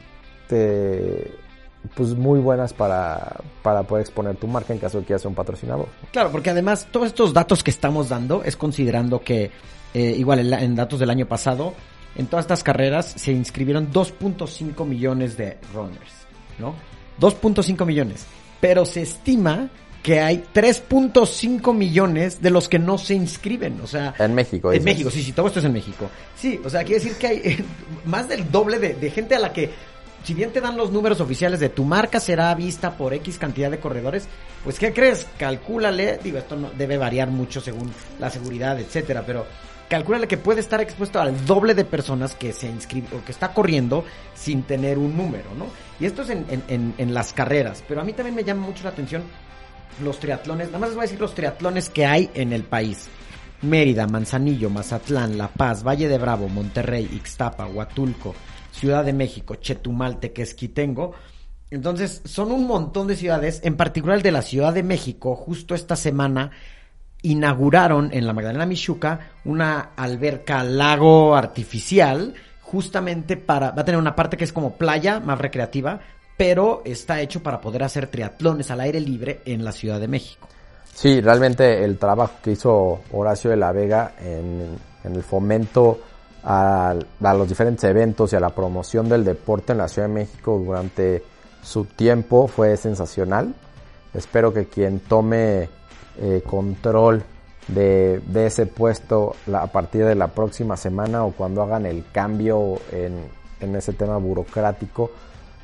pues 1.94 2.14
muy 2.14 2.38
buenas 2.38 2.72
para, 2.72 3.40
para 3.62 3.82
poder 3.82 4.02
exponer 4.02 4.36
tu 4.36 4.46
marca 4.46 4.72
en 4.72 4.78
caso 4.78 4.98
de 4.98 5.02
que 5.02 5.08
quieras 5.08 5.22
ser 5.22 5.28
un 5.28 5.34
patrocinador. 5.34 5.88
Claro, 6.12 6.30
porque 6.30 6.50
además 6.50 6.86
todos 6.90 7.08
estos 7.08 7.32
datos 7.32 7.62
que 7.62 7.70
estamos 7.70 8.08
dando 8.08 8.42
es 8.42 8.56
considerando 8.56 9.20
que, 9.20 9.50
eh, 9.92 10.14
igual 10.16 10.40
en, 10.40 10.52
en, 10.52 10.74
datos 10.74 11.00
del 11.00 11.10
año 11.10 11.26
pasado, 11.26 11.74
en 12.16 12.26
todas 12.26 12.44
estas 12.44 12.62
carreras 12.62 13.06
se 13.16 13.32
inscribieron 13.32 13.92
2.5 13.92 14.86
millones 14.86 15.36
de 15.36 15.58
runners, 15.74 16.26
¿no? 16.58 16.74
2.5 17.20 17.84
millones. 17.84 18.26
Pero 18.60 18.86
se 18.86 19.02
estima 19.02 19.68
que 20.04 20.20
hay 20.20 20.44
3.5 20.54 21.74
millones 21.74 22.42
de 22.42 22.50
los 22.50 22.68
que 22.68 22.78
no 22.78 22.98
se 22.98 23.14
inscriben, 23.14 23.80
o 23.80 23.86
sea... 23.86 24.12
En 24.18 24.34
México. 24.34 24.70
En 24.70 24.84
México, 24.84 25.10
sí, 25.10 25.22
sí, 25.22 25.32
todo 25.32 25.46
esto 25.46 25.60
es 25.60 25.64
en 25.64 25.72
México. 25.72 26.10
Sí, 26.36 26.60
o 26.62 26.68
sea, 26.68 26.84
quiere 26.84 27.02
decir 27.02 27.16
que 27.16 27.26
hay 27.26 27.36
eh, 27.38 27.64
más 28.04 28.28
del 28.28 28.50
doble 28.50 28.78
de, 28.78 29.10
gente 29.10 29.34
a 29.34 29.38
la 29.38 29.50
que, 29.50 29.70
si 30.22 30.34
bien 30.34 30.52
te 30.52 30.60
dan 30.60 30.76
los 30.76 30.92
números 30.92 31.22
oficiales 31.22 31.58
de 31.58 31.70
tu 31.70 31.86
marca 31.86 32.20
será 32.20 32.54
vista 32.54 32.98
por 32.98 33.14
X 33.14 33.38
cantidad 33.38 33.70
de 33.70 33.80
corredores, 33.80 34.28
pues 34.62 34.78
¿qué 34.78 34.92
crees? 34.92 35.26
Calcúlale, 35.38 36.20
digo, 36.22 36.36
esto 36.36 36.54
no 36.54 36.68
debe 36.76 36.98
variar 36.98 37.30
mucho 37.30 37.62
según 37.62 37.90
la 38.20 38.28
seguridad, 38.28 38.78
etcétera, 38.78 39.24
pero 39.26 39.46
calcúlale 39.88 40.28
que 40.28 40.36
puede 40.36 40.60
estar 40.60 40.82
expuesto 40.82 41.18
al 41.18 41.46
doble 41.46 41.72
de 41.72 41.86
personas 41.86 42.34
que 42.34 42.52
se 42.52 42.68
inscriben 42.68 43.18
o 43.18 43.24
que 43.24 43.32
está 43.32 43.54
corriendo 43.54 44.04
sin 44.34 44.64
tener 44.64 44.98
un 44.98 45.16
número, 45.16 45.54
¿no? 45.56 45.68
Y 45.98 46.04
esto 46.04 46.22
es 46.22 46.28
en, 46.28 46.44
en, 46.68 46.94
en 46.98 47.14
las 47.14 47.32
carreras, 47.32 47.82
pero 47.88 48.02
a 48.02 48.04
mí 48.04 48.12
también 48.12 48.34
me 48.34 48.44
llama 48.44 48.66
mucho 48.66 48.84
la 48.84 48.90
atención 48.90 49.22
los 50.02 50.18
triatlones, 50.18 50.68
nada 50.68 50.78
más 50.78 50.90
les 50.90 50.96
voy 50.96 51.02
a 51.02 51.06
decir 51.06 51.20
los 51.20 51.34
triatlones 51.34 51.88
que 51.88 52.06
hay 52.06 52.30
en 52.34 52.52
el 52.52 52.64
país. 52.64 53.08
Mérida, 53.62 54.06
Manzanillo, 54.06 54.70
Mazatlán, 54.70 55.38
La 55.38 55.48
Paz, 55.48 55.82
Valle 55.82 56.08
de 56.08 56.18
Bravo, 56.18 56.48
Monterrey, 56.48 57.08
Ixtapa, 57.12 57.66
Huatulco, 57.66 58.34
Ciudad 58.72 59.04
de 59.04 59.12
México, 59.12 59.54
Chetumal, 59.56 60.20
Tequesquitengo. 60.20 61.12
Entonces, 61.70 62.22
son 62.24 62.52
un 62.52 62.66
montón 62.66 63.06
de 63.06 63.16
ciudades, 63.16 63.60
en 63.64 63.76
particular 63.76 64.22
de 64.22 64.32
la 64.32 64.42
Ciudad 64.42 64.72
de 64.74 64.82
México, 64.82 65.34
justo 65.34 65.74
esta 65.74 65.96
semana 65.96 66.50
inauguraron 67.22 68.10
en 68.12 68.26
la 68.26 68.34
Magdalena 68.34 68.66
Michuca 68.66 69.30
una 69.46 69.92
alberca 69.96 70.62
lago 70.62 71.34
artificial 71.34 72.34
justamente 72.60 73.38
para 73.38 73.70
va 73.70 73.80
a 73.80 73.84
tener 73.84 73.98
una 73.98 74.14
parte 74.14 74.36
que 74.36 74.44
es 74.44 74.52
como 74.52 74.76
playa 74.76 75.20
más 75.20 75.38
recreativa 75.38 76.00
pero 76.36 76.82
está 76.84 77.20
hecho 77.20 77.42
para 77.42 77.60
poder 77.60 77.84
hacer 77.84 78.08
triatlones 78.08 78.70
al 78.70 78.80
aire 78.80 79.00
libre 79.00 79.40
en 79.44 79.64
la 79.64 79.72
Ciudad 79.72 80.00
de 80.00 80.08
México. 80.08 80.48
Sí, 80.92 81.20
realmente 81.20 81.84
el 81.84 81.98
trabajo 81.98 82.34
que 82.42 82.52
hizo 82.52 83.00
Horacio 83.12 83.50
de 83.50 83.56
la 83.56 83.72
Vega 83.72 84.14
en, 84.20 84.78
el 85.04 85.22
fomento 85.22 86.00
a, 86.44 86.94
los 87.20 87.48
diferentes 87.48 87.84
eventos 87.84 88.32
y 88.32 88.36
a 88.36 88.40
la 88.40 88.50
promoción 88.50 89.08
del 89.08 89.24
deporte 89.24 89.72
en 89.72 89.78
la 89.78 89.88
Ciudad 89.88 90.08
de 90.08 90.14
México 90.14 90.60
durante 90.64 91.22
su 91.62 91.84
tiempo 91.84 92.48
fue 92.48 92.76
sensacional. 92.76 93.54
Espero 94.12 94.52
que 94.52 94.66
quien 94.66 95.00
tome 95.00 95.68
eh, 96.20 96.42
control 96.46 97.24
de, 97.66 98.22
ese 98.34 98.66
puesto 98.66 99.34
a 99.52 99.66
partir 99.66 100.04
de 100.04 100.14
la 100.14 100.28
próxima 100.28 100.76
semana 100.76 101.24
o 101.24 101.32
cuando 101.32 101.62
hagan 101.62 101.86
el 101.86 102.04
cambio 102.12 102.76
en 102.92 103.76
ese 103.76 103.94
tema 103.94 104.18
burocrático 104.18 105.10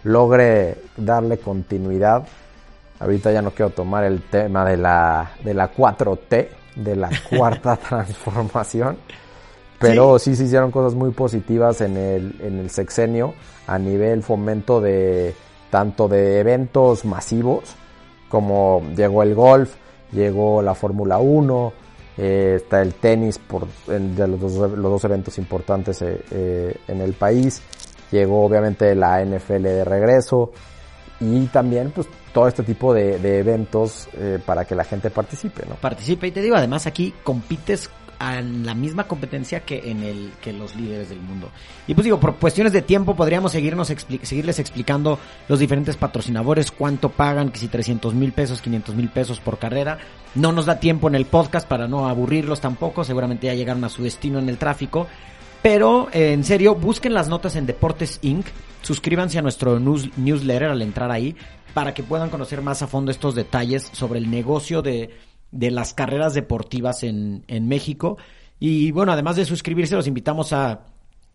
logre 0.05 0.77
darle 0.97 1.39
continuidad. 1.39 2.27
Ahorita 2.99 3.33
ya 3.33 3.43
no 3.43 3.51
quiero 3.53 3.71
tomar 3.71 4.05
el 4.05 4.23
tema 4.23 4.65
de 4.65 4.77
la, 4.77 5.33
de 5.43 5.55
la 5.55 5.73
4T, 5.73 6.49
de 6.77 6.97
la 6.97 7.11
cuarta 7.31 7.77
transformación, 7.77 8.99
pero 9.79 10.19
sí. 10.19 10.37
se 10.37 10.45
hicieron 10.45 10.71
cosas 10.71 10.95
muy 10.95 11.11
positivas 11.11 11.81
en 11.81 11.97
el, 11.97 12.37
en 12.41 12.59
el 12.59 12.71
sexenio 12.71 13.35
a 13.67 13.79
nivel 13.79 14.23
fomento 14.23 14.81
de 14.81 15.35
tanto 15.71 16.09
de 16.09 16.41
eventos 16.41 17.05
masivos 17.05 17.77
como 18.31 18.83
llegó 18.97 19.23
el 19.23 19.35
golf, 19.35 19.75
llegó 20.13 20.63
la 20.63 20.75
Fórmula 20.75 21.19
1, 21.19 21.73
eh, 22.17 22.55
está 22.57 22.81
el 22.81 22.95
tenis 22.95 23.39
por 23.39 23.67
de 23.87 24.29
los 24.29 24.41
dos, 24.41 24.55
los 24.55 24.83
dos 24.93 25.05
eventos 25.05 25.37
importantes 25.37 26.01
eh, 26.01 26.23
eh, 26.31 26.77
en 26.89 27.01
el 27.03 27.13
país 27.13 27.61
llegó 28.11 28.45
obviamente 28.45 28.95
la 28.95 29.25
NFL 29.25 29.63
de 29.63 29.85
regreso 29.85 30.53
y 31.21 31.47
también 31.47 31.91
pues 31.91 32.09
todo 32.33 32.49
este 32.49 32.63
tipo 32.63 32.95
de, 32.95 33.39
eventos 33.39 34.09
eh, 34.15 34.39
para 34.45 34.65
que 34.65 34.75
la 34.75 34.85
gente 34.85 35.11
participe, 35.11 35.67
¿no? 35.69 35.75
Participe 35.77 36.29
y 36.29 36.31
te 36.31 36.41
digo, 36.41 36.57
además 36.57 36.87
aquí 36.87 37.13
compites 37.23 37.91
en 38.21 38.67
la 38.67 38.75
misma 38.75 39.05
competencia 39.05 39.61
que 39.61 39.91
en 39.91 40.03
el 40.03 40.33
que 40.43 40.53
los 40.53 40.77
líderes 40.77 41.09
del 41.09 41.21
mundo. 41.21 41.51
Y 41.87 41.95
pues 41.95 42.05
digo, 42.05 42.21
por 42.21 42.37
cuestiones 42.37 42.73
de 42.73 42.83
tiempo 42.83 43.17
podríamos 43.17 43.53
seguirnos 43.53 43.89
seguirles 43.89 44.59
explicando 44.59 45.19
los 45.49 45.59
diferentes 45.59 45.97
patrocinadores, 45.97 46.71
cuánto 46.71 47.09
pagan, 47.09 47.51
que 47.51 47.59
si 47.59 47.69
300 47.69 48.15
mil 48.15 48.33
pesos, 48.33 48.61
500 48.61 48.95
mil 48.95 49.09
pesos 49.09 49.41
por 49.41 49.59
carrera. 49.59 49.99
No 50.35 50.53
nos 50.53 50.67
da 50.67 50.79
tiempo 50.79 51.09
en 51.09 51.15
el 51.15 51.25
podcast 51.25 51.67
para 51.67 51.89
no 51.89 52.09
aburrirlos 52.09 52.61
tampoco, 52.61 53.05
seguramente 53.05 53.47
ya 53.47 53.55
llegaron 53.55 53.85
a 53.85 53.89
su 53.89 54.03
destino 54.03 54.39
en 54.39 54.49
el 54.49 54.59
tráfico. 54.59 55.07
Pero 55.63 56.09
eh, 56.13 56.33
en 56.33 56.45
serio, 56.45 56.75
busquen 56.75 57.15
las 57.15 57.29
notas 57.29 57.57
en 57.57 57.67
Deportes 57.67 58.19
Inc. 58.23 58.47
Suscríbanse 58.83 59.39
a 59.39 59.43
nuestro 59.43 59.79
newsletter 59.79 60.71
al 60.71 60.83
entrar 60.83 61.11
ahí 61.11 61.37
para 61.75 61.93
que 61.95 62.03
puedan 62.03 62.31
conocer 62.31 62.63
más 62.63 62.83
a 62.83 62.87
fondo 62.87 63.11
estos 63.11 63.35
detalles 63.35 63.91
sobre 63.93 64.19
el 64.19 64.31
negocio 64.31 64.83
de, 64.83 65.11
de 65.51 65.71
las 65.71 65.93
carreras 65.95 66.35
deportivas 66.35 67.03
en, 67.03 67.45
en 67.47 67.69
México. 67.69 68.17
Y 68.59 68.91
bueno, 68.93 69.13
además 69.13 69.37
de 69.37 69.45
suscribirse, 69.45 69.95
los 69.95 70.07
invitamos 70.07 70.53
a 70.53 70.81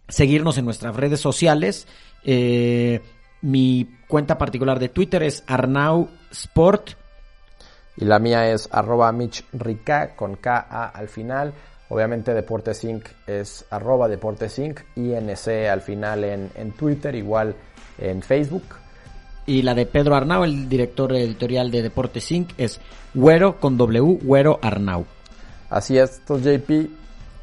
seguirnos 0.08 0.58
en 0.58 0.66
nuestras 0.66 0.96
redes 0.96 1.20
sociales. 1.20 1.88
Eh, 2.24 3.02
mi 3.42 3.88
cuenta 4.08 4.38
particular 4.38 4.80
de 4.80 4.90
Twitter 4.90 5.24
es 5.24 5.44
Arnau 5.48 6.10
Sport. 6.32 6.92
Y 7.98 8.06
la 8.06 8.20
mía 8.20 8.52
es 8.52 8.68
arroba 8.72 9.12
Mitch 9.12 9.46
con 10.16 10.36
K-A 10.36 10.88
al 10.88 11.08
final. 11.08 11.54
Obviamente 11.90 12.34
Deportes 12.34 12.84
Inc. 12.84 13.06
es 13.28 13.66
arroba 13.70 14.08
Deportes 14.08 14.58
Inc. 14.60 14.82
INC 14.96 15.48
al 15.70 15.82
final 15.82 16.24
en, 16.24 16.50
en 16.56 16.72
Twitter, 16.72 17.14
igual 17.16 17.56
en 17.98 18.22
Facebook. 18.22 18.64
Y 19.46 19.62
la 19.62 19.76
de 19.76 19.86
Pedro 19.86 20.16
Arnau, 20.16 20.44
el 20.44 20.68
director 20.68 21.14
editorial 21.14 21.70
de 21.70 21.84
Deportes 21.84 22.32
Inc., 22.32 22.50
es 22.58 22.82
Güero 23.14 23.60
con 23.60 23.78
W, 23.78 24.20
Güero 24.24 24.60
Arnau. 24.62 25.06
Así 25.70 25.98
es, 25.98 26.18
entonces 26.18 26.62
JP, 26.62 26.90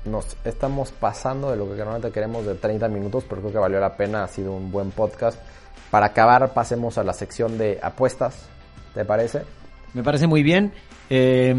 nos 0.06 0.36
estamos 0.44 0.90
pasando 0.90 1.52
de 1.52 1.56
lo 1.56 1.70
que 1.70 1.76
normalmente 1.76 2.10
queremos 2.10 2.44
de 2.44 2.56
30 2.56 2.88
minutos, 2.88 3.24
pero 3.28 3.40
creo 3.40 3.52
que 3.52 3.58
valió 3.58 3.78
la 3.78 3.96
pena, 3.96 4.24
ha 4.24 4.28
sido 4.28 4.52
un 4.52 4.72
buen 4.72 4.90
podcast. 4.90 5.38
Para 5.92 6.06
acabar, 6.06 6.52
pasemos 6.52 6.98
a 6.98 7.04
la 7.04 7.12
sección 7.12 7.56
de 7.58 7.78
apuestas, 7.80 8.46
¿te 8.94 9.04
parece? 9.04 9.42
Me 9.94 10.02
parece 10.02 10.26
muy 10.26 10.42
bien. 10.42 10.72
Eh, 11.08 11.54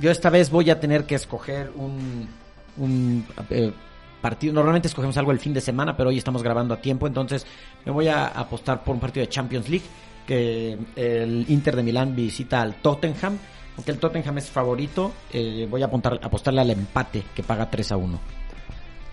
yo 0.00 0.10
esta 0.10 0.30
vez 0.30 0.50
voy 0.50 0.70
a 0.70 0.80
tener 0.80 1.04
que 1.04 1.14
escoger 1.14 1.70
un, 1.76 3.26
eh, 3.50 3.72
partido. 4.20 4.52
Normalmente 4.54 4.88
escogemos 4.88 5.16
algo 5.16 5.32
el 5.32 5.38
fin 5.38 5.54
de 5.54 5.60
semana, 5.60 5.96
pero 5.96 6.10
hoy 6.10 6.18
estamos 6.18 6.42
grabando 6.42 6.74
a 6.74 6.80
tiempo, 6.80 7.06
entonces 7.06 7.46
me 7.84 7.92
voy 7.92 8.08
a 8.08 8.26
apostar 8.26 8.82
por 8.82 8.94
un 8.94 9.00
partido 9.00 9.24
de 9.24 9.30
Champions 9.30 9.68
League 9.68 9.86
que 10.26 10.78
el 10.96 11.46
Inter 11.48 11.76
de 11.76 11.82
Milán 11.82 12.14
visita 12.14 12.60
al 12.60 12.74
Tottenham. 12.76 13.38
Aunque 13.76 13.92
el 13.92 13.98
Tottenham 13.98 14.38
es 14.38 14.50
favorito, 14.50 15.12
eh, 15.32 15.66
voy 15.70 15.82
a 15.82 15.86
apuntar, 15.86 16.18
apostarle 16.20 16.60
al 16.60 16.70
empate 16.70 17.22
que 17.34 17.42
paga 17.42 17.70
3 17.70 17.92
a 17.92 17.96
1. 17.96 18.20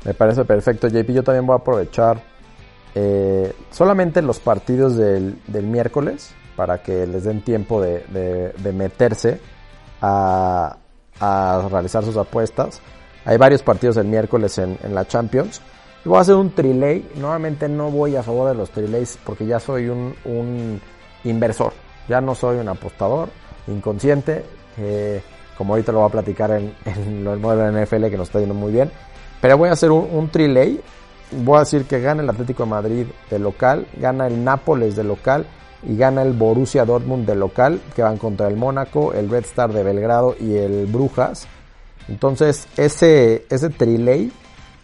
Me 0.06 0.14
parece 0.14 0.44
perfecto, 0.44 0.88
JP. 0.88 1.14
Yo 1.14 1.24
también 1.24 1.46
voy 1.46 1.54
a 1.54 1.58
aprovechar 1.58 2.22
eh, 2.94 3.54
solamente 3.72 4.22
los 4.22 4.40
partidos 4.40 4.96
del, 4.96 5.38
miércoles 5.48 6.34
para 6.56 6.82
que 6.82 7.06
les 7.06 7.26
den 7.26 7.42
tiempo 7.42 7.82
de, 7.82 8.54
meterse 8.74 9.40
a, 11.20 11.68
realizar 11.70 12.04
sus 12.04 12.18
apuestas. 12.18 12.82
Hay 13.26 13.38
varios 13.38 13.64
partidos 13.64 13.98
el 13.98 14.06
miércoles 14.06 14.58
en, 14.58 14.78
la 14.94 15.06
Champions. 15.06 15.62
Voy 16.04 16.18
a 16.18 16.22
hacer 16.22 16.36
un 16.36 16.52
trilay. 16.52 17.10
Normalmente 17.16 17.68
no 17.68 17.90
voy 17.90 18.16
a 18.16 18.24
favor 18.24 18.50
de 18.50 18.56
los 18.56 18.70
trilays 18.70 19.18
porque 19.24 19.46
ya 19.46 19.60
soy 19.60 19.90
un, 19.90 20.82
inversor. 21.24 21.74
Ya 22.08 22.22
no 22.22 22.36
soy 22.36 22.58
un 22.58 22.70
apostador 22.70 23.30
inconsciente. 23.68 24.44
como 25.58 25.74
ahorita 25.74 25.92
lo 25.92 26.00
voy 26.00 26.10
a 26.10 26.12
platicar 26.12 26.52
en, 26.52 26.76
en 26.86 27.24
lo 27.24 27.56
de 27.56 27.72
la 27.72 27.84
NFL 27.84 28.06
que 28.10 28.18
nos 28.18 28.28
está 28.28 28.40
yendo 28.40 28.54
muy 28.54 28.72
bien. 28.72 28.92
Pero 29.42 29.58
voy 29.58 29.70
a 29.70 29.74
hacer 29.74 29.92
un, 29.92 30.08
un. 30.12 30.30
Voy 31.44 31.58
a 31.58 31.60
decir 31.62 31.86
que 31.86 32.00
gana 32.00 32.22
el 32.22 32.30
Atlético 32.30 32.64
de 32.64 32.70
Madrid 32.70 33.06
de 33.32 33.40
local, 33.40 33.88
gana 33.98 34.28
el 34.28 34.44
Nápoles 34.44 34.96
de 34.96 35.04
local 35.04 35.48
y 35.84 35.98
gana 35.98 36.22
el 36.22 36.32
Borussia 36.34 36.86
Dortmund 36.86 37.28
de 37.28 37.36
local, 37.36 37.82
que 37.96 38.02
van 38.02 38.18
contra 38.18 38.48
el 38.48 38.56
Mónaco, 38.56 39.14
el 39.14 39.30
Red 39.30 39.46
Star 39.46 39.72
de 39.72 39.84
Belgrado 39.84 40.36
y 40.40 40.56
el 40.56 40.88
Brujas. 40.88 41.48
Entonces, 42.08 42.68
ese, 42.78 43.46
ese 43.50 43.70
trilay 43.70 44.32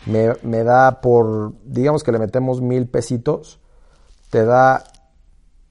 me, 0.06 0.34
me, 0.44 0.64
da 0.64 1.02
por, 1.02 1.54
digamos 1.64 2.04
que 2.04 2.12
le 2.12 2.20
metemos 2.20 2.62
mil 2.62 2.88
pesitos, 2.88 3.60
te 4.30 4.46
da 4.46 4.84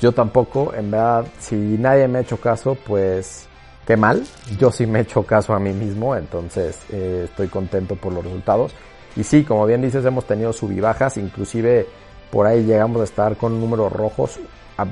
Yo 0.00 0.12
tampoco, 0.12 0.72
en 0.74 0.90
verdad, 0.90 1.26
si 1.38 1.54
nadie 1.54 2.08
me 2.08 2.18
ha 2.18 2.22
hecho 2.22 2.38
caso, 2.38 2.74
pues 2.74 3.48
qué 3.86 3.96
mal. 3.96 4.24
Yo 4.58 4.70
sí 4.70 4.86
me 4.86 5.00
he 5.00 5.02
hecho 5.02 5.24
caso 5.24 5.54
a 5.54 5.58
mí 5.58 5.72
mismo, 5.72 6.16
entonces 6.16 6.80
eh, 6.90 7.22
estoy 7.24 7.48
contento 7.48 7.96
por 7.96 8.12
los 8.12 8.24
resultados. 8.24 8.74
Y 9.16 9.24
sí, 9.24 9.44
como 9.44 9.66
bien 9.66 9.82
dices, 9.82 10.04
hemos 10.04 10.26
tenido 10.26 10.52
subibajas, 10.52 11.16
inclusive 11.16 11.86
por 12.30 12.46
ahí 12.46 12.64
llegamos 12.64 13.00
a 13.00 13.04
estar 13.04 13.36
con 13.36 13.60
números 13.60 13.92
rojos 13.92 14.38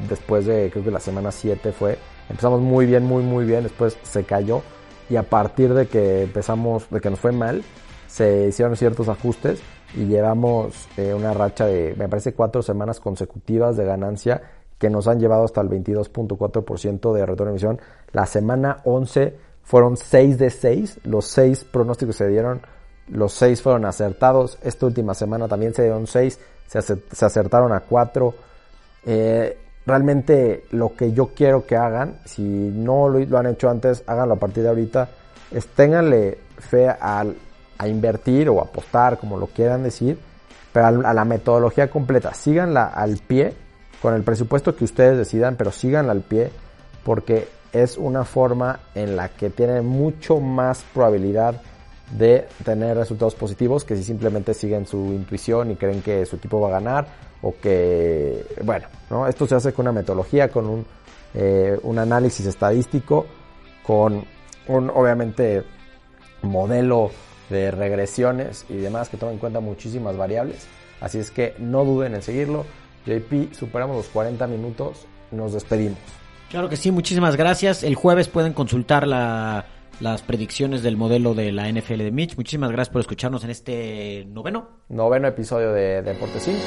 después 0.08 0.46
de, 0.46 0.70
creo 0.70 0.84
que 0.84 0.90
la 0.90 1.00
semana 1.00 1.32
7 1.32 1.72
fue. 1.72 1.98
Empezamos 2.28 2.60
muy 2.60 2.86
bien, 2.86 3.04
muy, 3.04 3.22
muy 3.22 3.44
bien, 3.44 3.62
después 3.62 3.96
se 4.02 4.24
cayó 4.24 4.62
y 5.08 5.16
a 5.16 5.22
partir 5.22 5.74
de 5.74 5.86
que 5.86 6.22
empezamos, 6.22 6.88
de 6.90 7.00
que 7.00 7.10
nos 7.10 7.18
fue 7.18 7.32
mal, 7.32 7.62
se 8.06 8.48
hicieron 8.48 8.76
ciertos 8.76 9.08
ajustes 9.08 9.60
y 9.94 10.04
llevamos 10.04 10.88
eh, 10.96 11.14
una 11.14 11.32
racha 11.32 11.66
de, 11.66 11.94
me 11.96 12.08
parece, 12.08 12.32
cuatro 12.32 12.62
semanas 12.62 13.00
consecutivas 13.00 13.76
de 13.76 13.84
ganancia 13.84 14.42
que 14.78 14.88
nos 14.88 15.08
han 15.08 15.20
llevado 15.20 15.44
hasta 15.44 15.60
el 15.60 15.68
22.4% 15.68 17.12
de 17.12 17.26
retorno 17.26 17.46
de 17.46 17.50
emisión. 17.50 17.80
La 18.12 18.26
semana 18.26 18.78
11 18.84 19.36
fueron 19.62 19.96
6 19.96 20.38
de 20.38 20.50
6, 20.50 21.00
los 21.04 21.26
6 21.26 21.64
pronósticos 21.64 22.16
se 22.16 22.28
dieron, 22.28 22.60
los 23.08 23.32
6 23.34 23.62
fueron 23.62 23.84
acertados. 23.84 24.58
Esta 24.62 24.86
última 24.86 25.14
semana 25.14 25.48
también 25.48 25.74
se 25.74 25.82
dieron 25.82 26.06
6, 26.06 26.38
se, 26.66 27.24
acertaron 27.24 27.72
a 27.72 27.80
4. 27.80 28.34
Eh, 29.06 29.58
realmente 29.86 30.64
lo 30.70 30.94
que 30.94 31.12
yo 31.12 31.28
quiero 31.34 31.66
que 31.66 31.76
hagan, 31.76 32.18
si 32.24 32.42
no 32.42 33.08
lo, 33.08 33.38
han 33.38 33.46
hecho 33.46 33.70
antes, 33.70 34.02
háganlo 34.06 34.34
a 34.34 34.38
partir 34.38 34.62
de 34.62 34.68
ahorita, 34.70 35.08
es 35.50 35.66
ténganle 35.68 36.38
fe 36.58 36.88
al 36.88 37.36
a 37.80 37.88
invertir 37.88 38.50
o 38.50 38.60
apostar, 38.60 39.16
como 39.18 39.38
lo 39.38 39.46
quieran 39.46 39.82
decir, 39.82 40.18
pero 40.70 40.86
a 40.86 41.14
la 41.14 41.24
metodología 41.24 41.88
completa. 41.88 42.34
Síganla 42.34 42.84
al 42.84 43.16
pie, 43.16 43.54
con 44.02 44.12
el 44.12 44.22
presupuesto 44.22 44.76
que 44.76 44.84
ustedes 44.84 45.16
decidan, 45.16 45.56
pero 45.56 45.72
síganla 45.72 46.12
al 46.12 46.20
pie, 46.20 46.50
porque 47.02 47.48
es 47.72 47.96
una 47.96 48.24
forma 48.24 48.80
en 48.94 49.16
la 49.16 49.28
que 49.28 49.50
tienen 49.50 49.86
mucho 49.86 50.40
más 50.40 50.84
probabilidad 50.94 51.60
de 52.16 52.48
tener 52.64 52.96
resultados 52.96 53.34
positivos 53.34 53.84
que 53.84 53.96
si 53.96 54.02
simplemente 54.02 54.52
siguen 54.54 54.86
su 54.86 54.96
intuición 55.12 55.70
y 55.70 55.76
creen 55.76 56.02
que 56.02 56.26
su 56.26 56.36
equipo 56.36 56.60
va 56.60 56.68
a 56.68 56.72
ganar 56.72 57.06
o 57.42 57.54
que, 57.60 58.44
bueno, 58.64 58.88
¿no? 59.08 59.26
esto 59.26 59.46
se 59.46 59.54
hace 59.54 59.72
con 59.72 59.84
una 59.84 59.92
metodología, 59.92 60.48
con 60.48 60.66
un, 60.66 60.86
eh, 61.34 61.78
un 61.82 61.98
análisis 61.98 62.46
estadístico 62.46 63.26
con 63.82 64.24
un, 64.66 64.90
obviamente, 64.90 65.64
modelo 66.42 67.10
de 67.48 67.70
regresiones 67.70 68.64
y 68.68 68.76
demás 68.76 69.08
que 69.08 69.16
toma 69.16 69.32
en 69.32 69.38
cuenta 69.38 69.60
muchísimas 69.60 70.16
variables. 70.16 70.66
Así 71.00 71.18
es 71.18 71.30
que 71.30 71.54
no 71.58 71.84
duden 71.84 72.14
en 72.14 72.22
seguirlo. 72.22 72.64
JP, 73.06 73.54
superamos 73.54 73.96
los 73.96 74.08
40 74.08 74.46
minutos, 74.46 75.06
nos 75.30 75.52
despedimos. 75.52 76.19
Claro 76.50 76.68
que 76.68 76.76
sí, 76.76 76.90
muchísimas 76.90 77.36
gracias. 77.36 77.84
El 77.84 77.94
jueves 77.94 78.26
pueden 78.28 78.52
consultar 78.52 79.06
las 79.06 80.22
predicciones 80.26 80.82
del 80.82 80.96
modelo 80.96 81.34
de 81.34 81.52
la 81.52 81.70
NFL 81.70 81.98
de 81.98 82.10
Mitch. 82.10 82.36
Muchísimas 82.36 82.72
gracias 82.72 82.92
por 82.92 83.00
escucharnos 83.00 83.44
en 83.44 83.50
este 83.50 84.26
noveno. 84.28 84.68
Noveno 84.88 85.28
episodio 85.28 85.72
de 85.72 86.02
Deportes 86.02 86.42
5. 86.42 86.58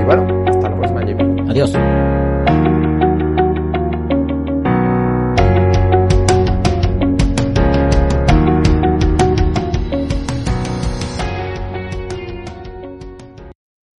Y 0.00 0.04
bueno, 0.04 0.44
hasta 0.48 0.68
la 0.68 0.76
próxima, 0.76 1.04
JP. 1.04 1.50
Adiós. 1.50 1.72